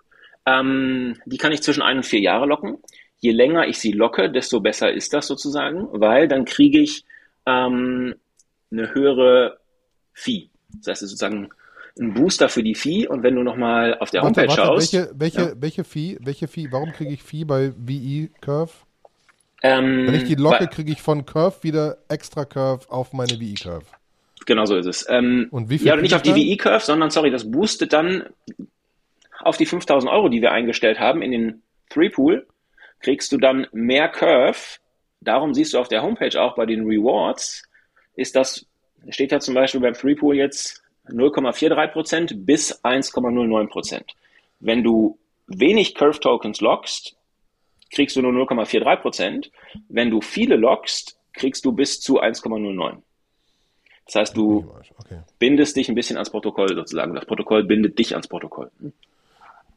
ähm, 0.47 1.21
die 1.27 1.37
kann 1.37 1.53
ich 1.53 1.63
zwischen 1.63 1.83
ein 1.83 1.99
und 1.99 2.07
vier 2.07 2.21
Jahre 2.21 2.47
locken. 2.47 2.79
Je 3.25 3.33
länger 3.33 3.67
ich 3.67 3.79
sie 3.79 3.93
locke, 3.93 4.31
desto 4.31 4.61
besser 4.61 4.93
ist 4.93 5.15
das 5.15 5.27
sozusagen, 5.27 5.89
weil 5.93 6.29
dann 6.29 6.45
kriege 6.45 6.79
ich 6.79 7.07
ähm, 7.47 8.17
eine 8.71 8.93
höhere 8.93 9.57
Fee. 10.13 10.51
Das 10.69 10.89
heißt, 10.89 11.01
sozusagen 11.01 11.49
ein 11.99 12.13
Booster 12.13 12.51
für 12.51 12.63
die 12.63 12.75
Fee 12.75 13.09
und 13.09 13.23
wenn 13.23 13.35
du 13.35 13.43
nochmal 13.43 13.97
auf 13.99 14.11
der 14.11 14.21
warte, 14.21 14.43
Homepage 14.43 14.59
warte, 14.59 14.63
schaust. 14.63 14.93
Welche, 14.93 15.11
welche, 15.15 15.41
ja. 15.41 15.53
welche 15.57 15.85
Fee, 15.85 16.19
welche 16.21 16.49
Fee, 16.49 16.69
warum 16.71 16.93
kriege 16.93 17.15
ich 17.15 17.23
Fee 17.23 17.45
bei 17.45 17.73
VE 17.79 18.29
Curve? 18.43 18.73
Ähm, 19.63 20.07
Wenn 20.07 20.17
ich 20.17 20.25
die 20.25 20.35
locke, 20.35 20.67
kriege 20.67 20.93
ich 20.93 21.01
von 21.01 21.25
Curve 21.25 21.63
wieder 21.63 21.97
extra 22.09 22.45
Curve 22.45 22.91
auf 22.91 23.15
meine 23.15 23.41
VE 23.41 23.55
Curve. 23.55 23.87
Genau 24.45 24.67
so 24.67 24.77
ist 24.77 24.85
es. 24.85 25.07
Ähm, 25.09 25.49
und 25.51 25.71
wie 25.71 25.79
viel 25.79 25.87
ja, 25.87 25.97
nicht 25.97 26.13
auf 26.13 26.21
die 26.21 26.35
VE 26.35 26.59
Curve, 26.59 26.85
sondern 26.85 27.09
sorry, 27.09 27.31
das 27.31 27.51
boostet 27.51 27.95
dann 27.95 28.25
auf 29.41 29.57
die 29.57 29.65
5000 29.65 30.13
Euro, 30.13 30.29
die 30.29 30.43
wir 30.43 30.53
eingestellt 30.53 31.01
haben 31.01 31.23
in 31.23 31.31
den 31.31 31.63
Three 31.89 32.11
Pool, 32.11 32.47
kriegst 33.05 33.33
du 33.33 33.37
dann 33.37 33.67
mehr 33.73 34.09
Curve. 34.09 34.79
Darum 35.21 35.53
siehst 35.53 35.75
du 35.75 35.79
auf 35.79 35.89
der 35.89 36.03
Homepage 36.03 36.41
auch 36.41 36.55
bei 36.55 36.65
den 36.65 36.87
Rewards, 36.87 37.63
ist 38.17 38.35
das, 38.35 38.67
steht 39.11 39.31
ja 39.31 39.41
zum 39.41 39.55
Beispiel 39.55 39.81
beim 39.81 39.95
Three 39.95 40.15
Pool 40.15 40.37
jetzt 40.37 40.83
0,43% 41.09 42.45
bis 42.45 42.83
1,09%. 42.83 44.03
Wenn 44.61 44.83
du 44.83 45.19
wenig 45.47 45.95
Curve 45.95 46.19
Tokens 46.19 46.61
lockst, 46.61 47.17
kriegst 47.93 48.17
du 48.17 48.23
nur 48.23 48.33
0,43 48.33 48.97
Prozent. 48.97 49.51
Wenn 49.89 50.11
du 50.11 50.21
viele 50.23 50.57
lockst, 50.57 51.19
kriegst 51.35 51.65
du 51.65 51.73
bis 51.73 52.01
zu 52.01 52.23
1,09. 52.23 53.03
Das 54.07 54.15
heißt, 54.15 54.37
du 54.37 54.73
okay. 54.99 55.21
bindest 55.39 55.77
dich 55.77 55.89
ein 55.89 55.95
bisschen 55.95 56.17
ans 56.17 56.31
Protokoll 56.31 56.75
sozusagen. 56.75 57.15
Das 57.15 57.27
Protokoll 57.27 57.65
bindet 57.65 57.99
dich 57.99 58.13
ans 58.13 58.29
Protokoll. 58.29 58.71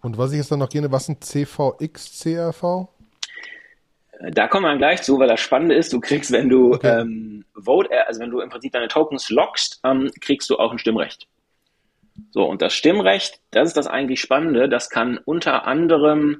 Und 0.01 0.17
was 0.17 0.31
ich 0.31 0.37
jetzt 0.37 0.51
dann 0.51 0.59
noch 0.59 0.69
gerne, 0.69 0.91
was 0.91 1.07
sind 1.07 1.23
CVX, 1.23 2.21
CRV? 2.21 2.87
Da 4.19 4.47
kommen 4.47 4.65
wir 4.65 4.77
gleich 4.77 5.03
zu, 5.03 5.19
weil 5.19 5.27
das 5.27 5.39
Spannende 5.39 5.75
ist, 5.75 5.93
du 5.93 5.99
kriegst, 5.99 6.31
wenn 6.31 6.49
du 6.49 6.73
okay. 6.73 7.01
ähm, 7.01 7.45
Vote, 7.53 7.91
äh, 7.91 7.99
also 8.07 8.19
wenn 8.19 8.31
du 8.31 8.39
im 8.39 8.49
Prinzip 8.49 8.71
deine 8.71 8.87
Tokens 8.87 9.29
lockst, 9.29 9.79
ähm, 9.83 10.11
kriegst 10.21 10.49
du 10.49 10.57
auch 10.57 10.71
ein 10.71 10.79
Stimmrecht. 10.79 11.27
So, 12.31 12.43
und 12.43 12.61
das 12.61 12.73
Stimmrecht, 12.73 13.39
das 13.51 13.69
ist 13.69 13.77
das 13.77 13.87
eigentlich 13.87 14.19
Spannende, 14.19 14.69
das 14.69 14.89
kann 14.89 15.19
unter 15.25 15.65
anderem 15.65 16.39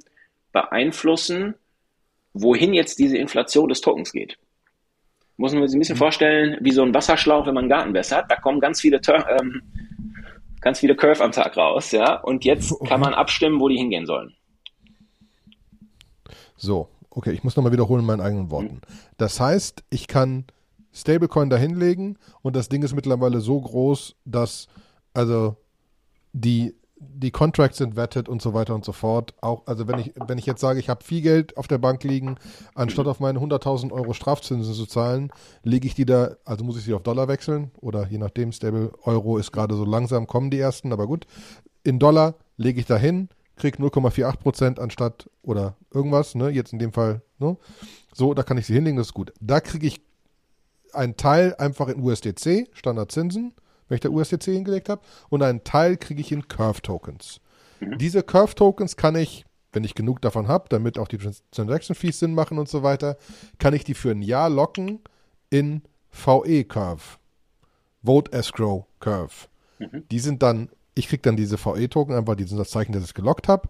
beeinflussen, 0.51 1.55
wohin 2.33 2.73
jetzt 2.73 2.97
diese 2.99 3.17
Inflation 3.17 3.69
des 3.69 3.81
Tokens 3.81 4.11
geht. 4.11 4.37
Muss 5.37 5.53
man 5.53 5.67
sich 5.67 5.75
ein 5.75 5.79
bisschen 5.79 5.95
mhm. 5.95 5.99
vorstellen, 5.99 6.57
wie 6.61 6.71
so 6.71 6.81
ein 6.81 6.93
Wasserschlauch, 6.95 7.45
wenn 7.45 7.53
man 7.53 7.65
einen 7.65 7.69
Garten 7.69 7.93
wässert, 7.93 8.29
da 8.29 8.37
kommen 8.37 8.59
ganz 8.59 8.81
viele, 8.81 8.99
ähm, 9.07 9.61
ganz 10.61 10.79
viele 10.79 10.95
Curve 10.95 11.23
am 11.23 11.31
Tag 11.31 11.55
raus, 11.57 11.91
ja, 11.91 12.15
und 12.15 12.43
jetzt 12.43 12.73
kann 12.87 12.99
man 12.99 13.13
abstimmen, 13.13 13.59
wo 13.59 13.69
die 13.69 13.77
hingehen 13.77 14.07
sollen. 14.07 14.33
So, 16.55 16.89
okay, 17.17 17.31
ich 17.31 17.43
muss 17.43 17.55
nochmal 17.55 17.71
wiederholen 17.71 18.01
in 18.01 18.05
meinen 18.05 18.21
eigenen 18.21 18.51
Worten. 18.51 18.75
Mhm. 18.75 18.81
Das 19.17 19.39
heißt, 19.39 19.83
ich 19.89 20.07
kann 20.07 20.45
Stablecoin 20.93 21.49
da 21.49 21.57
hinlegen 21.57 22.17
und 22.41 22.55
das 22.55 22.69
Ding 22.69 22.83
ist 22.83 22.95
mittlerweile 22.95 23.41
so 23.41 23.59
groß, 23.59 24.15
dass 24.25 24.67
also 25.13 25.57
die 26.31 26.75
die 26.99 27.29
Contracts 27.29 27.77
sind 27.77 27.95
wettet 27.95 28.27
und 28.27 28.41
so 28.41 28.55
weiter 28.55 28.73
und 28.73 28.83
so 28.83 28.91
fort. 28.91 29.35
Auch, 29.41 29.67
also 29.67 29.87
wenn 29.87 29.99
ich, 29.99 30.13
wenn 30.25 30.39
ich 30.39 30.47
jetzt 30.47 30.61
sage, 30.61 30.79
ich 30.79 30.89
habe 30.89 31.03
viel 31.03 31.21
Geld 31.21 31.55
auf 31.55 31.67
der 31.67 31.77
Bank 31.77 32.03
liegen, 32.03 32.37
anstatt 32.73 33.05
auf 33.05 33.19
meine 33.19 33.37
100.000 33.37 33.91
Euro 33.91 34.13
Strafzinsen 34.13 34.73
zu 34.73 34.87
zahlen, 34.87 35.31
lege 35.61 35.85
ich 35.85 35.93
die 35.93 36.05
da, 36.05 36.37
also 36.43 36.65
muss 36.65 36.75
ich 36.75 36.85
sie 36.85 36.95
auf 36.95 37.03
Dollar 37.03 37.27
wechseln 37.27 37.69
oder 37.81 38.07
je 38.07 38.17
nachdem, 38.17 38.51
Stable 38.51 38.93
Euro 39.03 39.37
ist 39.37 39.51
gerade 39.51 39.75
so 39.75 39.85
langsam, 39.85 40.25
kommen 40.25 40.49
die 40.49 40.59
ersten, 40.59 40.91
aber 40.91 41.05
gut. 41.05 41.27
In 41.83 41.99
Dollar 41.99 42.33
lege 42.57 42.79
ich 42.79 42.87
da 42.87 42.97
hin, 42.97 43.29
kriege 43.57 43.77
0,48 43.77 44.37
Prozent 44.37 44.79
anstatt 44.79 45.29
oder 45.41 45.75
irgendwas, 45.93 46.35
ne, 46.35 46.49
jetzt 46.49 46.73
in 46.73 46.79
dem 46.79 46.93
Fall, 46.93 47.21
ne, 47.39 47.57
so, 48.13 48.33
da 48.33 48.43
kann 48.43 48.57
ich 48.57 48.65
sie 48.65 48.73
hinlegen, 48.73 48.97
das 48.97 49.07
ist 49.07 49.13
gut. 49.13 49.33
Da 49.39 49.59
kriege 49.59 49.85
ich 49.85 50.01
einen 50.93 51.17
Teil 51.17 51.55
einfach 51.55 51.87
in 51.87 52.01
USDC, 52.01 52.69
Standardzinsen, 52.73 53.53
wenn 53.87 53.95
ich 53.95 54.01
da 54.01 54.09
USDC 54.09 54.43
hingelegt 54.45 54.89
habe, 54.89 55.01
und 55.29 55.43
einen 55.43 55.63
Teil 55.63 55.97
kriege 55.97 56.21
ich 56.21 56.31
in 56.31 56.47
Curve-Tokens. 56.47 57.41
Mhm. 57.79 57.97
Diese 57.97 58.23
Curve-Tokens 58.23 58.95
kann 58.95 59.15
ich, 59.15 59.45
wenn 59.71 59.83
ich 59.83 59.95
genug 59.95 60.21
davon 60.21 60.47
habe, 60.47 60.65
damit 60.69 60.97
auch 60.97 61.07
die 61.07 61.19
Transaction-Fees 61.51 62.19
Sinn 62.19 62.33
machen 62.33 62.57
und 62.57 62.69
so 62.69 62.83
weiter, 62.83 63.17
kann 63.59 63.73
ich 63.73 63.83
die 63.83 63.93
für 63.93 64.11
ein 64.11 64.21
Jahr 64.21 64.49
locken 64.49 65.01
in 65.49 65.83
VE-Curve. 66.11 67.17
Vote 68.03 68.31
Escrow 68.31 68.85
Curve. 68.99 69.47
Mhm. 69.79 70.07
Die 70.09 70.19
sind 70.19 70.41
dann, 70.41 70.69
ich 70.97 71.07
kriege 71.07 71.21
dann 71.21 71.35
diese 71.35 71.57
VE-Token 71.57 72.15
einfach, 72.15 72.35
die 72.35 72.43
sind 72.43 72.57
das 72.57 72.69
Zeichen, 72.69 72.91
dass 72.91 73.03
ich 73.03 73.13
gelockt 73.13 73.47
habe. 73.47 73.69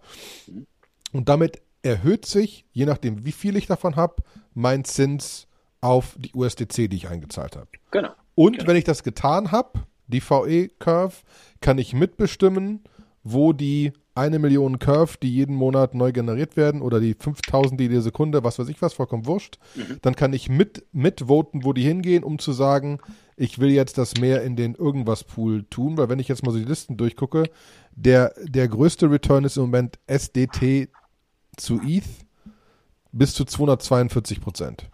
Und 1.11 1.29
damit 1.29 1.61
erhöht 1.83 2.25
sich, 2.25 2.65
je 2.71 2.85
nachdem, 2.85 3.25
wie 3.25 3.31
viel 3.31 3.55
ich 3.55 3.67
davon 3.67 3.95
habe, 3.95 4.23
mein 4.53 4.83
Zins 4.83 5.47
auf 5.81 6.15
die 6.17 6.33
USDC, 6.33 6.89
die 6.89 6.95
ich 6.95 7.07
eingezahlt 7.07 7.55
habe. 7.55 7.67
Genau. 7.91 8.09
Und 8.35 8.57
genau. 8.57 8.69
wenn 8.69 8.75
ich 8.75 8.83
das 8.83 9.03
getan 9.03 9.51
habe, 9.51 9.79
die 10.07 10.21
VE-Curve, 10.21 11.15
kann 11.61 11.77
ich 11.77 11.93
mitbestimmen, 11.93 12.83
wo 13.23 13.53
die 13.53 13.93
eine 14.15 14.39
Million 14.39 14.79
Curve, 14.79 15.17
die 15.21 15.31
jeden 15.31 15.55
Monat 15.55 15.93
neu 15.93 16.11
generiert 16.11 16.57
werden, 16.57 16.81
oder 16.81 16.99
die 16.99 17.13
5000 17.13 17.79
die 17.79 17.89
die 17.89 18.01
Sekunde, 18.01 18.43
was 18.43 18.57
weiß 18.57 18.67
ich 18.69 18.81
was, 18.81 18.93
vollkommen 18.93 19.25
wurscht, 19.25 19.59
mhm. 19.75 19.99
dann 20.01 20.15
kann 20.15 20.33
ich 20.33 20.49
mit, 20.49 20.85
mitvoten, 20.91 21.63
wo 21.63 21.73
die 21.73 21.83
hingehen, 21.83 22.23
um 22.23 22.39
zu 22.39 22.51
sagen, 22.51 22.99
ich 23.37 23.59
will 23.59 23.69
jetzt 23.69 23.97
das 23.99 24.17
mehr 24.17 24.43
in 24.43 24.55
den 24.55 24.73
Irgendwas-Pool 24.73 25.63
tun, 25.69 25.95
weil 25.95 26.09
wenn 26.09 26.19
ich 26.19 26.27
jetzt 26.27 26.43
mal 26.43 26.51
so 26.51 26.57
die 26.57 26.65
Listen 26.65 26.97
durchgucke, 26.97 27.43
der, 27.91 28.33
der 28.43 28.67
größte 28.67 29.09
Return 29.09 29.45
ist 29.45 29.57
im 29.57 29.63
Moment 29.63 29.99
SDT 30.07 30.89
zu 31.55 31.79
ETH 31.81 32.05
bis 33.11 33.33
zu 33.35 33.45
242 33.45 34.41
Prozent. 34.41 34.89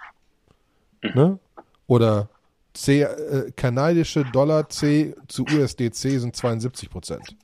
Mhm. 1.01 1.11
Ne? 1.15 1.39
Oder 1.87 2.29
C, 2.73 3.03
äh, 3.03 3.51
kanadische 3.55 4.25
Dollar 4.25 4.69
C 4.69 5.15
zu 5.27 5.43
USDC 5.45 6.19
sind 6.19 6.35
72 6.35 6.89
Prozent. 6.89 7.35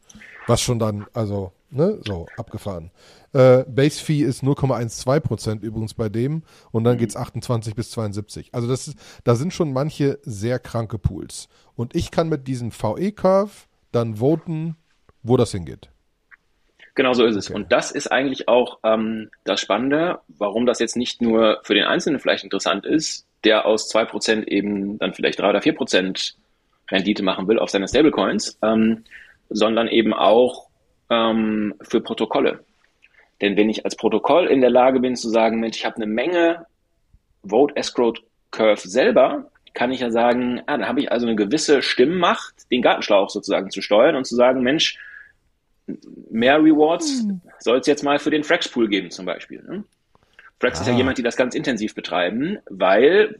Was 0.47 0.61
schon 0.61 0.79
dann, 0.79 1.05
also, 1.13 1.53
ne, 1.71 1.99
so, 2.05 2.27
abgefahren. 2.37 2.91
Äh, 3.33 3.63
Base 3.67 4.03
Fee 4.03 4.21
ist 4.21 4.43
0,12 4.43 5.19
Prozent 5.19 5.63
übrigens 5.63 5.93
bei 5.93 6.09
dem 6.09 6.43
und 6.71 6.83
dann 6.83 6.97
geht's 6.97 7.15
28 7.15 7.75
bis 7.75 7.91
72. 7.91 8.49
Also 8.53 8.67
das 8.67 8.87
ist, 8.87 8.99
da 9.23 9.35
sind 9.35 9.53
schon 9.53 9.73
manche 9.73 10.19
sehr 10.23 10.59
kranke 10.59 10.97
Pools. 10.97 11.47
Und 11.75 11.95
ich 11.95 12.11
kann 12.11 12.29
mit 12.29 12.47
diesem 12.47 12.71
VE-Curve 12.71 13.51
dann 13.91 14.15
voten, 14.15 14.75
wo 15.23 15.37
das 15.37 15.51
hingeht. 15.51 15.89
Genau 16.95 17.13
so 17.13 17.25
ist 17.25 17.35
es. 17.35 17.49
Und 17.49 17.71
das 17.71 17.91
ist 17.91 18.11
eigentlich 18.11 18.47
auch 18.47 18.79
ähm, 18.83 19.29
das 19.45 19.61
Spannende, 19.61 20.19
warum 20.27 20.65
das 20.65 20.79
jetzt 20.79 20.97
nicht 20.97 21.21
nur 21.21 21.59
für 21.63 21.73
den 21.73 21.85
Einzelnen 21.85 22.19
vielleicht 22.19 22.43
interessant 22.43 22.85
ist, 22.85 23.25
der 23.43 23.65
aus 23.65 23.87
zwei 23.87 24.05
Prozent 24.05 24.47
eben 24.47 24.97
dann 24.97 25.13
vielleicht 25.13 25.39
drei 25.39 25.49
oder 25.49 25.61
vier 25.61 25.75
Prozent 25.75 26.35
Rendite 26.91 27.23
machen 27.23 27.47
will 27.47 27.59
auf 27.59 27.69
seine 27.69 27.87
Stablecoins, 27.87 28.57
ähm, 28.61 29.03
sondern 29.49 29.87
eben 29.87 30.13
auch 30.13 30.68
ähm, 31.09 31.75
für 31.81 32.01
Protokolle. 32.01 32.63
Denn 33.41 33.55
wenn 33.55 33.69
ich 33.69 33.85
als 33.85 33.95
Protokoll 33.95 34.47
in 34.47 34.61
der 34.61 34.69
Lage 34.69 34.99
bin 34.99 35.15
zu 35.15 35.29
sagen, 35.29 35.59
Mensch, 35.59 35.77
ich 35.77 35.85
habe 35.85 35.95
eine 35.95 36.07
Menge 36.07 36.65
Vote 37.43 37.75
Escrow 37.75 38.17
Curve 38.51 38.87
selber, 38.87 39.49
kann 39.73 39.91
ich 39.91 40.01
ja 40.01 40.11
sagen, 40.11 40.61
ah, 40.65 40.77
dann 40.77 40.87
habe 40.87 40.99
ich 40.99 41.11
also 41.11 41.25
eine 41.25 41.35
gewisse 41.35 41.81
Stimmmacht, 41.81 42.69
den 42.71 42.81
Gartenschlauch 42.81 43.29
sozusagen 43.29 43.69
zu 43.69 43.81
steuern 43.81 44.15
und 44.15 44.25
zu 44.25 44.35
sagen, 44.35 44.61
Mensch, 44.61 44.97
mehr 46.29 46.57
Rewards 46.57 47.21
hm. 47.21 47.41
soll 47.59 47.79
es 47.79 47.87
jetzt 47.87 48.03
mal 48.03 48.19
für 48.19 48.29
den 48.29 48.43
Frax-Pool 48.43 48.89
geben 48.89 49.11
zum 49.11 49.25
Beispiel. 49.25 49.63
Ne? 49.63 49.83
Frax 50.59 50.79
ah. 50.79 50.81
ist 50.81 50.87
ja 50.87 50.93
ah. 50.93 50.97
jemand, 50.97 51.17
die 51.17 51.23
das 51.23 51.37
ganz 51.37 51.55
intensiv 51.55 51.95
betreiben, 51.95 52.59
weil, 52.69 53.37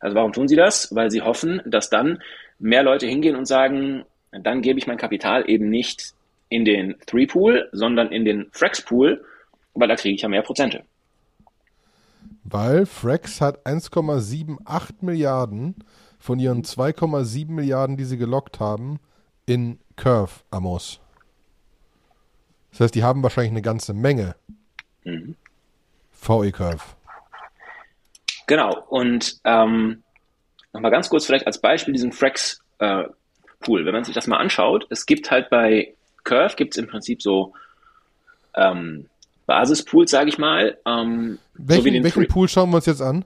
also 0.00 0.16
warum 0.16 0.32
tun 0.32 0.48
sie 0.48 0.56
das? 0.56 0.94
Weil 0.94 1.10
sie 1.10 1.22
hoffen, 1.22 1.62
dass 1.64 1.90
dann 1.90 2.22
mehr 2.58 2.82
Leute 2.82 3.06
hingehen 3.06 3.36
und 3.36 3.46
sagen, 3.46 4.04
dann 4.32 4.62
gebe 4.62 4.78
ich 4.78 4.86
mein 4.86 4.96
Kapital 4.96 5.48
eben 5.48 5.68
nicht 5.68 6.14
in 6.48 6.64
den 6.64 6.96
Three-Pool, 7.06 7.68
sondern 7.72 8.12
in 8.12 8.24
den 8.24 8.48
Frax-Pool, 8.52 9.24
weil 9.74 9.88
da 9.88 9.96
kriege 9.96 10.14
ich 10.14 10.22
ja 10.22 10.28
mehr 10.28 10.42
Prozente. 10.42 10.84
Weil 12.44 12.86
Frax 12.86 13.40
hat 13.40 13.64
1,78 13.66 14.94
Milliarden 15.00 15.76
von 16.18 16.38
ihren 16.38 16.62
2,7 16.62 17.50
Milliarden, 17.50 17.96
die 17.96 18.04
sie 18.04 18.18
gelockt 18.18 18.60
haben, 18.60 18.98
in 19.46 19.78
Curve, 19.96 20.32
Amos. 20.50 21.00
Das 22.70 22.80
heißt, 22.80 22.94
die 22.94 23.02
haben 23.02 23.22
wahrscheinlich 23.22 23.52
eine 23.52 23.62
ganze 23.62 23.94
Menge 23.94 24.36
mhm. 25.04 25.36
VE 26.12 26.52
Curve. 26.52 26.82
Genau, 28.46 28.84
und 28.88 29.40
ähm, 29.44 30.02
nochmal 30.72 30.90
ganz 30.90 31.08
kurz 31.08 31.26
vielleicht 31.26 31.46
als 31.46 31.60
Beispiel 31.60 31.92
diesen 31.92 32.12
Frax 32.12 32.60
äh, 32.78 33.04
Pool. 33.60 33.84
Wenn 33.84 33.92
man 33.92 34.04
sich 34.04 34.14
das 34.14 34.26
mal 34.26 34.38
anschaut, 34.38 34.86
es 34.90 35.06
gibt 35.06 35.30
halt 35.30 35.50
bei 35.50 35.94
Curve 36.24 36.54
gibt 36.56 36.74
es 36.74 36.78
im 36.78 36.86
Prinzip 36.86 37.22
so 37.22 37.54
ähm, 38.54 39.06
Basispools, 39.46 40.10
sage 40.10 40.28
ich 40.28 40.38
mal. 40.38 40.78
Ähm, 40.86 41.38
welchen, 41.54 41.96
so 41.96 42.02
welchen 42.04 42.26
Pool 42.28 42.48
schauen 42.48 42.70
wir 42.70 42.76
uns 42.76 42.86
jetzt 42.86 43.02
an? 43.02 43.24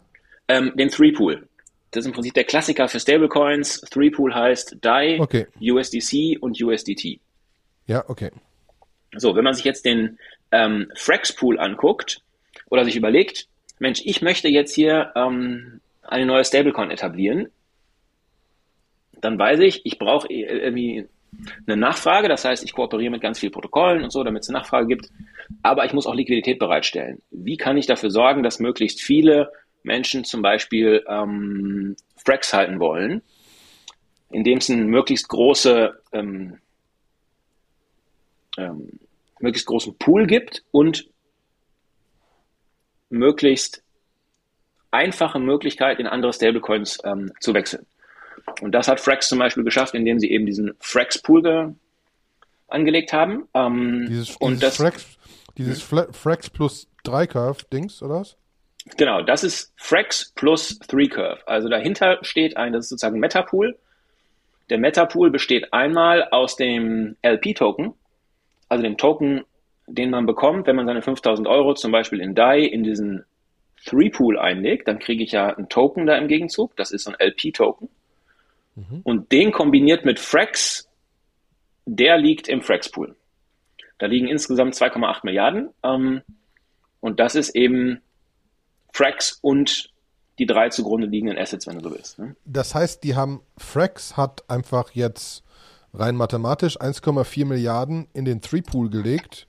Ähm, 0.49 0.72
den 0.76 0.89
Three 0.89 1.12
Pool. 1.12 1.49
Das 1.91 2.03
ist 2.03 2.07
im 2.07 2.12
Prinzip 2.12 2.35
der 2.35 2.45
Klassiker 2.45 2.89
für 2.89 2.99
Stablecoins. 2.99 3.80
Three 3.82 4.11
Pool 4.11 4.35
heißt 4.35 4.78
DAI, 4.80 5.20
okay. 5.20 5.47
USDC 5.61 6.43
und 6.43 6.61
USDT. 6.61 7.20
Ja, 7.87 8.05
okay. 8.09 8.30
So, 9.16 9.37
wenn 9.37 9.45
man 9.45 9.55
sich 9.55 9.64
jetzt 9.64 9.85
den 9.85 10.18
ähm, 10.51 10.91
Frax 10.97 11.32
Pool 11.32 11.59
anguckt 11.59 12.22
oder 12.68 12.85
sich 12.85 12.97
überlegt, 12.97 13.47
Mensch, 13.78 14.03
ich 14.05 14.22
möchte 14.22 14.49
jetzt 14.49 14.74
hier 14.74 15.12
ähm, 15.14 15.80
eine 16.03 16.26
neue 16.26 16.45
Stablecoin 16.45 16.91
etablieren, 16.91 17.49
dann 19.25 19.39
weiß 19.39 19.61
ich, 19.61 19.85
ich 19.85 19.99
brauche 19.99 20.29
irgendwie 20.31 21.07
eine 21.66 21.77
Nachfrage, 21.77 22.29
das 22.29 22.45
heißt, 22.45 22.64
ich 22.64 22.75
kooperiere 22.75 23.11
mit 23.11 23.22
ganz 23.22 23.39
vielen 23.39 23.53
Protokollen 23.53 24.05
und 24.05 24.11
so, 24.11 24.22
damit 24.22 24.43
es 24.43 24.49
eine 24.49 24.59
Nachfrage 24.59 24.87
gibt, 24.87 25.09
aber 25.62 25.85
ich 25.85 25.93
muss 25.93 26.07
auch 26.07 26.14
Liquidität 26.14 26.59
bereitstellen. 26.59 27.22
Wie 27.31 27.57
kann 27.57 27.77
ich 27.77 27.87
dafür 27.87 28.11
sorgen, 28.11 28.43
dass 28.43 28.61
möglichst 28.61 29.01
viele 29.01 29.51
Menschen 29.83 30.25
zum 30.25 30.43
Beispiel 30.43 31.05
ähm, 31.09 31.97
Frax 32.16 32.53
halten 32.53 32.79
wollen, 32.81 33.22
indem 34.31 34.59
es 34.59 34.70
eine 34.70 34.85
möglichst 34.85 35.29
große 35.29 36.01
ähm, 36.12 36.59
ähm, 38.57 39.01
möglichst 39.41 39.66
großen 39.66 39.97
Pool 39.99 40.27
gibt 40.27 40.62
und 40.70 41.09
möglichst 43.11 43.83
einfache 44.91 45.41
Möglichkeit, 45.41 45.99
in 45.99 46.07
andere 46.07 46.33
Stablecoins 46.33 46.99
ähm, 47.05 47.33
zu 47.41 47.53
wechseln. 47.53 47.85
Und 48.61 48.73
das 48.73 48.89
hat 48.89 49.01
Frax 49.01 49.29
zum 49.29 49.39
Beispiel 49.39 49.65
geschafft, 49.65 49.95
indem 49.95 50.19
sie 50.19 50.31
eben 50.31 50.47
diesen 50.47 50.75
Frax-Pool 50.81 51.75
angelegt 52.69 53.13
haben. 53.13 53.49
Ähm, 53.55 54.07
dieses, 54.09 54.37
und 54.37 54.55
dieses, 54.55 54.61
das, 54.61 54.77
Frax, 54.77 55.19
dieses 55.57 55.91
hm? 55.91 56.13
Frax 56.13 56.51
plus 56.51 56.89
3-Curve-Dings, 57.05 58.03
oder 58.03 58.21
was? 58.21 58.37
Genau, 58.97 59.23
das 59.23 59.45
ist 59.45 59.73
Frax 59.77 60.33
plus 60.35 60.81
3-Curve. 60.83 61.47
Also 61.47 61.69
dahinter 61.69 62.19
steht 62.23 62.57
ein, 62.57 62.73
das 62.73 62.85
ist 62.85 62.91
sozusagen 62.91 63.19
Metapool. 63.19 63.79
Der 64.71 64.79
Metapool 64.79 65.31
besteht 65.31 65.73
einmal 65.73 66.25
aus 66.31 66.57
dem 66.57 67.17
LP-Token, 67.23 67.95
also 68.69 68.83
dem 68.83 68.97
Token, 68.97 69.45
den 69.87 70.11
man 70.11 70.27
bekommt, 70.27 70.67
wenn 70.67 70.77
man 70.77 70.87
seine 70.87 71.03
5000 71.03 71.47
Euro 71.47 71.75
zum 71.75 71.93
Beispiel 71.93 72.21
in 72.21 72.35
DAI 72.35 72.61
in 72.61 72.83
diesen 72.83 73.25
3-Pool 73.87 74.39
einlegt, 74.39 74.89
dann 74.89 74.99
kriege 74.99 75.23
ich 75.23 75.33
ja 75.33 75.49
einen 75.49 75.69
Token 75.69 76.07
da 76.07 76.17
im 76.17 76.29
Gegenzug. 76.29 76.75
Das 76.77 76.91
ist 76.91 77.05
so 77.05 77.11
ein 77.11 77.17
LP-Token. 77.19 77.89
Mhm. 78.75 79.01
Und 79.05 79.33
den 79.33 79.53
kombiniert 79.53 80.05
mit 80.05 80.18
Frax, 80.18 80.89
der 81.87 82.18
liegt 82.18 82.49
im 82.49 82.62
Frax-Pool. 82.62 83.16
Da 83.99 84.07
liegen 84.07 84.27
insgesamt 84.27 84.75
2,8 84.75 85.20
Milliarden. 85.25 85.70
Ähm, 85.83 86.22
und 87.01 87.20
das 87.20 87.35
ist 87.35 87.55
eben 87.55 88.01
Frax 88.93 89.39
und 89.43 89.91
die 90.39 90.47
drei 90.47 90.68
zugrunde 90.68 91.07
liegenden 91.07 91.39
Assets, 91.39 91.66
wenn 91.66 91.79
du 91.79 91.85
so 91.85 91.95
willst. 91.95 92.18
Ne? 92.18 92.35
Das 92.45 92.75
heißt, 92.75 93.05
die 93.05 93.14
haben, 93.14 93.41
Frax 93.57 94.16
hat 94.16 94.49
einfach 94.49 94.91
jetzt 94.93 95.45
rein 95.93 96.16
mathematisch 96.16 96.81
1,4 96.81 97.47
Milliarden 97.47 98.09
in 98.12 98.25
den 98.25 98.41
Three-Pool 98.41 98.91
gelegt, 98.91 99.47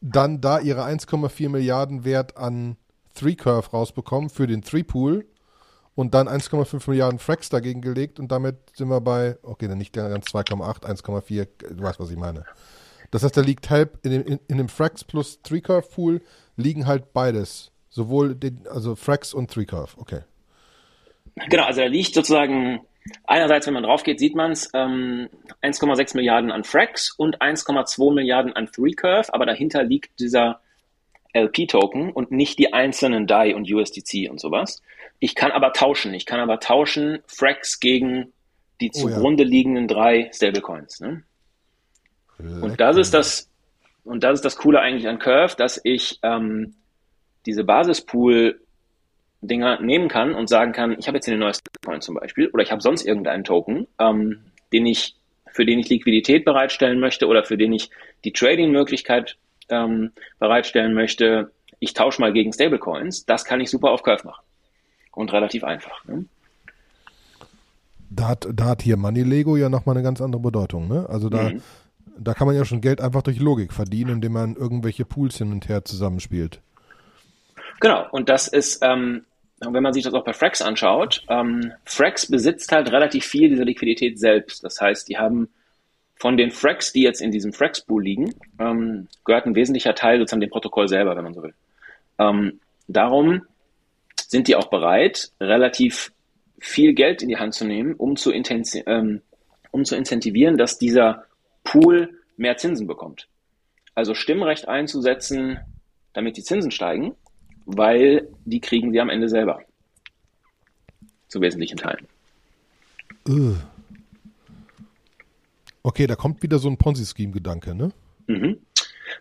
dann 0.00 0.40
da 0.40 0.58
ihre 0.58 0.84
1,4 0.84 1.48
Milliarden 1.48 2.04
Wert 2.04 2.36
an 2.36 2.76
Three-Curve 3.14 3.70
rausbekommen 3.70 4.28
für 4.28 4.46
den 4.46 4.62
Three-Pool 4.62 5.26
und 5.96 6.14
dann 6.14 6.28
1,5 6.28 6.88
Milliarden 6.88 7.18
Frax 7.18 7.48
dagegen 7.48 7.80
gelegt 7.80 8.20
und 8.20 8.30
damit 8.30 8.56
sind 8.74 8.88
wir 8.88 9.00
bei, 9.00 9.38
okay, 9.42 9.66
dann 9.66 9.78
nicht 9.78 9.92
ganz 9.92 10.26
2,8, 10.26 10.84
1,4, 10.84 11.74
du 11.74 11.82
weißt, 11.82 11.98
was 11.98 12.10
ich 12.10 12.18
meine. 12.18 12.44
Das 13.10 13.24
heißt, 13.24 13.36
da 13.36 13.40
liegt 13.40 13.70
halb 13.70 13.98
in 14.04 14.12
dem, 14.12 14.24
in, 14.24 14.38
in 14.46 14.58
dem 14.58 14.68
Frax 14.68 15.02
plus 15.02 15.40
3-Curve 15.44 15.88
Pool 15.88 16.22
liegen 16.56 16.86
halt 16.86 17.12
beides. 17.12 17.72
Sowohl 17.88 18.34
den, 18.34 18.66
also 18.70 18.94
Frax 18.94 19.32
und 19.32 19.50
3-Curve, 19.50 19.94
okay. 19.96 20.20
Genau, 21.48 21.64
also 21.64 21.80
da 21.80 21.86
liegt 21.86 22.14
sozusagen, 22.14 22.80
einerseits, 23.26 23.66
wenn 23.66 23.74
man 23.74 23.84
drauf 23.84 24.02
geht, 24.02 24.18
sieht 24.18 24.34
man 24.34 24.52
es, 24.52 24.68
ähm, 24.74 25.30
1,6 25.62 26.14
Milliarden 26.14 26.50
an 26.52 26.64
Frax 26.64 27.10
und 27.10 27.40
1,2 27.40 28.12
Milliarden 28.12 28.52
an 28.52 28.66
3-Curve, 28.66 29.32
aber 29.32 29.46
dahinter 29.46 29.82
liegt 29.82 30.20
dieser 30.20 30.60
LP-Token 31.32 32.12
und 32.12 32.32
nicht 32.32 32.58
die 32.58 32.74
einzelnen 32.74 33.26
DAI 33.26 33.54
und 33.54 33.70
USDC 33.70 34.30
und 34.30 34.40
sowas. 34.40 34.82
Ich 35.18 35.34
kann 35.34 35.50
aber 35.50 35.72
tauschen. 35.72 36.14
Ich 36.14 36.26
kann 36.26 36.40
aber 36.40 36.60
tauschen 36.60 37.20
Frax 37.26 37.80
gegen 37.80 38.32
die 38.80 38.90
oh, 38.94 38.98
zugrunde 38.98 39.44
ja. 39.44 39.48
liegenden 39.48 39.88
drei 39.88 40.30
Stablecoins. 40.32 41.00
Ne? 41.00 41.22
Und 42.38 42.80
das 42.80 42.96
ist 42.96 43.14
das, 43.14 43.50
und 44.04 44.22
das 44.22 44.34
ist 44.34 44.44
das 44.44 44.56
Coole 44.56 44.80
eigentlich 44.80 45.08
an 45.08 45.18
Curve, 45.18 45.56
dass 45.56 45.80
ich 45.82 46.18
ähm, 46.22 46.74
diese 47.46 47.64
Basispool 47.64 48.60
Dinger 49.40 49.80
nehmen 49.80 50.08
kann 50.08 50.34
und 50.34 50.48
sagen 50.48 50.72
kann, 50.72 50.96
ich 50.98 51.06
habe 51.06 51.18
jetzt 51.18 51.26
hier 51.26 51.34
eine 51.34 51.44
neue 51.44 51.54
Stablecoin 51.54 52.00
zum 52.00 52.16
Beispiel 52.16 52.48
oder 52.48 52.62
ich 52.62 52.72
habe 52.72 52.82
sonst 52.82 53.06
irgendeinen 53.06 53.44
Token, 53.44 53.86
ähm, 53.98 54.40
den 54.72 54.86
ich, 54.86 55.14
für 55.52 55.64
den 55.64 55.78
ich 55.78 55.88
Liquidität 55.88 56.44
bereitstellen 56.44 57.00
möchte 57.00 57.26
oder 57.26 57.44
für 57.44 57.56
den 57.56 57.72
ich 57.72 57.90
die 58.24 58.32
Trading-Möglichkeit 58.32 59.36
ähm, 59.68 60.12
bereitstellen 60.38 60.94
möchte, 60.94 61.52
ich 61.78 61.94
tausche 61.94 62.20
mal 62.20 62.32
gegen 62.32 62.52
Stablecoins, 62.52 63.26
das 63.26 63.44
kann 63.44 63.60
ich 63.60 63.70
super 63.70 63.90
auf 63.90 64.02
Curve 64.02 64.26
machen. 64.26 64.45
Und 65.16 65.32
relativ 65.32 65.64
einfach. 65.64 66.04
Ne? 66.04 66.26
Da 68.10 68.28
hat, 68.28 68.46
da 68.52 68.66
hat 68.66 68.82
hier 68.82 68.96
Money 68.96 69.22
Lego 69.22 69.56
ja 69.56 69.68
nochmal 69.68 69.96
eine 69.96 70.04
ganz 70.04 70.20
andere 70.20 70.42
Bedeutung. 70.42 70.88
Ne? 70.88 71.06
Also 71.08 71.30
da, 71.30 71.50
mhm. 71.50 71.62
da 72.18 72.34
kann 72.34 72.46
man 72.46 72.54
ja 72.54 72.66
schon 72.66 72.82
Geld 72.82 73.00
einfach 73.00 73.22
durch 73.22 73.40
Logik 73.40 73.72
verdienen, 73.72 74.16
indem 74.16 74.32
man 74.32 74.56
irgendwelche 74.56 75.06
Pools 75.06 75.38
hin 75.38 75.52
und 75.52 75.68
her 75.68 75.84
zusammenspielt. 75.84 76.60
Genau, 77.80 78.06
und 78.10 78.28
das 78.28 78.46
ist, 78.46 78.82
ähm, 78.82 79.24
wenn 79.60 79.82
man 79.82 79.94
sich 79.94 80.04
das 80.04 80.12
auch 80.12 80.24
bei 80.24 80.34
Frax 80.34 80.60
anschaut, 80.60 81.24
ähm, 81.28 81.72
Frax 81.86 82.30
besitzt 82.30 82.70
halt 82.72 82.92
relativ 82.92 83.24
viel 83.24 83.48
dieser 83.48 83.64
Liquidität 83.64 84.20
selbst. 84.20 84.62
Das 84.64 84.80
heißt, 84.80 85.08
die 85.08 85.16
haben 85.16 85.48
von 86.16 86.36
den 86.36 86.50
Frax, 86.50 86.92
die 86.92 87.02
jetzt 87.02 87.22
in 87.22 87.32
diesem 87.32 87.54
Frax-Pool 87.54 88.04
liegen, 88.04 88.34
ähm, 88.58 89.08
gehört 89.24 89.46
ein 89.46 89.54
wesentlicher 89.54 89.94
Teil 89.94 90.18
sozusagen 90.18 90.42
dem 90.42 90.50
Protokoll 90.50 90.88
selber, 90.88 91.16
wenn 91.16 91.24
man 91.24 91.34
so 91.34 91.42
will. 91.42 91.54
Ähm, 92.18 92.60
darum 92.86 93.42
sind 94.30 94.48
die 94.48 94.56
auch 94.56 94.68
bereit, 94.68 95.32
relativ 95.40 96.12
viel 96.58 96.94
Geld 96.94 97.22
in 97.22 97.28
die 97.28 97.36
Hand 97.36 97.54
zu 97.54 97.64
nehmen, 97.64 97.94
um 97.94 98.16
zu, 98.16 98.32
ähm, 98.32 99.22
um 99.70 99.84
zu 99.84 99.96
incentivieren, 99.96 100.56
dass 100.56 100.78
dieser 100.78 101.24
Pool 101.64 102.20
mehr 102.36 102.56
Zinsen 102.56 102.86
bekommt. 102.86 103.28
Also 103.94 104.14
Stimmrecht 104.14 104.68
einzusetzen, 104.68 105.58
damit 106.12 106.36
die 106.36 106.42
Zinsen 106.42 106.70
steigen, 106.70 107.14
weil 107.64 108.28
die 108.44 108.60
kriegen 108.60 108.92
sie 108.92 109.00
am 109.00 109.10
Ende 109.10 109.28
selber. 109.28 109.60
Zu 111.28 111.40
wesentlichen 111.40 111.76
Teilen. 111.76 112.06
Uh. 113.28 113.56
Okay, 115.82 116.06
da 116.06 116.16
kommt 116.16 116.42
wieder 116.42 116.58
so 116.58 116.68
ein 116.68 116.78
Ponzi-Scheme-Gedanke, 116.78 117.74
ne? 117.74 117.92
Mhm. 118.26 118.58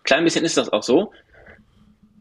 Klein 0.03 0.24
bisschen 0.24 0.45
ist 0.45 0.58
das 0.58 0.70
auch 0.70 0.84
so. 0.84 1.12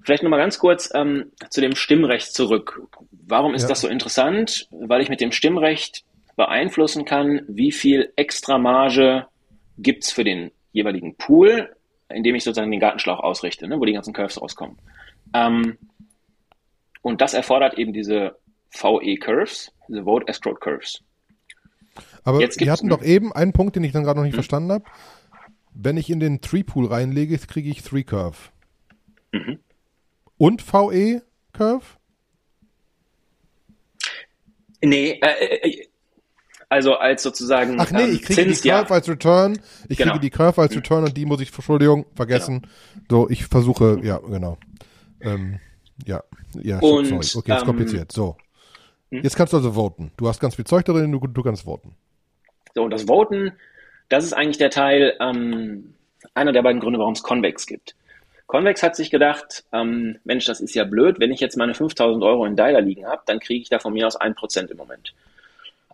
Vielleicht 0.05 0.23
nochmal 0.23 0.39
ganz 0.39 0.59
kurz 0.59 0.91
ähm, 0.95 1.33
zu 1.49 1.63
dem 1.63 1.75
Stimmrecht 1.75 2.35
zurück. 2.35 2.83
Warum 3.11 3.55
ist 3.55 3.63
ja. 3.63 3.69
das 3.69 3.81
so 3.81 3.89
interessant? 3.89 4.69
Weil 4.71 5.01
ich 5.01 5.09
mit 5.09 5.21
dem 5.21 5.33
Stimmrecht 5.33 6.05
beeinflussen 6.37 7.07
kann, 7.07 7.43
wie 7.49 7.73
viel 7.73 8.13
extra 8.15 8.59
Marge 8.59 9.27
gibt's 9.79 10.13
für 10.13 10.23
den 10.23 10.51
jeweiligen 10.73 11.17
Pool, 11.17 11.75
indem 12.11 12.35
ich 12.35 12.45
sozusagen 12.45 12.71
den 12.71 12.81
Gartenschlauch 12.81 13.21
ausrichte, 13.21 13.67
ne, 13.67 13.81
wo 13.81 13.85
die 13.87 13.95
ganzen 13.95 14.13
Curves 14.13 14.41
rauskommen. 14.41 14.77
Ähm, 15.33 15.79
und 17.01 17.23
das 17.23 17.33
erfordert 17.33 17.79
eben 17.79 17.95
diese 17.95 18.37
VE-Curves, 18.73 19.73
diese 19.89 20.05
Vote 20.05 20.29
Escrow 20.29 20.59
Curves. 20.61 21.03
Aber 22.25 22.41
wir 22.41 22.73
hatten 22.73 22.89
doch 22.89 23.03
eben 23.03 23.33
einen 23.33 23.53
Punkt, 23.53 23.77
den 23.77 23.85
ich 23.85 23.93
dann 23.93 24.05
gerade 24.05 24.19
noch 24.19 24.25
nicht 24.25 24.33
hm? 24.33 24.41
verstanden 24.41 24.73
habe. 24.73 24.85
Wenn 25.73 25.97
ich 25.97 26.11
in 26.11 26.21
den 26.21 26.43
Three-Pool 26.43 26.87
reinlege, 26.87 27.39
kriege 27.39 27.71
ich 27.71 27.83
Three-Curve. 27.83 28.37
Mhm. 29.33 29.61
Und 30.37 30.63
VE-Curve? 30.63 31.85
Nee, 34.83 35.21
äh, 35.23 35.69
äh 35.69 35.89
also 36.69 36.95
als 36.95 37.23
sozusagen. 37.23 37.79
Ach 37.79 37.91
nee, 37.93 38.03
ähm, 38.03 38.13
ich 38.15 38.23
kriege 38.23 38.43
Zins, 38.43 38.63
die 38.63 38.69
Curve 38.69 38.89
ja. 38.89 38.95
als 38.95 39.09
Return. 39.09 39.61
Ich 39.89 39.99
genau. 39.99 40.13
kriege 40.13 40.23
die 40.23 40.31
Curve 40.31 40.61
als 40.61 40.75
Return 40.75 41.05
und 41.05 41.17
die 41.17 41.25
muss 41.25 41.41
ich, 41.41 41.53
Entschuldigung, 41.55 42.07
vergessen. 42.17 42.67
Genau. 43.09 43.23
So, 43.23 43.31
ich 43.31 43.47
versuche, 43.47 44.01
ja, 44.03 44.19
genau. 44.19 44.59
Ähm, 45.21 45.61
ja, 46.05 46.23
ja, 46.61 46.81
und, 46.81 47.05
sorry. 47.05 47.17
Okay, 47.17 47.55
ist 47.55 47.61
ähm, 47.61 47.67
kompliziert. 47.67 48.11
So. 48.11 48.37
Hm? 49.13 49.23
Jetzt 49.23 49.37
kannst 49.37 49.53
du 49.53 49.59
also 49.59 49.73
voten. 49.73 50.11
Du 50.17 50.27
hast 50.27 50.41
ganz 50.41 50.57
viel 50.57 50.65
Zeug 50.65 50.85
drin, 50.85 51.13
du, 51.13 51.21
du 51.21 51.43
kannst 51.43 51.63
voten. 51.63 51.95
So, 52.75 52.83
und 52.83 52.91
das 52.91 53.05
Voten, 53.05 53.53
das 54.09 54.25
ist 54.25 54.33
eigentlich 54.33 54.59
der 54.59 54.71
Teil, 54.71 55.17
ähm, 55.21 55.95
einer 56.35 56.53
der 56.53 56.63
beiden 56.63 56.81
Gründe, 56.81 56.99
warum 56.99 57.13
es 57.13 57.23
Convex 57.23 57.67
gibt. 57.67 57.95
Convex 58.47 58.83
hat 58.83 58.95
sich 58.95 59.11
gedacht, 59.11 59.65
ähm, 59.73 60.19
Mensch, 60.25 60.45
das 60.45 60.61
ist 60.61 60.75
ja 60.75 60.85
blöd, 60.85 61.19
wenn 61.19 61.33
ich 61.33 61.41
jetzt 61.41 61.57
meine 61.57 61.75
5000 61.75 62.23
Euro 62.23 62.45
in 62.45 62.57
Dialer 62.57 62.81
liegen 62.81 63.07
habe, 63.07 63.23
dann 63.27 63.41
kriege 63.41 63.63
ich 63.63 63.69
da 63.69 63.79
von 63.79 63.93
mir 63.93 64.07
aus 64.07 64.21
1% 64.21 64.71
im 64.71 64.77
Moment 64.77 65.15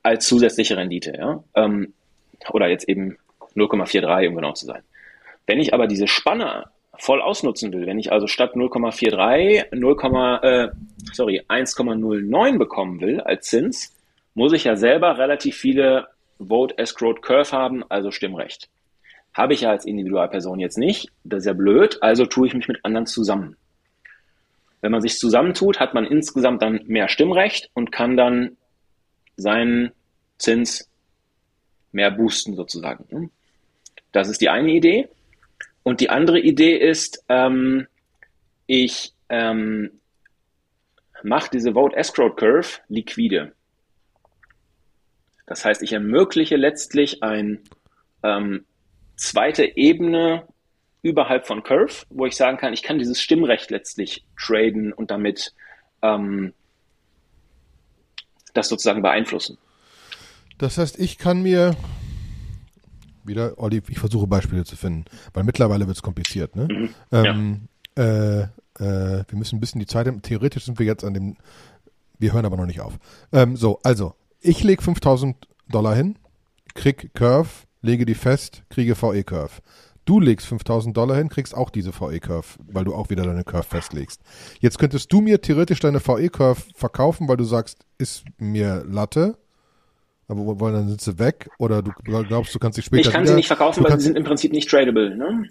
als 0.03 0.27
zusätzliche 0.27 0.77
Rendite, 0.77 1.13
ja. 1.17 1.45
Ähm, 1.55 1.93
oder 2.51 2.69
jetzt 2.69 2.89
eben 2.89 3.19
0,43, 3.55 4.29
um 4.29 4.37
genau 4.37 4.53
zu 4.53 4.67
sein. 4.67 4.83
Wenn 5.47 5.61
ich 5.61 5.75
aber 5.75 5.87
diese 5.87 6.07
Spanne 6.07 6.67
voll 6.97 7.21
ausnutzen 7.21 7.73
will, 7.73 7.87
wenn 7.87 7.99
ich 7.99 8.13
also 8.13 8.27
statt 8.27 8.55
0,43 8.55 9.75
0, 9.75 10.41
äh, 10.43 10.69
sorry 11.13 11.43
1,09 11.49 12.59
bekommen 12.59 13.01
will 13.01 13.21
als 13.21 13.49
Zins, 13.49 13.95
muss 14.35 14.53
ich 14.53 14.65
ja 14.65 14.77
selber 14.77 15.19
relativ 15.19 15.57
viele 15.57 16.09
Vote 16.39 16.79
Escrowed 16.79 17.23
Curve 17.23 17.53
haben, 17.53 17.85
also 17.89 18.11
Stimmrecht. 18.11 18.69
Habe 19.33 19.55
ich 19.55 19.63
ja 19.63 19.71
als 19.71 19.85
Individualperson 19.85 20.59
jetzt 20.59 20.79
nicht, 20.79 21.11
das 21.25 21.41
ist 21.41 21.47
ja 21.47 21.53
blöd, 21.53 21.99
also 22.03 22.27
tue 22.27 22.49
ich 22.49 22.55
mich 22.55 22.69
mit 22.69 22.85
anderen 22.85 23.07
zusammen. 23.07 23.57
Wenn 24.81 24.93
man 24.93 25.03
sich 25.03 25.19
zusammentut, 25.19 25.79
hat 25.79 25.95
man 25.95 26.07
insgesamt 26.07 26.63
dann 26.63 26.81
mehr 26.87 27.09
Stimmrecht 27.09 27.71
und 27.75 27.93
kann 27.93 28.17
dann 28.17 28.57
seinen 29.37 29.93
Zins 30.39 30.89
mehr 31.93 32.11
boosten 32.11 32.55
sozusagen. 32.55 33.31
Das 34.13 34.29
ist 34.29 34.41
die 34.41 34.49
eine 34.49 34.71
Idee. 34.71 35.09
Und 35.83 36.01
die 36.01 36.11
andere 36.11 36.41
Idee 36.41 36.77
ist, 36.77 37.25
ähm, 37.29 37.87
ich 38.67 39.13
ähm, 39.29 40.01
mache 41.23 41.51
diese 41.53 41.73
Vote 41.73 41.97
Escrow 41.97 42.35
Curve 42.35 42.81
liquide. 42.89 43.53
Das 45.47 45.65
heißt, 45.65 45.83
ich 45.83 45.93
ermögliche 45.93 46.57
letztlich 46.57 47.23
eine 47.23 47.59
ähm, 48.23 48.65
zweite 49.21 49.77
Ebene 49.77 50.47
überhalb 51.03 51.47
von 51.47 51.63
Curve, 51.63 52.05
wo 52.11 52.27
ich 52.27 52.37
sagen 52.37 52.59
kann, 52.59 52.73
ich 52.73 52.83
kann 52.83 52.99
dieses 52.99 53.21
Stimmrecht 53.21 53.71
letztlich 53.71 54.25
traden 54.39 54.93
und 54.93 55.11
damit 55.11 55.55
ähm, 56.03 56.53
das 58.55 58.69
sozusagen 58.69 59.03
beeinflussen. 59.03 59.59
Das 60.59 60.77
heißt, 60.79 60.99
ich 60.99 61.17
kann 61.19 61.43
mir 61.43 61.77
wieder, 63.25 63.59
Olli, 63.59 63.83
ich 63.89 63.99
versuche 63.99 64.27
Beispiele 64.27 64.65
zu 64.65 64.77
finden, 64.77 65.05
weil 65.33 65.45
mittlerweile 65.45 65.87
wird 65.87 65.97
es 65.97 66.03
kompliziert. 66.03 66.57
Ne? 66.57 66.69
Mhm. 66.71 66.95
Ähm, 67.13 67.69
ja. 67.97 68.05
äh, 68.05 68.41
äh, 68.79 69.25
wir 69.29 69.39
müssen 69.39 69.57
ein 69.57 69.61
bisschen 69.61 69.81
die 69.81 69.87
Zeit 69.87 70.07
haben. 70.07 70.23
Theoretisch 70.23 70.65
sind 70.65 70.79
wir 70.79 70.87
jetzt 70.87 71.05
an 71.05 71.15
dem, 71.15 71.37
wir 72.19 72.33
hören 72.33 72.45
aber 72.45 72.57
noch 72.57 72.67
nicht 72.67 72.81
auf. 72.81 72.99
Ähm, 73.33 73.57
so, 73.57 73.81
also, 73.85 74.15
ich 74.41 74.63
lege 74.65 74.83
5000 74.83 75.37
Dollar 75.69 75.95
hin, 75.95 76.19
krieg 76.75 77.11
Curve, 77.15 77.49
lege 77.83 78.05
die 78.05 78.15
fest, 78.15 78.63
kriege 78.69 78.95
VE-Curve. 78.95 79.61
Du 80.05 80.19
legst 80.19 80.47
5000 80.47 80.97
Dollar 80.97 81.17
hin, 81.17 81.29
kriegst 81.29 81.55
auch 81.55 81.71
diese 81.71 81.93
VE-Curve, 81.93 82.59
weil 82.67 82.85
du 82.85 82.95
auch 82.95 83.11
wieder 83.11 83.25
deine 83.25 83.45
Curve 83.45 83.65
festlegst. 83.65 84.21
Jetzt 84.59 84.79
könntest 84.79 85.13
du 85.13 85.21
mir 85.21 85.41
theoretisch 85.41 85.81
deine 85.81 86.01
VE-Curve 86.01 86.61
verkaufen, 86.75 87.29
weil 87.29 87.37
du 87.37 87.45
sagst, 87.45 87.85
ist 87.99 88.25
mir 88.39 88.85
Latte. 88.89 89.37
Aber 90.27 90.61
wollen 90.61 90.75
dann 90.75 90.89
sind 90.89 91.01
sie 91.01 91.19
weg 91.19 91.51
oder 91.59 91.83
du 91.83 91.91
glaubst, 92.05 92.55
du 92.55 92.59
kannst 92.61 92.77
sie 92.77 92.83
später. 92.83 93.09
Ich 93.09 93.13
kann 93.13 93.23
wieder, 93.23 93.33
sie 93.33 93.37
nicht 93.37 93.49
verkaufen, 93.49 93.83
weil 93.83 93.99
sie 93.99 94.07
sind 94.07 94.17
im 94.17 94.25
Prinzip 94.25 94.53
nicht 94.53 94.71
tradable. 94.71 95.17
Ne? 95.17 95.49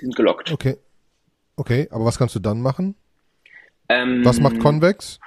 Die 0.00 0.04
sind 0.04 0.16
gelockt. 0.16 0.52
Okay. 0.52 0.76
Okay, 1.56 1.88
aber 1.90 2.04
was 2.04 2.18
kannst 2.18 2.34
du 2.34 2.38
dann 2.38 2.60
machen? 2.60 2.94
Ähm, 3.88 4.24
was 4.24 4.38
macht 4.38 4.60
Convex? 4.60 5.18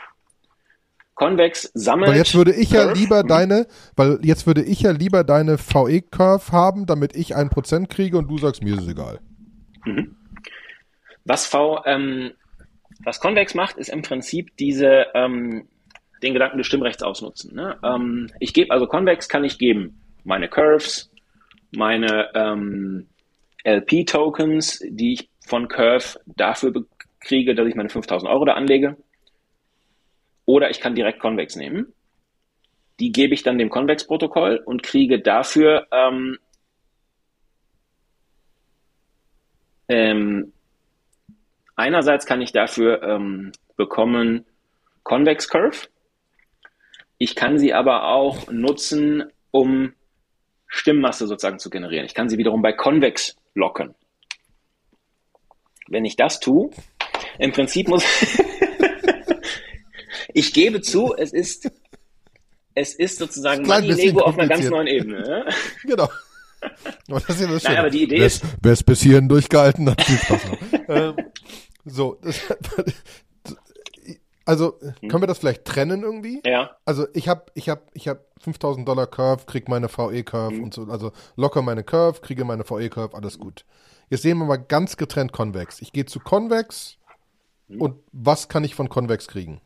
Convex 1.21 1.69
sammelt. 1.75 2.09
Weil 2.09 2.17
jetzt 2.17 2.33
würde 2.33 2.51
ich 2.51 2.71
Curve. 2.71 2.87
ja 2.87 2.93
lieber 2.93 3.21
deine, 3.21 3.67
weil 3.95 4.17
jetzt 4.23 4.47
würde 4.47 4.63
ich 4.63 4.81
ja 4.81 4.89
lieber 4.89 5.23
deine 5.23 5.59
VE-Curve 5.59 6.51
haben, 6.51 6.87
damit 6.87 7.15
ich 7.15 7.35
ein 7.35 7.49
Prozent 7.49 7.91
kriege 7.91 8.17
und 8.17 8.27
du 8.27 8.39
sagst, 8.39 8.63
mir 8.63 8.73
ist 8.73 8.81
es 8.81 8.87
egal. 8.87 9.19
Mhm. 9.85 10.15
Was 11.23 11.45
V, 11.45 11.83
ähm, 11.85 12.31
was 13.05 13.19
Convex 13.19 13.53
macht, 13.53 13.77
ist 13.77 13.89
im 13.89 14.01
Prinzip 14.01 14.57
diese, 14.57 15.05
ähm, 15.13 15.67
den 16.23 16.33
Gedanken 16.33 16.57
des 16.57 16.65
Stimmrechts 16.65 17.03
ausnutzen. 17.03 17.53
Ne? 17.53 17.77
Ähm, 17.83 18.31
ich 18.39 18.55
gebe 18.55 18.71
also 18.71 18.87
Convex 18.87 19.29
kann 19.29 19.43
ich 19.43 19.59
geben 19.59 20.01
meine 20.23 20.49
Curves, 20.49 21.11
meine 21.69 22.29
ähm, 22.33 23.05
LP-Tokens, 23.63 24.83
die 24.89 25.13
ich 25.13 25.29
von 25.45 25.67
Curve 25.67 26.19
dafür 26.25 26.73
kriege, 27.19 27.53
dass 27.53 27.67
ich 27.67 27.75
meine 27.75 27.89
5000 27.89 28.27
Euro 28.27 28.45
da 28.45 28.53
anlege. 28.53 28.97
Oder 30.51 30.69
ich 30.69 30.81
kann 30.81 30.95
direkt 30.95 31.21
Convex 31.21 31.55
nehmen. 31.55 31.93
Die 32.99 33.13
gebe 33.13 33.33
ich 33.33 33.41
dann 33.41 33.57
dem 33.57 33.69
Convex-Protokoll 33.69 34.61
und 34.65 34.83
kriege 34.83 35.21
dafür 35.21 35.87
ähm, 35.93 36.37
ähm, 39.87 40.51
einerseits 41.77 42.25
kann 42.25 42.41
ich 42.41 42.51
dafür 42.51 43.01
ähm, 43.01 43.53
bekommen 43.77 44.45
Convex 45.03 45.47
Curve. 45.47 45.87
Ich 47.17 47.33
kann 47.35 47.57
sie 47.57 47.73
aber 47.73 48.09
auch 48.09 48.51
nutzen, 48.51 49.23
um 49.51 49.93
Stimmmasse 50.67 51.27
sozusagen 51.27 51.59
zu 51.59 51.69
generieren. 51.69 52.05
Ich 52.05 52.13
kann 52.13 52.27
sie 52.27 52.37
wiederum 52.37 52.61
bei 52.61 52.73
Convex 52.73 53.37
locken. 53.53 53.95
Wenn 55.87 56.03
ich 56.03 56.17
das 56.17 56.41
tue, 56.41 56.71
im 57.39 57.53
Prinzip 57.53 57.87
muss 57.87 58.03
ich 60.33 60.53
gebe 60.53 60.81
zu, 60.81 61.15
es 61.15 61.33
ist 61.33 61.69
es 62.73 62.93
ist 62.93 63.17
sozusagen 63.19 63.67
Money 63.67 63.91
Lego 63.91 64.21
auf 64.21 64.37
einer 64.37 64.47
ganz 64.47 64.69
neuen 64.69 64.87
Ebene. 64.87 65.45
genau. 65.83 66.09
Aber 67.09 67.19
das 67.19 67.29
ist 67.29 67.41
ja 67.41 67.47
das 67.47 67.63
Nein, 67.63 67.77
aber 67.77 67.89
die 67.89 68.03
Idee 68.03 68.23
ist, 68.23 68.43
wer 68.61 68.73
es 68.73 68.83
bis 68.83 69.01
hierhin 69.01 69.27
durchgehalten 69.27 69.89
hat, 69.89 70.01
viel 70.01 70.17
Spaß 70.17 70.45
noch. 70.45 70.57
ähm, 70.89 71.15
so, 71.85 72.17
das, 72.21 72.39
also 74.45 74.79
hm. 74.79 75.09
können 75.09 75.23
wir 75.23 75.27
das 75.27 75.39
vielleicht 75.39 75.65
trennen 75.65 76.03
irgendwie? 76.03 76.41
Ja. 76.45 76.77
Also 76.85 77.07
ich 77.13 77.27
habe 77.27 77.45
ich 77.55 77.67
hab, 77.67 77.89
ich 77.93 78.07
hab 78.07 78.25
5000 78.41 78.87
Dollar 78.87 79.07
Curve, 79.07 79.45
krieg 79.47 79.67
meine 79.69 79.89
VE 79.89 80.23
Curve 80.23 80.55
mhm. 80.55 80.63
und 80.63 80.73
so, 80.73 80.83
also 80.83 81.11
locker 81.35 81.61
meine 81.61 81.83
Curve, 81.83 82.21
kriege 82.21 82.45
meine 82.45 82.63
VE 82.63 82.89
Curve, 82.89 83.15
alles 83.15 83.39
gut. 83.39 83.65
Jetzt 84.09 84.21
sehen 84.21 84.37
wir 84.37 84.45
mal 84.45 84.57
ganz 84.57 84.97
getrennt 84.97 85.31
Convex. 85.31 85.81
Ich 85.81 85.93
gehe 85.93 86.05
zu 86.05 86.19
Convex 86.19 86.97
mhm. 87.67 87.81
und 87.81 87.95
was 88.11 88.49
kann 88.49 88.63
ich 88.63 88.75
von 88.75 88.87
Convex 88.87 89.27
kriegen? 89.27 89.61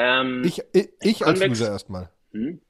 Ähm, 0.00 0.42
ich 0.44 0.62
ich, 0.72 0.88
ich 1.02 1.26
als 1.26 1.40
User 1.42 1.68
erstmal. 1.68 2.08
Mhm. 2.32 2.60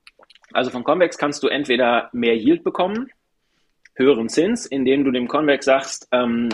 Also 0.52 0.70
von 0.70 0.82
Convex 0.82 1.16
kannst 1.16 1.42
du 1.44 1.48
entweder 1.48 2.10
mehr 2.12 2.36
Yield 2.36 2.64
bekommen, 2.64 3.08
höheren 3.94 4.28
Zins, 4.28 4.66
indem 4.66 5.04
du 5.04 5.12
dem 5.12 5.28
Convex 5.28 5.64
sagst, 5.64 6.08
ähm, 6.10 6.48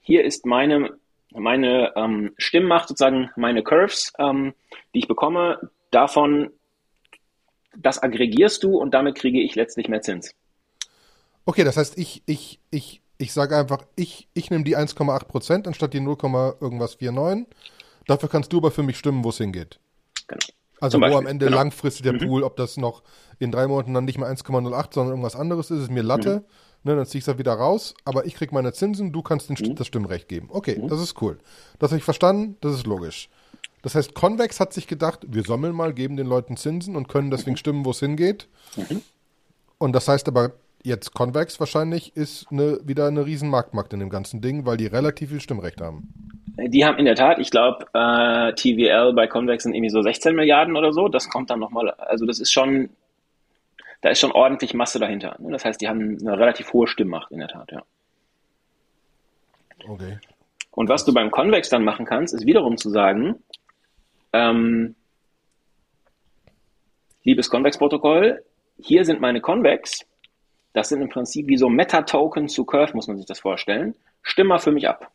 hier 0.00 0.24
ist 0.24 0.46
meine 0.46 0.98
meine 1.34 1.92
ähm, 1.94 2.32
Stimmmacht, 2.38 2.88
sozusagen 2.88 3.30
meine 3.36 3.62
Curves, 3.62 4.12
ähm, 4.18 4.54
die 4.94 5.00
ich 5.00 5.08
bekomme, 5.08 5.70
davon, 5.90 6.50
das 7.76 8.02
aggregierst 8.02 8.62
du 8.64 8.78
und 8.78 8.94
damit 8.94 9.16
kriege 9.16 9.40
ich 9.40 9.54
letztlich 9.54 9.88
mehr 9.88 10.00
Zins. 10.00 10.34
Okay, 11.44 11.64
das 11.64 11.76
heißt, 11.76 11.98
ich, 11.98 12.22
ich, 12.26 12.60
ich, 12.70 13.02
ich 13.18 13.32
sage 13.32 13.56
einfach, 13.56 13.84
ich, 13.94 14.28
ich 14.32 14.50
nehme 14.50 14.64
die 14.64 14.76
1,8 14.76 15.24
Prozent 15.26 15.66
anstatt 15.66 15.92
die 15.92 16.00
0, 16.00 16.16
irgendwas 16.60 16.98
49. 17.00 17.46
Dafür 18.06 18.28
kannst 18.28 18.52
du 18.52 18.58
aber 18.58 18.70
für 18.70 18.82
mich 18.82 18.96
stimmen, 18.96 19.22
wo 19.22 19.28
es 19.28 19.38
hingeht. 19.38 19.78
Genau. 20.28 20.46
Also 20.80 21.00
wo 21.00 21.16
am 21.16 21.26
Ende 21.26 21.46
genau. 21.46 21.58
langfristig 21.58 22.04
der 22.04 22.12
mhm. 22.12 22.18
Pool, 22.28 22.42
ob 22.44 22.56
das 22.56 22.76
noch 22.76 23.02
in 23.38 23.50
drei 23.50 23.66
Monaten 23.66 23.94
dann 23.94 24.04
nicht 24.04 24.18
mehr 24.18 24.28
1,08, 24.28 24.94
sondern 24.94 25.10
irgendwas 25.10 25.34
anderes 25.34 25.70
ist, 25.70 25.82
ist 25.82 25.90
mir 25.90 26.02
Latte. 26.02 26.36
Mhm. 26.36 26.44
Ne, 26.84 26.94
dann 26.94 27.06
ziehe 27.06 27.18
ich 27.18 27.24
es 27.24 27.28
halt 27.28 27.38
wieder 27.38 27.54
raus, 27.54 27.94
aber 28.04 28.24
ich 28.26 28.36
kriege 28.36 28.54
meine 28.54 28.72
Zinsen, 28.72 29.12
du 29.12 29.20
kannst 29.20 29.48
den, 29.48 29.56
mhm. 29.58 29.74
das 29.74 29.88
Stimmrecht 29.88 30.28
geben. 30.28 30.48
Okay, 30.52 30.78
mhm. 30.78 30.86
das 30.86 31.00
ist 31.00 31.20
cool. 31.20 31.38
Das 31.80 31.90
habe 31.90 31.98
ich 31.98 32.04
verstanden, 32.04 32.56
das 32.60 32.72
ist 32.72 32.86
logisch. 32.86 33.28
Das 33.82 33.96
heißt, 33.96 34.14
Convex 34.14 34.60
hat 34.60 34.72
sich 34.72 34.86
gedacht, 34.86 35.26
wir 35.28 35.42
sammeln 35.42 35.74
mal, 35.74 35.92
geben 35.92 36.16
den 36.16 36.28
Leuten 36.28 36.56
Zinsen 36.56 36.94
und 36.94 37.08
können 37.08 37.32
deswegen 37.32 37.52
mhm. 37.52 37.56
stimmen, 37.56 37.84
wo 37.84 37.90
es 37.90 37.98
hingeht. 37.98 38.48
Mhm. 38.76 39.02
Und 39.78 39.92
das 39.92 40.06
heißt 40.06 40.28
aber 40.28 40.52
jetzt 40.84 41.14
Convex 41.14 41.58
wahrscheinlich 41.58 42.16
ist 42.16 42.46
eine, 42.50 42.80
wieder 42.84 43.06
eine 43.06 43.26
riesen 43.26 43.50
Marktmacht 43.50 43.92
in 43.92 44.00
dem 44.00 44.10
ganzen 44.10 44.40
Ding, 44.40 44.64
weil 44.64 44.76
die 44.76 44.86
relativ 44.86 45.30
viel 45.30 45.40
Stimmrecht 45.40 45.80
haben. 45.80 46.08
Die 46.60 46.84
haben 46.84 46.98
in 46.98 47.04
der 47.04 47.14
Tat, 47.14 47.38
ich 47.38 47.52
glaube, 47.52 47.86
äh, 47.94 48.52
TVL 48.52 49.12
bei 49.12 49.28
Convex 49.28 49.62
sind 49.62 49.74
irgendwie 49.74 49.90
so 49.90 50.02
16 50.02 50.34
Milliarden 50.34 50.76
oder 50.76 50.92
so. 50.92 51.06
Das 51.06 51.28
kommt 51.28 51.50
dann 51.50 51.60
nochmal, 51.60 51.90
also 51.90 52.26
das 52.26 52.40
ist 52.40 52.52
schon, 52.52 52.90
da 54.00 54.08
ist 54.08 54.18
schon 54.18 54.32
ordentlich 54.32 54.74
Masse 54.74 54.98
dahinter. 54.98 55.36
Ne? 55.38 55.52
Das 55.52 55.64
heißt, 55.64 55.80
die 55.80 55.88
haben 55.88 56.18
eine 56.20 56.36
relativ 56.36 56.72
hohe 56.72 56.88
Stimmmacht 56.88 57.30
in 57.30 57.38
der 57.38 57.48
Tat, 57.48 57.70
ja. 57.70 57.82
Okay. 59.88 60.18
Und 60.72 60.88
was 60.88 61.04
du 61.04 61.14
beim 61.14 61.30
Convex 61.30 61.68
dann 61.68 61.84
machen 61.84 62.06
kannst, 62.06 62.34
ist 62.34 62.44
wiederum 62.44 62.76
zu 62.76 62.90
sagen, 62.90 63.36
ähm, 64.32 64.96
liebes 67.22 67.50
Convex-Protokoll, 67.50 68.42
hier 68.78 69.04
sind 69.04 69.20
meine 69.20 69.40
Convex. 69.40 70.06
Das 70.72 70.88
sind 70.88 71.02
im 71.02 71.08
Prinzip 71.08 71.46
wie 71.46 71.56
so 71.56 71.68
Meta-Token 71.68 72.48
zu 72.48 72.64
Curve, 72.64 72.94
muss 72.94 73.06
man 73.06 73.16
sich 73.16 73.26
das 73.26 73.40
vorstellen. 73.40 73.94
Stimm 74.22 74.48
mal 74.48 74.58
für 74.58 74.72
mich 74.72 74.88
ab. 74.88 75.10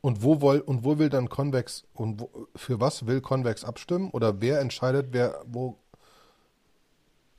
Und 0.00 0.22
wo, 0.22 0.40
woll, 0.40 0.58
und 0.58 0.84
wo 0.84 0.98
will 0.98 1.08
dann 1.08 1.28
Convex 1.28 1.86
und 1.94 2.20
wo, 2.20 2.48
für 2.56 2.80
was 2.80 3.06
will 3.06 3.20
Convex 3.20 3.64
abstimmen? 3.64 4.10
Oder 4.10 4.40
wer 4.40 4.60
entscheidet, 4.60 5.08
wer 5.12 5.42
wo 5.46 5.78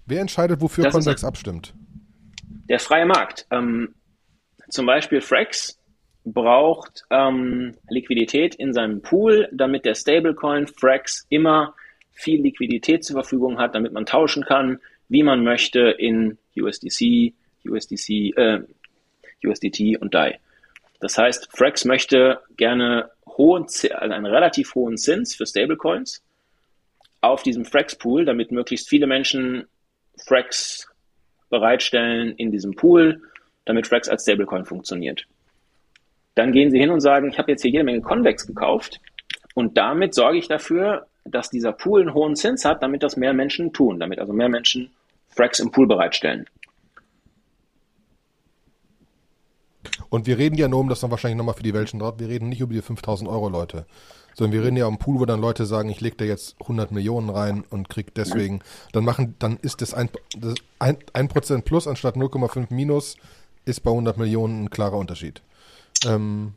wer 0.05 0.21
entscheidet, 0.21 0.61
wofür 0.61 0.85
das 0.85 0.93
Convex 0.93 1.23
abstimmt? 1.23 1.73
Der 2.69 2.79
freie 2.79 3.05
Markt. 3.05 3.45
Ähm, 3.51 3.93
zum 4.69 4.85
Beispiel 4.85 5.19
Frax 5.21 5.77
braucht 6.25 7.03
ähm, 7.09 7.75
Liquidität 7.89 8.55
in 8.55 8.73
seinem 8.73 9.01
Pool, 9.01 9.49
damit 9.51 9.85
der 9.85 9.95
Stablecoin 9.95 10.67
Frax 10.67 11.25
immer 11.29 11.75
viel 12.13 12.41
Liquidität 12.41 13.03
zur 13.03 13.15
Verfügung 13.15 13.59
hat, 13.59 13.75
damit 13.75 13.91
man 13.91 14.05
tauschen 14.05 14.43
kann, 14.43 14.79
wie 15.09 15.23
man 15.23 15.43
möchte 15.43 15.79
in 15.79 16.37
USDC, 16.55 17.33
USDC, 17.65 18.09
äh, 18.37 18.61
USDT 19.45 19.97
und 19.99 20.13
DAI. 20.13 20.39
Das 20.99 21.17
heißt, 21.17 21.49
Frax 21.51 21.85
möchte 21.85 22.39
gerne 22.55 23.09
hohen, 23.27 23.63
also 23.63 23.91
einen 23.91 24.25
relativ 24.25 24.75
hohen 24.75 24.97
Zins 24.97 25.35
für 25.35 25.45
Stablecoins 25.45 26.23
auf 27.21 27.43
diesem 27.43 27.65
Frax-Pool, 27.65 28.25
damit 28.25 28.51
möglichst 28.51 28.89
viele 28.89 29.07
Menschen 29.07 29.67
Frax 30.17 30.87
bereitstellen 31.49 32.35
in 32.37 32.51
diesem 32.51 32.75
Pool, 32.75 33.21
damit 33.65 33.87
Frax 33.87 34.09
als 34.09 34.23
Stablecoin 34.23 34.65
funktioniert. 34.65 35.25
Dann 36.35 36.51
gehen 36.51 36.71
sie 36.71 36.79
hin 36.79 36.89
und 36.89 37.01
sagen, 37.01 37.29
ich 37.29 37.37
habe 37.37 37.51
jetzt 37.51 37.61
hier 37.61 37.71
jede 37.71 37.83
Menge 37.83 38.01
Convex 38.01 38.47
gekauft 38.47 38.99
und 39.53 39.77
damit 39.77 40.13
sorge 40.13 40.37
ich 40.37 40.47
dafür, 40.47 41.07
dass 41.25 41.49
dieser 41.49 41.71
Pool 41.71 42.01
einen 42.01 42.13
hohen 42.13 42.35
Zins 42.35 42.65
hat, 42.65 42.83
damit 42.83 43.03
das 43.03 43.17
mehr 43.17 43.33
Menschen 43.33 43.71
tun, 43.71 43.99
damit 43.99 44.19
also 44.19 44.33
mehr 44.33 44.49
Menschen 44.49 44.91
Frax 45.29 45.59
im 45.59 45.71
Pool 45.71 45.87
bereitstellen. 45.87 46.47
Und 50.13 50.27
wir 50.27 50.37
reden 50.37 50.59
ja 50.59 50.67
nur, 50.67 50.79
um 50.79 50.89
das 50.89 50.99
dann 50.99 51.09
wahrscheinlich 51.09 51.39
nochmal 51.39 51.55
für 51.55 51.63
die 51.63 51.73
Welchen 51.73 51.97
drauf, 51.97 52.19
wir 52.19 52.29
reden 52.29 52.49
nicht 52.49 52.61
über 52.61 52.71
die 52.71 52.83
5000 52.83 53.27
Euro 53.27 53.49
Leute, 53.49 53.87
sondern 54.35 54.53
wir 54.53 54.63
reden 54.63 54.77
ja 54.77 54.85
um 54.85 54.99
Pool, 54.99 55.19
wo 55.19 55.25
dann 55.25 55.41
Leute 55.41 55.65
sagen, 55.65 55.89
ich 55.89 56.01
lege 56.01 56.15
da 56.17 56.23
jetzt 56.23 56.55
100 56.61 56.91
Millionen 56.91 57.31
rein 57.31 57.63
und 57.71 57.89
krieg 57.89 58.13
deswegen, 58.13 58.61
dann 58.91 59.05
machen, 59.05 59.33
dann 59.39 59.57
ist 59.63 59.81
das 59.81 59.95
ein, 59.95 60.11
das 60.37 60.53
ein, 60.77 60.97
ein 61.13 61.29
Prozent 61.29 61.65
plus 61.65 61.87
anstatt 61.87 62.15
0,5 62.15 62.71
minus, 62.71 63.17
ist 63.65 63.79
bei 63.79 63.89
100 63.89 64.19
Millionen 64.19 64.65
ein 64.65 64.69
klarer 64.69 64.97
Unterschied. 64.97 65.41
Ähm, 66.05 66.53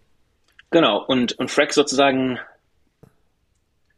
genau, 0.71 1.03
und, 1.07 1.39
und 1.39 1.51
Frack 1.51 1.73
sozusagen 1.73 2.39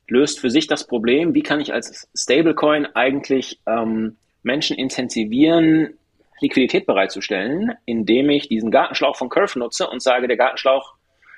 löst 0.07 0.39
für 0.39 0.51
sich 0.51 0.69
das 0.69 0.87
Problem, 0.87 1.35
wie 1.35 1.43
kann 1.43 1.59
ich 1.59 1.73
als 1.73 2.07
Stablecoin 2.15 2.87
eigentlich 2.95 3.59
ähm, 3.67 4.19
Menschen 4.45 4.77
intensivieren, 4.77 5.99
Liquidität 6.41 6.87
bereitzustellen, 6.87 7.73
indem 7.85 8.31
ich 8.31 8.49
diesen 8.49 8.71
Gartenschlauch 8.71 9.17
von 9.17 9.29
Curve 9.29 9.59
nutze 9.59 9.89
und 9.89 10.03
sage, 10.03 10.29
der 10.29 10.37
Gartenschlauch 10.37 10.95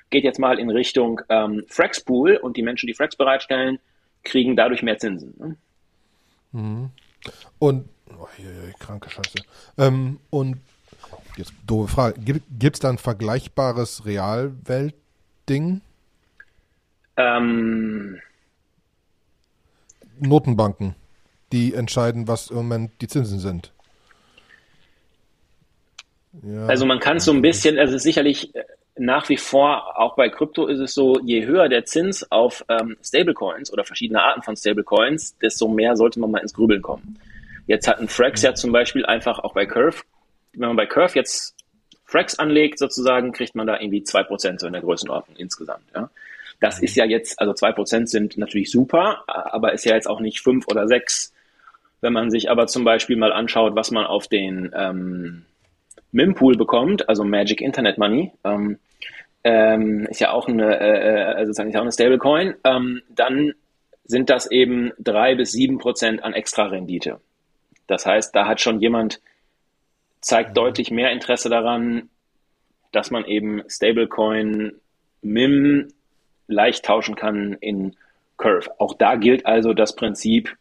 geht 0.09 0.23
jetzt 0.23 0.39
mal 0.39 0.59
in 0.59 0.69
Richtung 0.69 1.21
ähm, 1.29 1.63
Frax 1.67 2.01
Pool 2.01 2.35
und 2.35 2.57
die 2.57 2.63
Menschen, 2.63 2.87
die 2.87 2.93
Frax 2.93 3.15
bereitstellen, 3.15 3.79
kriegen 4.23 4.55
dadurch 4.55 4.83
mehr 4.83 4.97
Zinsen. 4.97 5.33
Ne? 5.39 5.57
Mhm. 6.51 6.89
Und, 7.59 7.89
oh, 8.09 8.27
hier, 8.35 8.51
hier, 8.51 8.73
kranke 8.79 9.09
Scheiße. 9.09 9.39
Ähm, 9.77 10.19
und 10.29 10.57
jetzt 11.37 11.53
doofe 11.65 11.93
Frage, 11.93 12.21
gibt 12.21 12.75
es 12.75 12.79
da 12.79 12.89
ein 12.89 12.97
vergleichbares 12.97 14.05
Realwelt-Ding? 14.05 15.81
Ähm, 17.17 18.19
Notenbanken, 20.19 20.95
die 21.51 21.73
entscheiden, 21.73 22.27
was 22.27 22.49
im 22.49 22.57
Moment 22.57 22.91
die 23.01 23.07
Zinsen 23.07 23.39
sind. 23.39 23.73
Also 26.67 26.85
man 26.85 26.99
kann 26.99 27.19
so 27.19 27.31
ein 27.31 27.41
bisschen, 27.41 27.77
also 27.77 27.97
sicherlich 27.97 28.55
äh, 28.55 28.63
nach 28.97 29.29
wie 29.29 29.37
vor, 29.37 29.99
auch 29.99 30.15
bei 30.15 30.29
Krypto 30.29 30.67
ist 30.67 30.79
es 30.79 30.93
so, 30.93 31.19
je 31.23 31.45
höher 31.45 31.69
der 31.69 31.85
Zins 31.85 32.29
auf 32.31 32.63
ähm, 32.69 32.97
Stablecoins 33.03 33.71
oder 33.71 33.83
verschiedene 33.83 34.21
Arten 34.21 34.41
von 34.41 34.55
Stablecoins, 34.55 35.37
desto 35.39 35.67
mehr 35.67 35.95
sollte 35.95 36.19
man 36.19 36.31
mal 36.31 36.39
ins 36.39 36.53
Grübeln 36.53 36.81
kommen. 36.81 37.19
Jetzt 37.67 37.87
hat 37.87 37.99
ein 37.99 38.07
Frax 38.07 38.41
ja 38.41 38.53
zum 38.53 38.71
Beispiel 38.71 39.05
einfach 39.05 39.39
auch 39.39 39.53
bei 39.53 39.65
Curve, 39.65 40.01
wenn 40.53 40.67
man 40.67 40.77
bei 40.77 40.85
Curve 40.85 41.15
jetzt 41.15 41.55
Frax 42.05 42.37
anlegt 42.37 42.79
sozusagen, 42.79 43.31
kriegt 43.31 43.55
man 43.55 43.67
da 43.67 43.79
irgendwie 43.79 44.03
zwei 44.03 44.23
Prozent 44.23 44.59
so 44.59 44.67
in 44.67 44.73
der 44.73 44.81
Größenordnung 44.81 45.37
insgesamt. 45.37 45.85
Ja. 45.95 46.09
Das 46.59 46.79
ist 46.81 46.95
ja 46.95 47.05
jetzt, 47.05 47.39
also 47.39 47.53
zwei 47.53 47.71
Prozent 47.71 48.09
sind 48.09 48.37
natürlich 48.37 48.69
super, 48.69 49.23
aber 49.27 49.73
ist 49.73 49.85
ja 49.85 49.95
jetzt 49.95 50.07
auch 50.07 50.19
nicht 50.19 50.41
fünf 50.41 50.67
oder 50.67 50.87
sechs. 50.87 51.33
Wenn 52.01 52.13
man 52.13 52.29
sich 52.29 52.49
aber 52.49 52.67
zum 52.67 52.83
Beispiel 52.83 53.15
mal 53.15 53.31
anschaut, 53.31 53.75
was 53.75 53.91
man 53.91 54.05
auf 54.05 54.27
den 54.27 54.71
ähm, 54.75 55.45
Mimpool 56.11 56.57
bekommt, 56.57 57.07
also 57.09 57.23
Magic 57.23 57.61
Internet 57.61 57.97
Money, 57.97 58.31
ähm, 58.43 58.79
ähm, 59.43 60.05
ist 60.09 60.19
ja 60.19 60.31
auch 60.31 60.47
eine, 60.47 60.79
äh, 60.79 61.23
also 61.23 61.47
sozusagen 61.47 61.69
ist 61.69 61.73
ja 61.73 61.79
auch 61.79 61.83
eine 61.83 61.91
Stablecoin, 61.91 62.55
ähm, 62.63 63.01
dann 63.09 63.53
sind 64.03 64.29
das 64.29 64.49
eben 64.51 64.91
drei 64.99 65.35
bis 65.35 65.51
sieben 65.51 65.77
Prozent 65.77 66.23
an 66.23 66.33
Extra-Rendite. 66.33 67.19
Das 67.87 68.05
heißt, 68.05 68.35
da 68.35 68.47
hat 68.47 68.61
schon 68.61 68.79
jemand, 68.79 69.21
zeigt 70.19 70.49
mhm. 70.51 70.55
deutlich 70.55 70.91
mehr 70.91 71.11
Interesse 71.11 71.49
daran, 71.49 72.09
dass 72.91 73.09
man 73.09 73.25
eben 73.25 73.63
Stablecoin 73.67 74.73
MIM 75.21 75.93
leicht 76.47 76.85
tauschen 76.85 77.15
kann 77.15 77.53
in 77.59 77.95
Curve. 78.37 78.69
Auch 78.79 78.93
da 78.93 79.15
gilt 79.15 79.45
also 79.45 79.73
das 79.73 79.95
Prinzip, 79.95 80.55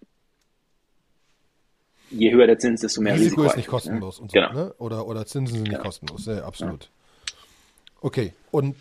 je 2.11 2.33
höher 2.33 2.47
der 2.47 2.59
Zins, 2.59 2.81
desto 2.81 3.01
mehr 3.01 3.15
Risiko. 3.15 3.43
Risiko 3.43 3.51
ist 3.51 3.57
nicht 3.57 3.69
kostenlos 3.69 4.19
ja? 4.19 4.23
und 4.23 4.31
so, 4.31 4.35
genau. 4.35 4.53
ne? 4.53 4.75
Oder, 4.79 5.07
oder 5.07 5.27
Zinsen 5.27 5.57
sind 5.57 5.63
nicht 5.65 5.73
ja. 5.73 5.79
kostenlos, 5.79 6.27
ja, 6.27 6.45
absolut. 6.45 6.85
Ja. 6.85 6.91
Okay, 8.03 8.33
und, 8.51 8.77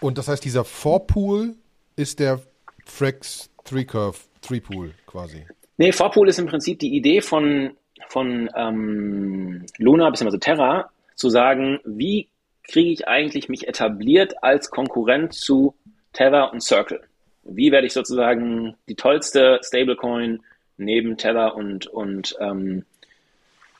und 0.00 0.18
das 0.18 0.28
heißt, 0.28 0.44
dieser 0.44 0.64
Vorpool 0.64 1.54
ist 1.96 2.20
der 2.20 2.40
Frex 2.84 3.50
3 3.64 3.84
Curve 3.84 4.18
3 4.42 4.60
Pool 4.60 4.94
quasi. 5.06 5.46
Nee, 5.76 5.92
Vorpool 5.92 6.28
ist 6.28 6.38
im 6.38 6.46
Prinzip 6.46 6.78
die 6.78 6.94
Idee 6.94 7.20
von, 7.20 7.76
von 8.08 8.50
ähm, 8.56 9.66
Luna 9.78 10.10
bzw. 10.10 10.38
Terra, 10.38 10.90
zu 11.14 11.28
sagen, 11.28 11.80
wie 11.84 12.28
kriege 12.64 12.90
ich 12.90 13.08
eigentlich 13.08 13.48
mich 13.48 13.68
etabliert 13.68 14.42
als 14.42 14.70
Konkurrent 14.70 15.34
zu 15.34 15.74
Tether 16.12 16.52
und 16.52 16.62
Circle? 16.62 17.00
Wie 17.42 17.72
werde 17.72 17.86
ich 17.86 17.92
sozusagen 17.92 18.76
die 18.88 18.94
tollste 18.94 19.60
Stablecoin 19.62 20.42
neben 20.80 21.16
Tether 21.16 21.54
und, 21.54 21.86
und 21.86 22.36
ähm, 22.40 22.84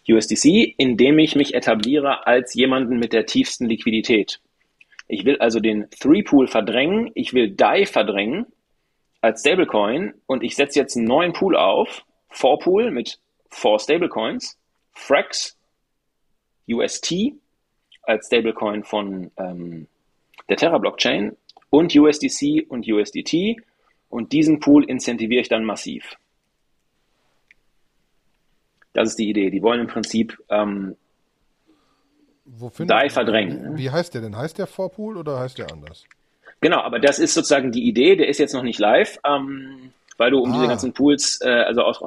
USDC, 0.08 0.74
indem 0.76 1.18
ich 1.18 1.36
mich 1.36 1.54
etabliere 1.54 2.26
als 2.26 2.54
jemanden 2.54 2.98
mit 2.98 3.12
der 3.12 3.26
tiefsten 3.26 3.66
Liquidität. 3.66 4.40
Ich 5.08 5.24
will 5.24 5.38
also 5.38 5.60
den 5.60 5.88
Three-Pool 5.90 6.46
verdrängen, 6.46 7.10
ich 7.14 7.32
will 7.32 7.50
DAI 7.50 7.86
verdrängen 7.86 8.46
als 9.20 9.40
Stablecoin 9.40 10.14
und 10.26 10.42
ich 10.42 10.56
setze 10.56 10.78
jetzt 10.78 10.96
einen 10.96 11.06
neuen 11.06 11.32
Pool 11.32 11.56
auf, 11.56 12.04
Four-Pool 12.30 12.90
mit 12.90 13.18
Four 13.48 13.80
Stablecoins, 13.80 14.56
Frax, 14.92 15.58
UST 16.68 17.32
als 18.02 18.26
Stablecoin 18.26 18.84
von 18.84 19.30
ähm, 19.36 19.88
der 20.48 20.56
Terra-Blockchain 20.56 21.36
und 21.70 21.94
USDC 21.94 22.66
und 22.68 22.86
USDT 22.86 23.56
und 24.08 24.32
diesen 24.32 24.60
Pool 24.60 24.84
incentiviere 24.84 25.42
ich 25.42 25.48
dann 25.48 25.64
massiv. 25.64 26.16
Das 28.92 29.10
ist 29.10 29.18
die 29.18 29.28
Idee. 29.28 29.50
Die 29.50 29.62
wollen 29.62 29.80
im 29.80 29.86
Prinzip 29.86 30.38
ähm, 30.48 30.96
DAI 32.78 33.10
verdrängen. 33.10 33.76
Wie 33.76 33.90
heißt 33.90 34.14
der 34.14 34.22
denn? 34.22 34.36
Heißt 34.36 34.58
der 34.58 34.66
Vorpool 34.66 35.16
oder 35.16 35.38
heißt 35.38 35.58
der 35.58 35.70
anders? 35.72 36.04
Genau, 36.60 36.80
aber 36.80 36.98
das 36.98 37.18
ist 37.18 37.34
sozusagen 37.34 37.72
die 37.72 37.86
Idee, 37.88 38.16
der 38.16 38.28
ist 38.28 38.38
jetzt 38.38 38.52
noch 38.52 38.62
nicht 38.62 38.78
live, 38.78 39.18
ähm, 39.24 39.92
weil 40.18 40.30
du 40.30 40.40
um 40.40 40.50
ah. 40.50 40.54
diese 40.54 40.68
ganzen 40.68 40.92
Pools, 40.92 41.40
äh, 41.42 41.48
also 41.48 41.82
aus, 41.82 42.02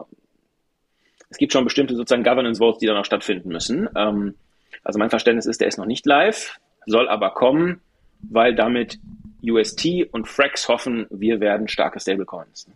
es 1.30 1.38
gibt 1.38 1.54
schon 1.54 1.64
bestimmte 1.64 1.96
sozusagen 1.96 2.24
Governance 2.24 2.60
Votes, 2.60 2.80
die 2.80 2.86
dann 2.86 2.98
auch 2.98 3.06
stattfinden 3.06 3.50
müssen. 3.50 3.90
Ähm, 3.96 4.36
also 4.84 5.00
mein 5.00 5.10
Verständnis 5.10 5.46
ist, 5.46 5.62
der 5.62 5.68
ist 5.68 5.78
noch 5.78 5.86
nicht 5.86 6.06
live, 6.06 6.60
soll 6.86 7.10
aber 7.10 7.32
kommen, 7.32 7.82
weil 8.22 8.54
damit 8.54 9.00
UST 9.44 10.08
und 10.12 10.28
Frax 10.28 10.68
hoffen, 10.68 11.08
wir 11.10 11.40
werden 11.40 11.68
starke 11.68 12.00
Stablecoins. 12.00 12.68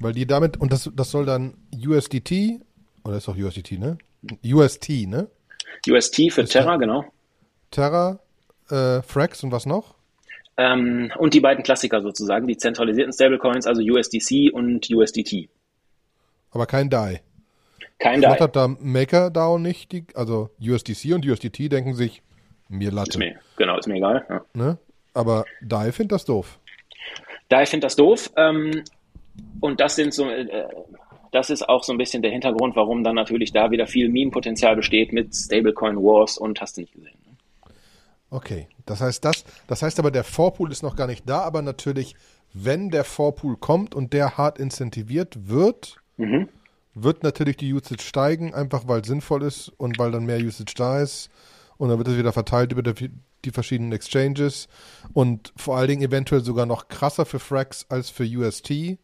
Weil 0.00 0.14
die 0.14 0.26
damit, 0.26 0.56
und 0.56 0.72
das, 0.72 0.90
das 0.94 1.10
soll 1.10 1.26
dann 1.26 1.54
USDT, 1.72 2.60
oder 3.04 3.18
ist 3.18 3.28
doch 3.28 3.36
USDT, 3.36 3.78
ne? 3.78 3.98
UST, 4.44 5.06
ne? 5.06 5.28
UST 5.88 6.32
für 6.32 6.44
Terra, 6.46 6.76
genau. 6.76 7.04
Terra, 7.70 8.18
äh, 8.70 9.02
Frax 9.02 9.44
und 9.44 9.52
was 9.52 9.66
noch? 9.66 9.94
Ähm, 10.56 11.12
und 11.18 11.34
die 11.34 11.40
beiden 11.40 11.62
Klassiker 11.62 12.00
sozusagen, 12.00 12.46
die 12.46 12.56
zentralisierten 12.56 13.12
Stablecoins, 13.12 13.66
also 13.66 13.82
USDC 13.82 14.52
und 14.52 14.90
USDT. 14.90 15.48
Aber 16.50 16.66
kein 16.66 16.90
DAI. 16.90 17.20
Kein 17.98 18.22
DAI. 18.22 18.38
Hat 18.38 18.56
da 18.56 18.68
MakerDAO 18.68 19.58
nicht, 19.58 19.92
die, 19.92 20.06
also 20.14 20.50
USDC 20.60 21.14
und 21.14 21.26
USDT 21.26 21.70
denken 21.70 21.94
sich, 21.94 22.22
mir 22.68 22.90
Latte. 22.90 23.10
Ist 23.10 23.18
mir, 23.18 23.38
genau, 23.56 23.78
ist 23.78 23.86
mir 23.86 23.96
egal. 23.96 24.24
Ja. 24.28 24.44
Ne? 24.54 24.78
Aber 25.12 25.44
DAI 25.60 25.92
findet 25.92 26.12
das 26.12 26.24
doof. 26.24 26.58
DAI 27.48 27.66
findet 27.66 27.84
das 27.84 27.96
doof. 27.96 28.30
Ähm, 28.36 28.84
und 29.60 29.80
das 29.80 29.96
sind 29.96 30.14
so, 30.14 30.28
äh, 30.28 30.66
das 31.32 31.50
ist 31.50 31.68
auch 31.68 31.84
so 31.84 31.92
ein 31.92 31.98
bisschen 31.98 32.22
der 32.22 32.30
Hintergrund, 32.30 32.76
warum 32.76 33.04
dann 33.04 33.14
natürlich 33.14 33.52
da 33.52 33.70
wieder 33.70 33.86
viel 33.86 34.08
Meme-Potenzial 34.08 34.76
besteht 34.76 35.12
mit 35.12 35.34
Stablecoin 35.34 35.96
Wars 35.96 36.38
und 36.38 36.60
hast 36.60 36.76
du 36.76 36.82
nicht 36.82 36.92
gesehen. 36.92 37.18
Ne? 37.24 37.36
Okay, 38.30 38.68
das 38.86 39.00
heißt 39.00 39.24
das, 39.24 39.44
das 39.66 39.82
heißt 39.82 39.98
aber 39.98 40.10
der 40.10 40.24
Vorpool 40.24 40.72
ist 40.72 40.82
noch 40.82 40.96
gar 40.96 41.06
nicht 41.06 41.28
da, 41.28 41.40
aber 41.40 41.62
natürlich, 41.62 42.14
wenn 42.52 42.90
der 42.90 43.04
Vorpool 43.04 43.56
kommt 43.56 43.94
und 43.94 44.12
der 44.12 44.36
hart 44.36 44.58
incentiviert 44.58 45.48
wird, 45.48 45.96
mhm. 46.16 46.48
wird 46.94 47.22
natürlich 47.22 47.56
die 47.56 47.72
Usage 47.72 48.02
steigen, 48.02 48.54
einfach 48.54 48.88
weil 48.88 49.00
es 49.00 49.06
sinnvoll 49.06 49.42
ist 49.42 49.68
und 49.76 49.98
weil 49.98 50.10
dann 50.10 50.26
mehr 50.26 50.38
Usage 50.38 50.74
da 50.76 51.00
ist 51.00 51.30
und 51.76 51.88
dann 51.88 51.98
wird 51.98 52.08
es 52.08 52.18
wieder 52.18 52.32
verteilt 52.32 52.72
über 52.72 52.82
die, 52.82 53.10
die 53.44 53.50
verschiedenen 53.50 53.92
Exchanges 53.92 54.68
und 55.12 55.52
vor 55.56 55.76
allen 55.76 55.88
Dingen 55.88 56.02
eventuell 56.02 56.42
sogar 56.42 56.66
noch 56.66 56.88
krasser 56.88 57.24
für 57.24 57.38
Frax 57.38 57.86
als 57.88 58.10
für 58.10 58.24
UST 58.24 58.98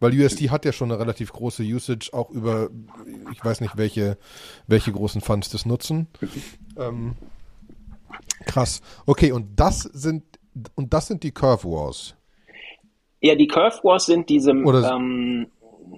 weil 0.00 0.18
USD 0.18 0.50
hat 0.50 0.64
ja 0.64 0.72
schon 0.72 0.90
eine 0.90 1.00
relativ 1.00 1.32
große 1.32 1.62
Usage, 1.62 2.10
auch 2.12 2.30
über, 2.30 2.68
ich 3.32 3.44
weiß 3.44 3.60
nicht, 3.60 3.76
welche, 3.76 4.18
welche 4.66 4.92
großen 4.92 5.20
Funds 5.20 5.50
das 5.50 5.64
nutzen. 5.64 6.06
Ähm, 6.78 7.14
krass. 8.44 8.82
Okay, 9.06 9.32
und 9.32 9.58
das 9.58 9.80
sind, 9.80 10.24
und 10.74 10.92
das 10.92 11.06
sind 11.06 11.22
die 11.22 11.32
Curve 11.32 11.64
Wars. 11.64 12.14
Ja, 13.20 13.34
die 13.34 13.46
Curve 13.46 13.80
Wars 13.82 14.06
sind 14.06 14.28
diese, 14.28 14.52
Oder 14.52 14.92
ähm, 14.92 15.46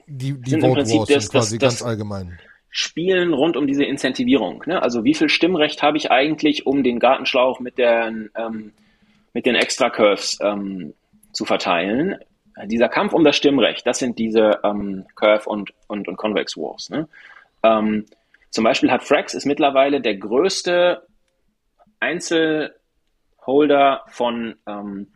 die, 0.07 0.41
die 0.41 0.51
sind 0.51 0.61
Vote 0.61 0.77
Wars 0.77 1.09
das, 1.09 1.09
sind 1.09 1.33
quasi 1.33 1.59
das, 1.59 1.75
das, 1.75 1.81
ganz 1.81 1.83
allgemein. 1.83 2.39
Spielen 2.71 3.33
rund 3.33 3.57
um 3.57 3.67
diese 3.67 3.85
Incentivierung. 3.85 4.63
Ne? 4.67 4.81
Also 4.81 5.03
wie 5.03 5.15
viel 5.15 5.29
Stimmrecht 5.29 5.83
habe 5.83 5.97
ich 5.97 6.11
eigentlich, 6.11 6.67
um 6.67 6.85
den 6.85 7.01
Gartenschlauch 7.01 7.61
mit, 7.61 7.79
der, 7.79 8.13
ähm, 8.37 8.73
mit 9.33 9.47
den 9.47 9.57
Extra 9.57 9.91
Curves 9.91 10.39
ähm, 10.41 10.95
zu 11.33 11.45
verteilen? 11.45 12.17
Dieser 12.67 12.89
Kampf 12.89 13.13
um 13.13 13.25
das 13.25 13.37
Stimmrecht, 13.37 13.87
das 13.87 13.99
sind 13.99 14.19
diese 14.19 14.61
ähm, 14.65 15.07
Curve 15.15 15.49
und, 15.49 15.73
und, 15.87 16.09
und 16.09 16.17
Convex 16.17 16.57
Wars. 16.57 16.91
Ne? 16.91 17.09
Ähm, 17.63 18.07
zum 18.51 18.65
Beispiel 18.65 18.91
hat 18.91 19.05
Frax 19.05 19.35
ist 19.35 19.45
mittlerweile 19.45 20.01
der 20.01 20.17
größte 20.17 21.07
Einzelholder 22.01 24.05
von, 24.09 24.57
ähm, 24.67 25.09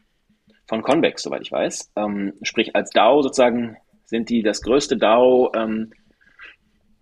von 0.67 0.83
Convex, 0.83 1.23
soweit 1.23 1.43
ich 1.43 1.53
weiß. 1.53 1.93
Ähm, 1.97 2.35
sprich, 2.43 2.77
als 2.77 2.91
DAO 2.91 3.23
sozusagen 3.23 3.77
sind 4.05 4.29
die 4.29 4.43
das 4.43 4.63
größte 4.63 4.97
DAO 4.97 5.53
ähm, 5.55 5.93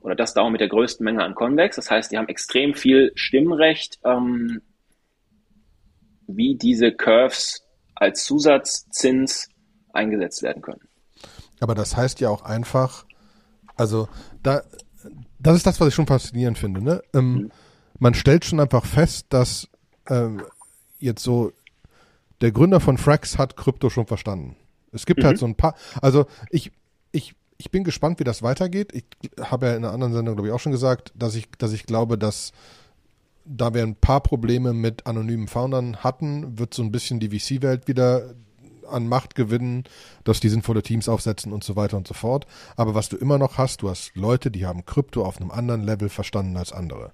oder 0.00 0.14
das 0.14 0.34
DAO 0.34 0.50
mit 0.50 0.60
der 0.60 0.68
größten 0.68 1.04
Menge 1.04 1.24
an 1.24 1.34
Convex. 1.34 1.76
Das 1.76 1.90
heißt, 1.90 2.12
die 2.12 2.18
haben 2.18 2.28
extrem 2.28 2.74
viel 2.74 3.12
Stimmrecht, 3.14 3.98
ähm, 4.04 4.62
wie 6.26 6.56
diese 6.56 6.92
Curves 6.92 7.66
als 7.94 8.24
Zusatzzins 8.24 9.48
eingesetzt 9.92 10.42
werden 10.42 10.62
können. 10.62 10.80
Aber 11.60 11.74
das 11.74 11.96
heißt 11.96 12.20
ja 12.20 12.30
auch 12.30 12.42
einfach, 12.42 13.04
also 13.76 14.08
da, 14.42 14.62
das 15.38 15.56
ist 15.56 15.66
das, 15.66 15.80
was 15.80 15.88
ich 15.88 15.94
schon 15.94 16.06
faszinierend 16.06 16.58
finde. 16.58 16.82
Ne? 16.82 17.02
Ähm, 17.14 17.32
mhm. 17.32 17.50
Man 17.98 18.14
stellt 18.14 18.44
schon 18.44 18.60
einfach 18.60 18.86
fest, 18.86 19.26
dass 19.30 19.68
ähm, 20.08 20.42
jetzt 20.98 21.22
so 21.22 21.52
der 22.40 22.52
Gründer 22.52 22.80
von 22.80 22.96
Frax 22.96 23.38
hat 23.38 23.56
Krypto 23.56 23.90
schon 23.90 24.06
verstanden. 24.06 24.56
Es 24.92 25.06
gibt 25.06 25.18
halt 25.18 25.24
mhm. 25.24 25.28
halt 25.28 25.38
so 25.38 25.46
ein 25.46 25.54
paar, 25.54 25.74
also 26.00 26.26
ich, 26.50 26.72
ich, 27.12 27.34
ich 27.58 27.70
bin 27.70 27.84
gespannt, 27.84 28.18
wie 28.18 28.24
das 28.24 28.42
weitergeht. 28.42 28.92
Ich 28.92 29.04
habe 29.40 29.66
ja 29.66 29.76
in 29.76 29.84
einer 29.84 29.92
anderen 29.92 30.14
Sendung, 30.14 30.36
glaube 30.36 30.48
ich, 30.48 30.54
auch 30.54 30.60
schon 30.60 30.72
gesagt, 30.72 31.12
dass 31.14 31.34
ich, 31.34 31.50
dass 31.58 31.72
ich 31.72 31.84
glaube, 31.84 32.16
dass 32.16 32.52
da 33.44 33.74
wir 33.74 33.82
ein 33.82 33.96
paar 33.96 34.20
Probleme 34.20 34.72
mit 34.72 35.06
anonymen 35.06 35.48
Foundern 35.48 35.98
hatten, 35.98 36.58
wird 36.58 36.74
so 36.74 36.82
ein 36.82 36.92
bisschen 36.92 37.20
die 37.20 37.38
VC-Welt 37.38 37.88
wieder 37.88 38.34
an 38.90 39.08
Macht 39.08 39.34
gewinnen, 39.34 39.84
dass 40.24 40.40
die 40.40 40.48
sinnvolle 40.48 40.82
Teams 40.82 41.08
aufsetzen 41.08 41.52
und 41.52 41.64
so 41.64 41.76
weiter 41.76 41.96
und 41.96 42.06
so 42.06 42.14
fort. 42.14 42.46
Aber 42.76 42.94
was 42.94 43.08
du 43.08 43.16
immer 43.16 43.38
noch 43.38 43.58
hast, 43.58 43.82
du 43.82 43.90
hast 43.90 44.16
Leute, 44.16 44.50
die 44.50 44.66
haben 44.66 44.84
Krypto 44.84 45.24
auf 45.24 45.40
einem 45.40 45.50
anderen 45.50 45.82
Level 45.82 46.08
verstanden 46.08 46.56
als 46.56 46.72
andere. 46.72 47.12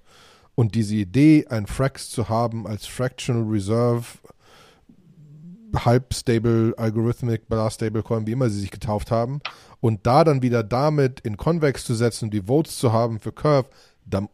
Und 0.55 0.73
diese 0.73 0.95
Idee, 0.95 1.45
ein 1.49 1.67
Frax 1.67 2.09
zu 2.09 2.29
haben 2.29 2.65
als 2.65 2.87
Fractional 2.87 3.43
Reserve, 3.43 4.05
halb 5.75 6.13
stable 6.13 6.73
Algorithmic, 6.77 7.47
Bar 7.47 7.69
Stablecoin, 7.69 8.25
wie 8.25 8.31
immer 8.31 8.49
sie 8.49 8.61
sich 8.61 8.71
getauft 8.71 9.11
haben, 9.11 9.41
und 9.79 10.07
da 10.07 10.23
dann 10.23 10.41
wieder 10.41 10.63
damit 10.63 11.19
in 11.19 11.37
Convex 11.37 11.83
zu 11.85 11.93
setzen 11.93 12.25
und 12.25 12.33
die 12.33 12.47
Votes 12.47 12.77
zu 12.77 12.91
haben 12.91 13.19
für 13.19 13.31
Curve, 13.31 13.69
dann, 14.05 14.29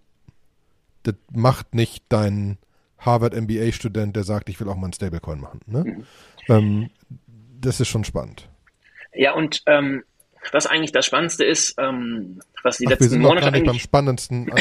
das 1.04 1.16
macht 1.32 1.76
nicht 1.76 2.06
dein 2.10 2.58
Harvard 2.98 3.34
MBA-Student, 3.34 4.16
der 4.16 4.24
sagt, 4.24 4.50
ich 4.50 4.60
will 4.60 4.70
auch 4.70 4.78
mal 4.78 4.88
ein 4.88 4.94
Stablecoin 4.94 5.42
machen. 5.42 5.60
Ne? 5.66 5.84
Mhm. 5.84 6.04
Ähm, 6.48 6.90
das 7.66 7.80
ist 7.80 7.88
schon 7.88 8.04
spannend. 8.04 8.50
Ja, 9.14 9.34
und 9.34 9.62
ähm, 9.68 10.04
was 10.52 10.68
eigentlich 10.68 10.92
das 10.92 11.06
Spannendste 11.06 11.46
ist, 11.46 11.76
ähm, 11.80 12.40
was 12.64 12.78
die 12.78 12.88
Ach, 12.88 12.92
letzten 12.92 13.06
wir 13.06 13.10
sind 13.10 13.22
Monate 13.22 13.48
eigentlich 13.48 13.64
beim 13.66 13.80
spannendsten. 13.80 14.52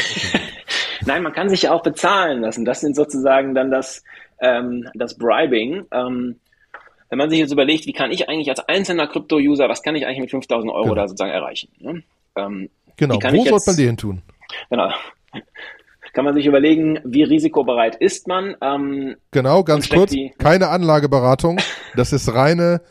Nein, 1.07 1.23
man 1.23 1.33
kann 1.33 1.49
sich 1.49 1.63
ja 1.63 1.73
auch 1.73 1.83
bezahlen 1.83 2.43
lassen. 2.43 2.65
Das 2.65 2.81
sind 2.81 2.95
sozusagen 2.95 3.55
dann 3.55 3.71
das, 3.71 4.05
ähm, 4.41 4.89
das 4.95 5.17
Bribing. 5.19 5.85
Ähm, 5.91 6.39
wenn 7.09 7.19
man 7.19 7.29
sich 7.29 7.41
jetzt 7.41 7.53
überlegt, 7.53 7.87
wie 7.87 7.93
kann 7.93 8.11
ich 8.11 8.29
eigentlich 8.29 8.49
als 8.49 8.61
einzelner 8.69 9.07
Krypto-User, 9.07 9.69
was 9.69 9.83
kann 9.83 9.97
ich 9.97 10.07
eigentlich 10.07 10.21
mit 10.21 10.31
5000 10.31 10.73
Euro 10.73 10.85
genau. 10.85 10.95
da 10.95 11.09
sozusagen 11.09 11.33
erreichen? 11.33 11.69
Ne? 11.79 12.03
Ähm, 12.37 12.71
genau, 12.97 13.17
wo 13.17 13.45
sollte 13.45 13.67
man 13.67 13.77
den 13.77 13.97
tun? 13.97 14.23
Genau. 14.71 14.93
Kann 16.13 16.25
man 16.25 16.35
sich 16.35 16.47
überlegen, 16.47 17.01
wie 17.05 17.23
risikobereit 17.23 17.97
ist 17.97 18.29
man? 18.29 18.55
Ähm, 18.61 19.17
genau, 19.31 19.65
ganz 19.65 19.89
kurz, 19.89 20.15
keine 20.39 20.69
Anlageberatung. 20.69 21.59
Das 21.97 22.13
ist 22.13 22.35
reine 22.35 22.83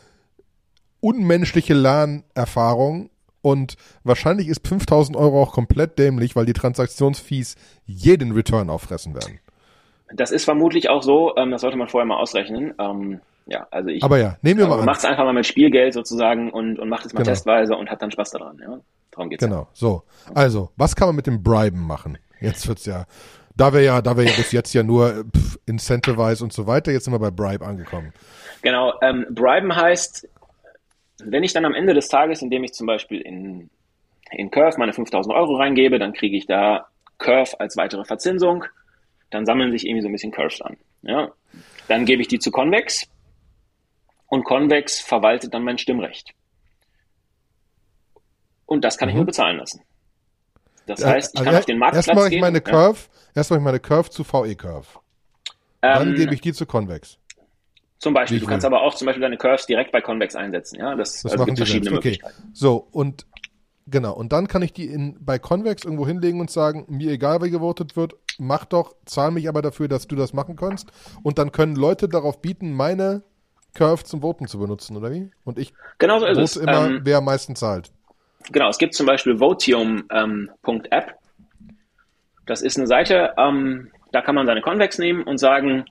unmenschliche 0.99 1.73
Lernerfahrung 1.73 3.09
und 3.41 3.75
wahrscheinlich 4.03 4.47
ist 4.47 4.67
5000 4.67 5.17
Euro 5.17 5.41
auch 5.41 5.51
komplett 5.51 5.97
dämlich, 5.99 6.35
weil 6.35 6.45
die 6.45 6.53
Transaktionsfees 6.53 7.55
jeden 7.85 8.31
Return 8.31 8.69
auffressen 8.69 9.13
werden. 9.13 9.39
Das 10.13 10.31
ist 10.31 10.45
vermutlich 10.45 10.89
auch 10.89 11.03
so, 11.03 11.35
ähm, 11.37 11.51
das 11.51 11.61
sollte 11.61 11.77
man 11.77 11.87
vorher 11.87 12.05
mal 12.05 12.17
ausrechnen. 12.17 12.73
Ähm, 12.79 13.21
ja, 13.47 13.67
also 13.71 13.89
ich. 13.89 14.03
Aber 14.03 14.19
ja, 14.19 14.37
nehmen 14.41 14.59
wir 14.59 14.67
mal 14.67 14.79
an. 14.79 14.85
Macht 14.85 14.99
es 14.99 15.05
einfach 15.05 15.23
mal 15.23 15.33
mit 15.33 15.45
Spielgeld 15.45 15.93
sozusagen 15.93 16.51
und, 16.51 16.79
und 16.79 16.89
macht 16.89 17.05
es 17.05 17.13
mal 17.13 17.19
genau. 17.19 17.31
testweise 17.31 17.75
und 17.75 17.89
hat 17.89 18.01
dann 18.01 18.11
Spaß 18.11 18.31
daran. 18.31 18.59
Ja? 18.61 18.79
Darum 19.11 19.29
geht's. 19.29 19.43
Genau, 19.43 19.61
ja. 19.61 19.67
so. 19.73 20.03
Also, 20.33 20.71
was 20.75 20.95
kann 20.95 21.07
man 21.07 21.15
mit 21.15 21.27
dem 21.27 21.41
Briben 21.43 21.85
machen? 21.85 22.17
Jetzt 22.41 22.67
wird's 22.67 22.85
ja, 22.85 23.05
da 23.55 23.73
wir 23.73 23.81
ja, 23.81 24.01
da 24.01 24.17
wir 24.17 24.25
ja 24.25 24.33
bis 24.35 24.51
jetzt 24.51 24.73
ja 24.73 24.83
nur 24.83 25.25
pff, 25.25 25.59
Incentivize 25.65 26.43
und 26.43 26.51
so 26.51 26.67
weiter, 26.67 26.91
jetzt 26.91 27.05
sind 27.05 27.13
wir 27.13 27.19
bei 27.19 27.31
Bribe 27.31 27.65
angekommen. 27.65 28.13
Genau, 28.61 28.93
ähm, 29.01 29.25
Briben 29.29 29.75
heißt, 29.75 30.27
wenn 31.23 31.43
ich 31.43 31.53
dann 31.53 31.65
am 31.65 31.75
Ende 31.75 31.93
des 31.93 32.07
Tages, 32.07 32.41
indem 32.41 32.63
ich 32.63 32.73
zum 32.73 32.87
Beispiel 32.87 33.21
in, 33.21 33.69
in 34.31 34.49
Curve 34.51 34.77
meine 34.77 34.93
5000 34.93 35.33
Euro 35.35 35.55
reingebe, 35.55 35.99
dann 35.99 36.13
kriege 36.13 36.37
ich 36.37 36.47
da 36.47 36.87
Curve 37.17 37.59
als 37.59 37.77
weitere 37.77 38.03
Verzinsung, 38.03 38.65
dann 39.29 39.45
sammeln 39.45 39.71
sich 39.71 39.85
irgendwie 39.85 40.01
so 40.01 40.09
ein 40.09 40.11
bisschen 40.11 40.31
Curves 40.31 40.61
an. 40.61 40.77
Ja? 41.03 41.31
Dann 41.87 42.05
gebe 42.05 42.21
ich 42.21 42.27
die 42.27 42.39
zu 42.39 42.51
Convex 42.51 43.07
und 44.27 44.43
Convex 44.43 44.99
verwaltet 44.99 45.53
dann 45.53 45.63
mein 45.63 45.77
Stimmrecht. 45.77 46.33
Und 48.65 48.83
das 48.83 48.97
kann 48.97 49.07
mhm. 49.07 49.11
ich 49.11 49.15
nur 49.17 49.25
bezahlen 49.25 49.57
lassen. 49.57 49.81
Das 50.91 51.05
heißt, 51.05 51.33
ich 51.33 51.39
also 51.39 51.49
kann 51.49 51.59
auf 51.59 51.65
den 51.65 51.77
Marktplatz 51.77 52.07
erst 52.07 52.17
mache 52.17 52.33
ich 52.33 52.41
meine 52.41 52.61
gehen, 52.61 52.73
Curve, 52.73 52.99
ja. 52.99 53.31
erst 53.35 53.49
mache 53.51 53.59
ich 53.59 53.63
meine 53.63 53.79
Curve 53.79 54.09
zu 54.09 54.23
VE 54.23 54.55
Curve. 54.55 54.87
Dann 55.81 56.09
ähm, 56.09 56.15
gebe 56.15 56.33
ich 56.33 56.41
die 56.41 56.53
zu 56.53 56.65
Convex. 56.65 57.17
Zum 58.01 58.13
Beispiel. 58.13 58.39
Du 58.39 58.47
kannst 58.47 58.65
aber 58.65 58.81
auch 58.81 58.95
zum 58.95 59.05
Beispiel 59.05 59.21
deine 59.21 59.37
Curves 59.37 59.67
direkt 59.67 59.91
bei 59.91 60.01
Convex 60.01 60.35
einsetzen. 60.35 60.79
Ja, 60.79 60.95
das, 60.95 61.21
das 61.21 61.33
also 61.33 61.45
gibt 61.45 61.57
verschiedene 61.59 61.91
okay. 61.91 62.09
Möglichkeiten. 62.09 62.49
So 62.53 62.87
und 62.91 63.27
genau 63.87 64.13
und 64.13 64.31
dann 64.31 64.47
kann 64.47 64.63
ich 64.63 64.73
die 64.73 64.87
in, 64.87 65.17
bei 65.19 65.37
Convex 65.37 65.83
irgendwo 65.83 66.07
hinlegen 66.07 66.39
und 66.39 66.49
sagen, 66.49 66.85
mir 66.87 67.11
egal, 67.11 67.43
wie 67.43 67.51
gewotet 67.51 67.95
wird, 67.95 68.15
mach 68.39 68.65
doch, 68.65 68.95
zahl 69.05 69.29
mich 69.29 69.47
aber 69.47 69.61
dafür, 69.61 69.87
dass 69.87 70.07
du 70.07 70.15
das 70.15 70.33
machen 70.33 70.55
kannst. 70.55 70.91
Und 71.21 71.37
dann 71.37 71.51
können 71.51 71.75
Leute 71.75 72.09
darauf 72.09 72.41
bieten, 72.41 72.73
meine 72.73 73.21
Curve 73.73 74.03
zum 74.03 74.21
Voten 74.21 74.47
zu 74.47 74.59
benutzen, 74.59 74.97
oder 74.97 75.11
wie? 75.11 75.29
Und 75.43 75.59
ich 75.59 75.73
genau 75.99 76.19
so 76.19 76.25
ist 76.25 76.37
es. 76.37 76.55
immer, 76.57 76.87
Ähm, 76.87 77.01
wer 77.03 77.19
am 77.19 77.25
meisten 77.25 77.55
zahlt. 77.55 77.91
Genau, 78.51 78.69
es 78.69 78.77
gibt 78.77 78.93
zum 78.93 79.05
Beispiel 79.05 79.39
Votium.app. 79.39 80.09
Ähm, 80.11 80.49
das 82.45 82.61
ist 82.61 82.77
eine 82.77 82.87
Seite, 82.87 83.33
ähm, 83.37 83.91
da 84.11 84.21
kann 84.21 84.35
man 84.35 84.45
seine 84.45 84.61
Convex 84.61 84.97
nehmen 84.97 85.23
und 85.23 85.37
sagen, 85.37 85.85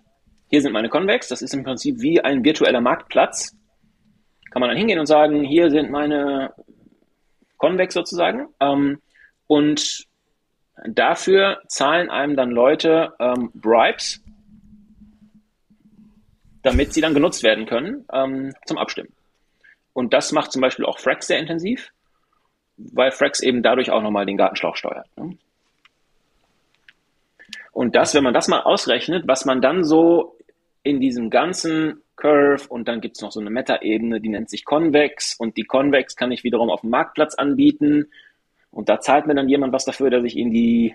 hier 0.49 0.63
sind 0.63 0.73
meine 0.73 0.89
Convex. 0.89 1.29
Das 1.29 1.43
ist 1.43 1.55
im 1.55 1.63
Prinzip 1.63 2.01
wie 2.01 2.21
ein 2.21 2.45
virtueller 2.45 2.81
Marktplatz. 2.81 3.57
Kann 4.51 4.61
man 4.61 4.69
dann 4.69 4.79
hingehen 4.79 4.99
und 4.99 5.07
sagen, 5.07 5.45
hier 5.45 5.71
sind 5.71 5.91
meine 5.91 6.53
Convex 7.57 7.95
sozusagen. 7.95 8.49
Ähm, 8.59 9.01
und 9.47 10.07
dafür 10.87 11.61
zahlen 11.69 12.11
einem 12.11 12.37
dann 12.37 12.51
Leute 12.51 13.13
ähm, 13.21 13.51
Bribes, 13.55 14.23
damit 16.63 16.93
sie 16.93 17.01
dann 17.01 17.15
genutzt 17.15 17.43
werden 17.43 17.67
können 17.67 18.05
ähm, 18.13 18.53
zum 18.67 18.79
Abstimmen. 18.79 19.15
Und 19.93 20.13
das 20.13 20.33
macht 20.33 20.53
zum 20.53 20.63
Beispiel 20.63 20.85
auch 20.85 20.99
Frax 20.99 21.27
sehr 21.27 21.39
intensiv, 21.39 21.93
weil 22.93 23.11
Frax 23.11 23.41
eben 23.41 23.63
dadurch 23.63 23.91
auch 23.91 24.03
nochmal 24.03 24.27
den 24.27 24.37
Gartenschlauch 24.37 24.77
steuert. 24.77 25.07
Ne? 25.17 25.37
Und 27.73 27.95
das, 27.95 28.15
wenn 28.15 28.25
man 28.25 28.35
das 28.35 28.49
mal 28.49 28.61
ausrechnet, 28.61 29.27
was 29.27 29.45
man 29.45 29.61
dann 29.61 29.85
so 29.85 30.37
in 30.83 31.01
diesem 31.01 31.31
ganzen 31.31 32.03
Curve 32.17 32.67
und 32.69 32.89
dann 32.89 33.01
gibt's 33.01 33.23
noch 33.23 33.33
so 33.33 33.41
eine 33.41 33.51
Meta-Ebene, 33.51 34.21
die 34.21 34.29
nennt 34.29 34.51
sich 34.51 34.65
Convex 34.65 35.35
und 35.39 35.57
die 35.57 35.65
Convex 35.65 36.17
kann 36.17 36.33
ich 36.33 36.45
wiederum 36.45 36.71
auf 36.71 36.83
dem 36.83 36.91
Marktplatz 36.91 37.35
anbieten 37.35 38.09
und 38.71 38.89
da 38.89 39.01
zahlt 39.01 39.27
mir 39.27 39.35
dann 39.35 39.49
jemand 39.49 39.73
was 39.73 39.85
dafür, 39.85 40.11
dass 40.11 40.25
ich 40.25 40.37
ihnen 40.37 40.53
die 40.53 40.95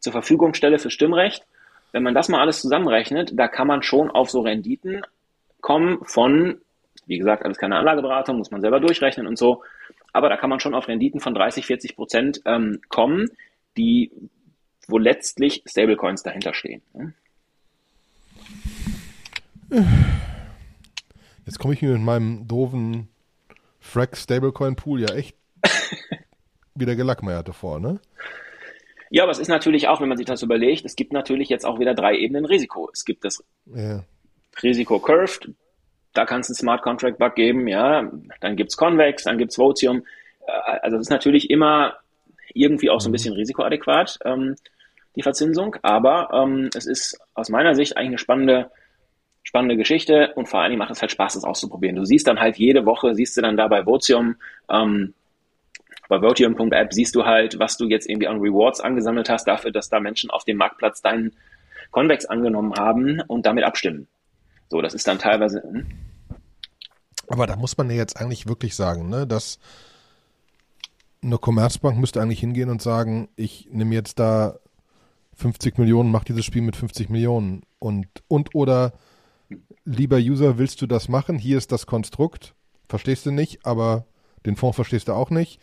zur 0.00 0.12
Verfügung 0.12 0.54
stelle 0.54 0.78
für 0.78 0.90
Stimmrecht. 0.90 1.46
Wenn 1.92 2.02
man 2.02 2.14
das 2.14 2.28
mal 2.28 2.40
alles 2.40 2.60
zusammenrechnet, 2.60 3.32
da 3.38 3.48
kann 3.48 3.66
man 3.66 3.82
schon 3.82 4.10
auf 4.10 4.30
so 4.30 4.40
Renditen 4.40 5.02
kommen 5.60 6.04
von, 6.04 6.60
wie 7.06 7.18
gesagt, 7.18 7.44
alles 7.44 7.58
keine 7.58 7.76
Anlageberatung, 7.76 8.38
muss 8.38 8.50
man 8.50 8.62
selber 8.62 8.80
durchrechnen 8.80 9.26
und 9.26 9.38
so, 9.38 9.62
aber 10.12 10.28
da 10.28 10.36
kann 10.36 10.50
man 10.50 10.60
schon 10.60 10.74
auf 10.74 10.88
Renditen 10.88 11.20
von 11.20 11.34
30, 11.34 11.66
40 11.66 11.96
Prozent 11.96 12.42
ähm, 12.44 12.80
kommen, 12.88 13.30
die, 13.76 14.10
wo 14.88 14.98
letztlich 14.98 15.62
Stablecoins 15.66 16.22
dahinter 16.22 16.54
stehen. 16.54 16.82
Ne? 16.92 17.14
Jetzt 21.46 21.58
komme 21.58 21.74
ich 21.74 21.82
mir 21.82 21.92
mit 21.92 22.02
meinem 22.02 22.46
doofen 22.46 23.08
Frack 23.80 24.16
Stablecoin 24.16 24.76
Pool 24.76 25.00
ja 25.00 25.14
echt 25.14 25.36
wieder 26.74 26.94
gelackmeierte 26.94 27.52
vor, 27.52 27.80
ne? 27.80 28.00
Ja, 29.10 29.24
aber 29.24 29.32
es 29.32 29.38
ist 29.38 29.48
natürlich 29.48 29.88
auch, 29.88 30.00
wenn 30.00 30.08
man 30.08 30.16
sich 30.16 30.26
das 30.26 30.42
überlegt, 30.42 30.86
es 30.86 30.96
gibt 30.96 31.12
natürlich 31.12 31.50
jetzt 31.50 31.66
auch 31.66 31.78
wieder 31.78 31.94
drei 31.94 32.16
Ebenen 32.16 32.46
Risiko. 32.46 32.88
Es 32.92 33.04
gibt 33.04 33.24
das 33.24 33.44
Ja. 33.66 34.04
Risiko 34.62 34.98
Curved, 34.98 35.50
da 36.14 36.24
kann 36.24 36.40
es 36.40 36.48
einen 36.48 36.56
Smart 36.56 36.82
Contract 36.82 37.18
Bug 37.18 37.34
geben, 37.34 37.68
ja, 37.68 38.10
dann 38.40 38.56
gibt's 38.56 38.76
Convex, 38.76 39.24
dann 39.24 39.38
gibt's 39.38 39.58
Votium. 39.58 40.04
Äh, 40.46 40.78
Also 40.82 40.96
es 40.96 41.02
ist 41.02 41.10
natürlich 41.10 41.50
immer 41.50 41.96
irgendwie 42.54 42.90
auch 42.90 43.00
so 43.00 43.08
ein 43.08 43.12
bisschen 43.12 43.34
risikoadäquat, 43.34 44.18
ähm, 44.24 44.56
die 45.16 45.22
Verzinsung, 45.22 45.76
aber 45.82 46.30
ähm, 46.32 46.70
es 46.74 46.86
ist 46.86 47.18
aus 47.34 47.48
meiner 47.48 47.74
Sicht 47.74 47.96
eigentlich 47.96 48.08
eine 48.08 48.18
spannende, 48.18 48.70
spannende 49.42 49.76
Geschichte 49.76 50.32
und 50.34 50.48
vor 50.48 50.60
allen 50.60 50.70
Dingen 50.70 50.78
macht 50.78 50.90
es 50.90 51.00
halt 51.00 51.10
Spaß, 51.10 51.34
das 51.34 51.44
auszuprobieren. 51.44 51.96
Du 51.96 52.04
siehst 52.04 52.26
dann 52.26 52.40
halt 52.40 52.56
jede 52.56 52.86
Woche, 52.86 53.14
siehst 53.14 53.36
du 53.36 53.42
dann 53.42 53.56
da 53.56 53.68
bei 53.68 53.84
Votium, 53.84 54.36
ähm, 54.70 55.14
bei 56.08 56.20
Votium.app 56.20 56.92
siehst 56.92 57.14
du 57.14 57.24
halt, 57.24 57.58
was 57.58 57.76
du 57.76 57.86
jetzt 57.86 58.08
irgendwie 58.08 58.28
an 58.28 58.40
Rewards 58.40 58.80
angesammelt 58.80 59.30
hast, 59.30 59.46
dafür, 59.46 59.70
dass 59.70 59.88
da 59.88 60.00
Menschen 60.00 60.30
auf 60.30 60.44
dem 60.44 60.58
Marktplatz 60.58 61.00
deinen 61.00 61.32
Convex 61.90 62.26
angenommen 62.26 62.74
haben 62.76 63.20
und 63.28 63.46
damit 63.46 63.64
abstimmen. 63.64 64.08
So, 64.72 64.80
das 64.80 64.94
ist 64.94 65.06
dann 65.06 65.18
teilweise, 65.18 65.62
hm? 65.62 65.84
Aber 67.28 67.46
da 67.46 67.56
muss 67.56 67.76
man 67.76 67.90
ja 67.90 67.96
jetzt 67.96 68.16
eigentlich 68.16 68.46
wirklich 68.46 68.74
sagen, 68.74 69.10
ne, 69.10 69.26
dass 69.26 69.58
eine 71.22 71.36
Commerzbank 71.36 71.98
müsste 71.98 72.22
eigentlich 72.22 72.40
hingehen 72.40 72.70
und 72.70 72.80
sagen, 72.80 73.28
ich 73.36 73.68
nehme 73.70 73.94
jetzt 73.94 74.18
da 74.18 74.54
50 75.34 75.76
Millionen, 75.76 76.10
mach 76.10 76.24
dieses 76.24 76.46
Spiel 76.46 76.62
mit 76.62 76.76
50 76.76 77.10
Millionen 77.10 77.64
und 77.80 78.06
und 78.28 78.54
oder 78.54 78.94
lieber 79.84 80.16
User, 80.16 80.56
willst 80.56 80.80
du 80.80 80.86
das 80.86 81.06
machen? 81.10 81.36
Hier 81.36 81.58
ist 81.58 81.70
das 81.70 81.84
Konstrukt, 81.84 82.54
verstehst 82.88 83.26
du 83.26 83.30
nicht, 83.30 83.66
aber 83.66 84.06
den 84.46 84.56
Fonds 84.56 84.76
verstehst 84.76 85.08
du 85.08 85.12
auch 85.12 85.28
nicht. 85.28 85.60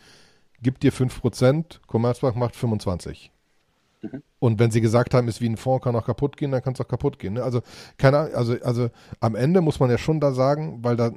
Gib 0.62 0.78
dir 0.78 0.92
5%, 0.92 1.80
Commerzbank 1.88 2.36
macht 2.36 2.54
25. 2.54 3.32
Und 4.38 4.58
wenn 4.58 4.70
sie 4.70 4.80
gesagt 4.80 5.14
haben, 5.14 5.28
ist 5.28 5.40
wie 5.40 5.48
ein 5.48 5.56
Fonds, 5.56 5.84
kann 5.84 5.96
auch 5.96 6.06
kaputt 6.06 6.36
gehen, 6.36 6.50
dann 6.50 6.62
kann 6.62 6.72
es 6.72 6.80
auch 6.80 6.88
kaputt 6.88 7.18
gehen. 7.18 7.34
Ne? 7.34 7.42
Also, 7.42 7.60
keine 7.98 8.18
Ahnung, 8.18 8.34
also, 8.34 8.56
also 8.62 8.90
am 9.20 9.34
Ende 9.34 9.60
muss 9.60 9.80
man 9.80 9.90
ja 9.90 9.98
schon 9.98 10.20
da 10.20 10.32
sagen, 10.32 10.78
weil 10.82 10.96
da, 10.96 11.12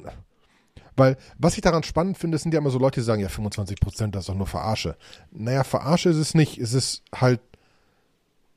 weil 0.95 1.17
was 1.37 1.55
ich 1.55 1.61
daran 1.61 1.83
spannend 1.83 2.17
finde, 2.17 2.37
sind 2.37 2.53
ja 2.53 2.59
immer 2.59 2.69
so 2.69 2.79
Leute, 2.79 2.99
die 2.99 3.05
sagen, 3.05 3.21
ja, 3.21 3.29
25 3.29 3.79
Prozent, 3.79 4.15
das 4.15 4.23
ist 4.23 4.29
doch 4.29 4.35
nur 4.35 4.47
Verarsche. 4.47 4.97
Naja, 5.31 5.63
Verarsche 5.63 6.09
ist 6.09 6.17
es 6.17 6.33
nicht. 6.33 6.57
Es 6.57 6.73
ist 6.73 7.03
halt, 7.15 7.39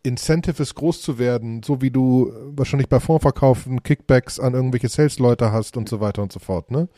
Incentive 0.02 0.62
ist 0.62 0.74
groß 0.74 1.02
zu 1.02 1.18
werden, 1.18 1.62
so 1.64 1.82
wie 1.82 1.90
du 1.90 2.32
wahrscheinlich 2.56 2.88
bei 2.88 3.00
Fondsverkaufen 3.00 3.82
Kickbacks 3.82 4.38
an 4.38 4.54
irgendwelche 4.54 4.88
Sales-Leute 4.88 5.50
hast 5.50 5.76
und 5.76 5.88
so 5.88 6.00
weiter 6.00 6.22
und 6.22 6.32
so 6.32 6.38
fort, 6.38 6.70
ne? 6.70 6.88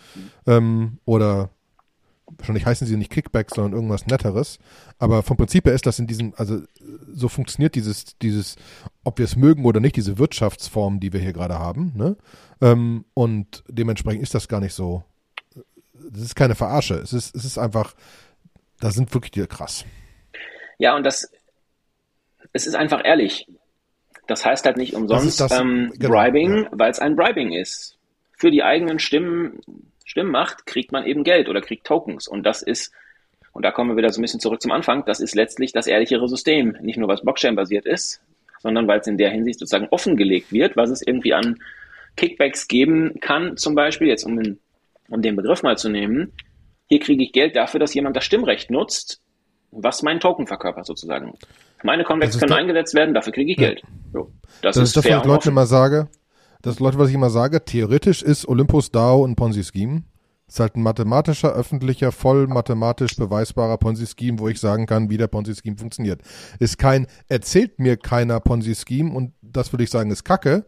Ähm, 0.47 0.99
oder 1.07 1.51
wahrscheinlich 2.37 2.67
heißen 2.67 2.87
sie 2.87 2.97
nicht 2.97 3.11
Kickbacks, 3.11 3.55
sondern 3.55 3.73
irgendwas 3.73 4.07
Netteres. 4.07 4.59
Aber 4.99 5.23
vom 5.23 5.37
Prinzip 5.37 5.65
her 5.67 5.75
ist 5.75 5.87
das 5.87 5.99
in 5.99 6.07
diesem, 6.07 6.35
also 6.37 6.61
so 7.13 7.29
funktioniert 7.29 7.75
dieses, 7.75 8.19
dieses, 8.19 8.57
ob 9.05 9.19
wir 9.19 9.25
es 9.25 9.37
mögen 9.37 9.65
oder 9.65 9.81
nicht, 9.81 9.97
diese 9.97 10.19
Wirtschaftsform, 10.19 11.01
die 11.01 11.13
wir 11.13 11.21
hier 11.21 11.33
gerade 11.33 11.59
haben. 11.59 11.93
Ne? 11.97 12.17
Ähm, 12.61 13.05
und 13.15 13.65
dementsprechend 13.69 14.23
ist 14.23 14.35
das 14.35 14.49
gar 14.49 14.61
nicht 14.61 14.75
so. 14.75 15.05
Das 15.95 16.23
ist 16.23 16.37
keine 16.37 16.55
Verarsche. 16.55 16.95
Es 16.95 17.13
ist, 17.13 17.35
es 17.35 17.45
ist 17.45 17.59
einfach, 17.59 17.95
da 18.81 18.91
sind 18.91 19.13
wirklich 19.15 19.33
die 19.33 19.47
krass. 19.47 19.85
Ja, 20.79 20.97
und 20.97 21.05
das, 21.05 21.31
es 22.53 22.67
ist 22.67 22.75
einfach 22.75 23.03
ehrlich. 23.05 23.47
Das 24.27 24.45
heißt 24.45 24.65
halt 24.67 24.77
nicht 24.77 24.95
umsonst 24.95 25.41
das, 25.41 25.53
ähm, 25.53 25.93
genau, 25.97 26.11
Bribing, 26.11 26.65
ja. 26.65 26.69
weil 26.73 26.91
es 26.91 26.99
ein 26.99 27.17
Bribing 27.17 27.53
ist. 27.53 27.97
Für 28.37 28.51
die 28.51 28.63
eigenen 28.63 29.01
Stimmen, 29.01 29.61
Stimmmacht 30.09 30.65
kriegt 30.65 30.91
man 30.91 31.05
eben 31.05 31.23
Geld 31.23 31.51
oder 31.51 31.61
kriegt 31.61 31.87
Tokens. 31.87 32.29
Und 32.29 32.45
das 32.45 32.63
ist, 32.63 32.95
und 33.53 33.63
da 33.63 33.71
kommen 33.71 33.91
wir 33.91 33.97
wieder 33.99 34.09
so 34.09 34.21
ein 34.21 34.23
bisschen 34.23 34.41
zurück 34.41 34.63
zum 34.63 34.73
Anfang, 34.73 35.05
das 35.05 35.21
ist 35.21 35.35
letztlich 35.35 35.73
das 35.73 35.87
ehrlichere 35.87 36.27
System. 36.29 36.79
Nicht 36.81 36.97
nur, 36.97 37.09
was 37.09 37.21
Blockchain-basiert 37.21 37.85
ist, 37.85 38.23
sondern 38.61 38.89
weil 38.89 39.01
es 39.01 39.07
in 39.07 39.19
der 39.19 39.29
Hinsicht 39.29 39.59
sozusagen 39.59 39.89
offengelegt 39.91 40.51
wird, 40.51 40.79
was 40.79 40.89
es 40.89 41.07
irgendwie 41.07 41.35
an 41.35 41.59
Kickbacks 42.17 42.69
geben 42.69 43.21
kann, 43.21 43.59
zum 43.59 43.75
Beispiel, 43.75 44.09
jetzt 44.09 44.25
um 44.25 44.43
den, 44.43 44.59
um 45.11 45.21
den 45.21 45.37
Begriff 45.37 45.63
mal 45.63 45.77
zu 45.77 45.91
nehmen, 45.91 46.33
hier 46.87 47.01
kriege 47.01 47.23
ich 47.23 47.33
Geld 47.33 47.55
dafür, 47.55 47.79
dass 47.79 47.93
jemand 47.93 48.17
das 48.17 48.25
Stimmrecht 48.25 48.71
nutzt, 48.71 49.21
was 49.73 50.03
mein 50.03 50.21
Token 50.21 50.47
verkörpert 50.47 50.87
sozusagen. 50.87 51.35
Meine 51.83 52.03
Convex 52.03 52.39
können 52.39 52.55
eingesetzt 52.55 52.95
werden, 52.95 53.13
dafür 53.13 53.35
kriege 53.35 53.53
ich 53.53 53.59
Ja. 53.59 53.69
Geld. 53.69 53.83
So, 54.15 54.33
das, 54.63 54.75
Das 54.75 54.77
ist 54.79 54.83
ist 54.85 54.97
das, 54.97 55.05
fair 55.05 55.19
was 55.19 55.25
ich 55.25 55.29
Leuten 55.29 55.49
immer 55.51 55.67
sage. 55.67 56.09
Das 56.63 56.81
Leute, 56.81 56.99
was 56.99 57.09
ich 57.09 57.15
immer 57.15 57.31
sage. 57.31 57.65
Theoretisch 57.65 58.23
ist 58.23 58.49
Olympus 58.49 58.91
DAO 58.91 59.25
ein 59.25 59.37
Ponzi-Scheme. 59.37 60.03
Ist 60.49 60.61
halt 60.61 60.77
ein 60.77 60.83
mathematischer, 60.83 61.53
öffentlicher, 61.53 62.11
voll 62.11 62.47
mathematisch 62.47 63.17
beweisbarer 63.17 63.77
Ponzi-Scheme, 63.77 64.39
wo 64.39 64.49
ich 64.49 64.59
sagen 64.59 64.87
kann, 64.87 65.11
wie 65.11 65.19
der 65.19 65.27
Ponzi-Scheme 65.27 65.77
funktioniert. 65.77 66.23
Ist 66.59 66.79
kein, 66.79 67.07
erzählt 67.29 67.79
mir 67.79 67.97
keiner 67.99 68.41
Ponzi-Scheme 68.41 69.13
und 69.13 69.33
das 69.43 69.73
würde 69.73 69.85
ich 69.85 69.91
sagen, 69.91 70.11
ist 70.11 70.25
Kacke, 70.25 70.65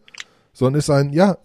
sondern 0.53 0.78
ist 0.78 0.91
ein, 0.91 1.12
ja, 1.12 1.38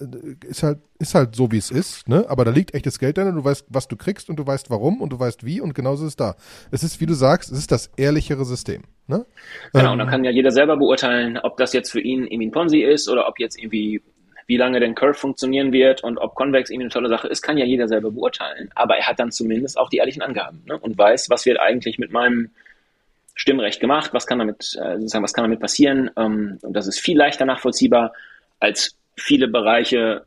ist 0.48 0.64
halt, 0.64 0.80
ist 1.00 1.16
halt 1.16 1.36
so, 1.36 1.52
wie 1.52 1.58
es 1.58 1.72
ist, 1.72 2.08
ne? 2.10 2.26
Aber 2.28 2.43
da 2.43 2.52
liegt 2.52 2.74
echtes 2.74 3.00
Geld 3.00 3.18
drin 3.18 3.28
und 3.28 3.36
du 3.36 3.43
weißt, 3.43 3.68
was 3.70 3.88
du 3.88 3.96
kriegst 3.96 4.30
und 4.30 4.38
du 4.38 4.46
weißt 4.46 4.70
warum 4.70 5.02
und 5.02 5.12
du 5.14 5.20
weißt 5.20 5.46
wie 5.46 5.62
und 5.62 5.74
genauso 5.74 6.04
ist 6.04 6.10
es 6.10 6.16
da. 6.16 6.36
Es 6.72 6.84
ist, 6.84 7.00
wie 7.00 7.06
du 7.06 7.14
sagst, 7.14 7.52
es 7.52 7.58
ist 7.58 7.72
das 7.72 7.89
ehrlichere 7.98 8.46
System, 8.46 8.84
ne? 9.08 9.26
Genau, 9.74 9.86
Ähm, 9.86 9.91
und 9.93 9.98
dann 10.00 10.08
kann 10.10 10.24
ja 10.24 10.32
jeder 10.32 10.52
selber 10.52 10.76
beurteilen, 10.78 11.38
ob 11.38 11.58
das 11.58 11.74
jetzt 11.74 11.91
für 11.91 12.02
ihn 12.02 12.24
irgendwie 12.26 12.48
ein 12.48 12.52
Ponzi 12.52 12.80
ist 12.80 13.08
oder 13.10 13.28
ob 13.28 13.39
jetzt 13.39 13.58
irgendwie, 13.58 14.02
wie 14.48 14.58
lange 14.58 14.80
denn 14.80 14.96
Curve 14.96 15.16
funktionieren 15.16 15.72
wird 15.72 16.04
und 16.04 16.18
ob 16.18 16.36
Convex 16.36 16.70
irgendwie 16.70 16.86
eine 16.86 16.93
tolle 16.93 17.10
Sache 17.10 17.28
ist, 17.28 17.41
kann 17.41 17.58
ja 17.58 17.66
jeder 17.66 17.88
selber 17.88 18.12
beurteilen. 18.12 18.70
Aber 18.76 18.96
er 18.96 19.08
hat 19.08 19.20
dann 19.20 19.32
zumindest 19.32 19.78
auch 19.78 19.89
die 19.89 19.98
ehrlichen 19.98 20.22
Angaben 20.22 20.62
ne? 20.66 20.78
und 20.78 20.98
weiß, 20.98 21.30
was 21.30 21.46
wird 21.46 21.60
eigentlich 21.60 21.98
mit 21.98 22.12
meinem 22.12 22.52
Stimmrecht 23.34 23.80
gemacht, 23.80 24.14
was 24.14 24.28
kann 24.28 24.39
damit, 24.39 24.78
äh, 24.82 24.98
sozusagen, 24.98 25.24
was 25.24 25.34
kann 25.34 25.43
damit 25.43 25.60
passieren. 25.60 26.12
Ähm, 26.16 26.60
und 26.62 26.74
das 26.74 26.88
ist 26.88 27.00
viel 27.00 27.18
leichter 27.18 27.46
nachvollziehbar 27.46 28.14
als 28.60 28.96
viele 29.18 29.48
Bereiche 29.48 30.26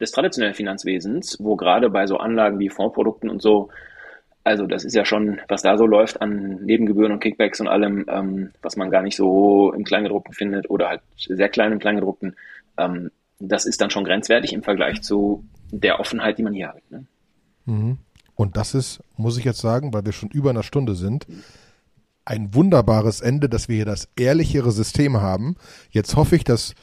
des 0.00 0.10
traditionellen 0.12 0.54
Finanzwesens, 0.54 1.36
wo 1.38 1.56
gerade 1.56 1.90
bei 1.90 2.06
so 2.06 2.16
Anlagen 2.16 2.58
wie 2.58 2.70
Fondsprodukten 2.70 3.28
und 3.28 3.42
so 3.42 3.70
also 4.46 4.64
das 4.64 4.84
ist 4.84 4.94
ja 4.94 5.04
schon, 5.04 5.40
was 5.48 5.62
da 5.62 5.76
so 5.76 5.86
läuft 5.86 6.22
an 6.22 6.60
Nebengebühren 6.62 7.10
und 7.10 7.18
Kickbacks 7.18 7.60
und 7.60 7.66
allem, 7.66 8.06
ähm, 8.08 8.52
was 8.62 8.76
man 8.76 8.90
gar 8.90 9.02
nicht 9.02 9.16
so 9.16 9.72
im 9.72 9.82
Kleingedruckten 9.82 10.34
findet 10.34 10.70
oder 10.70 10.88
halt 10.88 11.00
sehr 11.16 11.48
klein 11.48 11.72
im 11.72 11.80
Kleingedruckten, 11.80 12.36
ähm, 12.78 13.10
das 13.38 13.66
ist 13.66 13.80
dann 13.80 13.90
schon 13.90 14.04
grenzwertig 14.04 14.52
im 14.52 14.62
Vergleich 14.62 15.02
zu 15.02 15.44
der 15.70 16.00
Offenheit, 16.00 16.38
die 16.38 16.42
man 16.42 16.52
hier 16.52 16.68
hat. 16.68 16.90
Ne? 16.90 17.06
Mhm. 17.66 17.98
Und 18.34 18.56
das 18.56 18.74
ist, 18.74 19.00
muss 19.16 19.38
ich 19.38 19.44
jetzt 19.44 19.60
sagen, 19.60 19.92
weil 19.92 20.04
wir 20.04 20.12
schon 20.12 20.30
über 20.30 20.50
einer 20.50 20.62
Stunde 20.62 20.94
sind, 20.94 21.26
ein 22.24 22.54
wunderbares 22.54 23.20
Ende, 23.20 23.48
dass 23.48 23.68
wir 23.68 23.76
hier 23.76 23.84
das 23.84 24.08
ehrlichere 24.16 24.72
System 24.72 25.20
haben. 25.20 25.56
Jetzt 25.90 26.16
hoffe 26.16 26.36
ich, 26.36 26.44
dass 26.44 26.74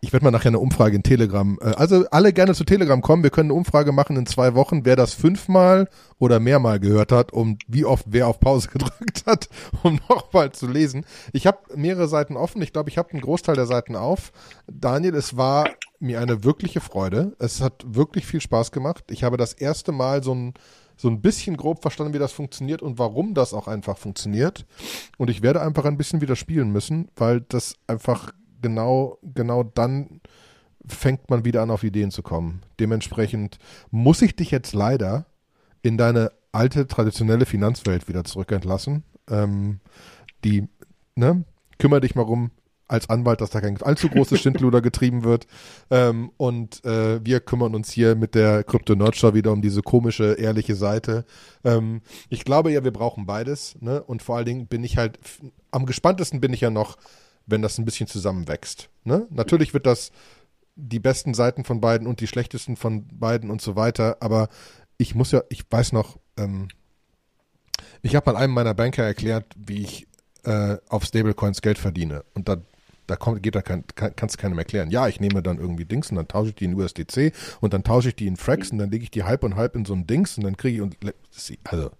ich 0.00 0.12
werde 0.12 0.24
mal 0.24 0.30
nachher 0.30 0.48
eine 0.48 0.60
Umfrage 0.60 0.96
in 0.96 1.02
Telegram. 1.02 1.58
Äh, 1.60 1.70
also 1.76 2.06
alle 2.10 2.32
gerne 2.32 2.54
zu 2.54 2.64
Telegram 2.64 3.00
kommen. 3.00 3.22
Wir 3.22 3.30
können 3.30 3.50
eine 3.50 3.58
Umfrage 3.58 3.92
machen 3.92 4.16
in 4.16 4.26
zwei 4.26 4.54
Wochen, 4.54 4.84
wer 4.84 4.96
das 4.96 5.14
fünfmal 5.14 5.88
oder 6.18 6.40
mehrmal 6.40 6.78
gehört 6.80 7.12
hat 7.12 7.32
und 7.32 7.62
wie 7.66 7.84
oft 7.84 8.06
wer 8.08 8.28
auf 8.28 8.40
Pause 8.40 8.68
gedrückt 8.72 9.24
hat, 9.26 9.48
um 9.82 10.00
nochmal 10.08 10.52
zu 10.52 10.66
lesen. 10.66 11.04
Ich 11.32 11.46
habe 11.46 11.58
mehrere 11.74 12.08
Seiten 12.08 12.36
offen. 12.36 12.62
Ich 12.62 12.72
glaube, 12.72 12.90
ich 12.90 12.98
habe 12.98 13.10
einen 13.10 13.20
Großteil 13.20 13.56
der 13.56 13.66
Seiten 13.66 13.96
auf. 13.96 14.32
Daniel, 14.66 15.14
es 15.14 15.36
war 15.36 15.68
mir 15.98 16.20
eine 16.20 16.44
wirkliche 16.44 16.80
Freude. 16.80 17.34
Es 17.38 17.60
hat 17.60 17.84
wirklich 17.86 18.26
viel 18.26 18.40
Spaß 18.40 18.70
gemacht. 18.70 19.04
Ich 19.10 19.24
habe 19.24 19.36
das 19.36 19.52
erste 19.52 19.92
Mal 19.92 20.22
so 20.22 20.34
ein 20.34 20.54
so 21.00 21.08
ein 21.08 21.20
bisschen 21.20 21.56
grob 21.56 21.80
verstanden, 21.80 22.12
wie 22.12 22.18
das 22.18 22.32
funktioniert 22.32 22.82
und 22.82 22.98
warum 22.98 23.32
das 23.32 23.54
auch 23.54 23.68
einfach 23.68 23.96
funktioniert. 23.96 24.66
Und 25.16 25.30
ich 25.30 25.42
werde 25.42 25.62
einfach 25.62 25.84
ein 25.84 25.96
bisschen 25.96 26.20
wieder 26.20 26.34
spielen 26.34 26.72
müssen, 26.72 27.08
weil 27.14 27.40
das 27.40 27.76
einfach 27.86 28.32
genau, 28.60 29.18
genau 29.22 29.62
dann 29.62 30.20
fängt 30.86 31.28
man 31.30 31.44
wieder 31.44 31.62
an, 31.62 31.70
auf 31.70 31.84
Ideen 31.84 32.10
zu 32.10 32.22
kommen. 32.22 32.62
Dementsprechend 32.80 33.58
muss 33.90 34.22
ich 34.22 34.36
dich 34.36 34.50
jetzt 34.50 34.72
leider 34.72 35.26
in 35.82 35.98
deine 35.98 36.32
alte, 36.52 36.86
traditionelle 36.86 37.46
Finanzwelt 37.46 38.08
wieder 38.08 38.24
zurückentlassen. 38.24 39.04
Ähm, 39.30 39.80
die, 40.44 40.68
ne, 41.14 41.44
kümmere 41.78 42.00
dich 42.00 42.14
mal 42.14 42.22
rum, 42.22 42.50
als 42.88 43.10
Anwalt, 43.10 43.42
dass 43.42 43.50
da 43.50 43.60
kein 43.60 43.80
allzu 43.82 44.08
großes 44.08 44.40
Schindluder 44.40 44.80
getrieben 44.80 45.22
wird. 45.22 45.46
Ähm, 45.90 46.32
und 46.38 46.84
äh, 46.84 47.24
wir 47.24 47.40
kümmern 47.40 47.74
uns 47.74 47.92
hier 47.92 48.16
mit 48.16 48.34
der 48.34 48.64
Krypto 48.64 48.94
Nerdstore 48.94 49.34
wieder 49.34 49.52
um 49.52 49.60
diese 49.60 49.82
komische, 49.82 50.32
ehrliche 50.34 50.74
Seite. 50.74 51.26
Ähm, 51.64 52.00
ich 52.30 52.44
glaube 52.44 52.72
ja, 52.72 52.82
wir 52.82 52.92
brauchen 52.92 53.26
beides. 53.26 53.76
Ne? 53.80 54.02
Und 54.02 54.22
vor 54.22 54.36
allen 54.36 54.46
Dingen 54.46 54.66
bin 54.66 54.84
ich 54.84 54.96
halt, 54.96 55.18
am 55.70 55.84
gespanntesten 55.84 56.40
bin 56.40 56.54
ich 56.54 56.62
ja 56.62 56.70
noch, 56.70 56.96
wenn 57.48 57.62
das 57.62 57.78
ein 57.78 57.84
bisschen 57.84 58.06
zusammenwächst. 58.06 58.88
Ne? 59.04 59.26
Natürlich 59.30 59.74
wird 59.74 59.86
das 59.86 60.12
die 60.76 61.00
besten 61.00 61.34
Seiten 61.34 61.64
von 61.64 61.80
beiden 61.80 62.06
und 62.06 62.20
die 62.20 62.28
schlechtesten 62.28 62.76
von 62.76 63.06
beiden 63.08 63.50
und 63.50 63.60
so 63.60 63.74
weiter. 63.74 64.18
Aber 64.20 64.48
ich 64.96 65.14
muss 65.14 65.32
ja, 65.32 65.42
ich 65.48 65.64
weiß 65.68 65.92
noch, 65.92 66.18
ähm, 66.36 66.68
ich 68.02 68.14
habe 68.14 68.32
mal 68.32 68.38
einem 68.38 68.54
meiner 68.54 68.74
Banker 68.74 69.02
erklärt, 69.02 69.46
wie 69.56 69.82
ich 69.82 70.06
äh, 70.44 70.76
auf 70.88 71.04
Stablecoins 71.04 71.62
Geld 71.62 71.78
verdiene. 71.78 72.24
Und 72.34 72.48
da 72.48 72.58
da 73.08 73.16
kommt, 73.16 73.42
geht 73.42 73.54
da 73.54 73.62
kein, 73.62 73.84
kann, 73.94 74.14
kannst 74.14 74.36
du 74.36 74.40
keinem 74.40 74.58
erklären. 74.58 74.90
Ja, 74.90 75.08
ich 75.08 75.18
nehme 75.18 75.42
dann 75.42 75.58
irgendwie 75.58 75.84
Dings 75.84 76.10
und 76.10 76.16
dann 76.16 76.28
tausche 76.28 76.50
ich 76.50 76.54
die 76.54 76.66
in 76.66 76.74
USDC 76.74 77.32
und 77.60 77.72
dann 77.72 77.82
tausche 77.82 78.10
ich 78.10 78.16
die 78.16 78.26
in 78.26 78.36
Frax 78.36 78.70
und 78.70 78.78
dann 78.78 78.90
lege 78.90 79.02
ich 79.02 79.10
die 79.10 79.24
halb 79.24 79.42
und 79.42 79.56
halb 79.56 79.74
in 79.74 79.84
so 79.84 79.94
ein 79.94 80.06
Dings 80.06 80.36
und 80.36 80.44
dann 80.44 80.56
kriege 80.56 80.76
ich 80.76 80.82
und 80.82 80.96
also 81.64 81.90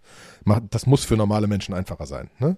das 0.71 0.87
muss 0.87 1.05
für 1.05 1.17
normale 1.17 1.47
Menschen 1.47 1.75
einfacher 1.75 2.07
sein. 2.07 2.31
Ne? 2.39 2.57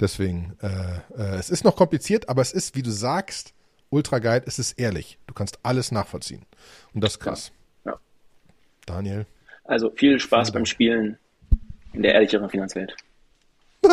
Deswegen, 0.00 0.56
äh, 0.62 0.68
äh, 1.16 1.36
es 1.36 1.50
ist 1.50 1.64
noch 1.64 1.76
kompliziert, 1.76 2.28
aber 2.28 2.42
es 2.42 2.52
ist, 2.52 2.74
wie 2.74 2.82
du 2.82 2.90
sagst, 2.90 3.54
ultra 3.90 4.18
geil. 4.18 4.42
Es 4.46 4.58
ist 4.58 4.78
ehrlich. 4.78 5.18
Du 5.26 5.34
kannst 5.34 5.58
alles 5.62 5.92
nachvollziehen 5.92 6.46
und 6.94 7.04
das 7.04 7.12
ist 7.12 7.20
krass. 7.20 7.52
Ja. 7.84 7.92
ja. 7.92 8.00
Daniel. 8.86 9.26
Also 9.64 9.90
viel 9.90 10.18
Spaß 10.18 10.52
beim 10.52 10.64
Spielen 10.64 11.18
in 11.92 12.02
der 12.02 12.14
ehrlicheren 12.14 12.48
Finanzwelt. 12.48 12.96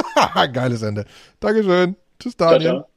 Geiles 0.53 0.81
Ende. 0.81 1.05
Dankeschön. 1.39 1.95
Tschüss, 2.19 2.35
Daniel. 2.35 2.61
Ciao, 2.61 2.79
ciao. 2.79 2.96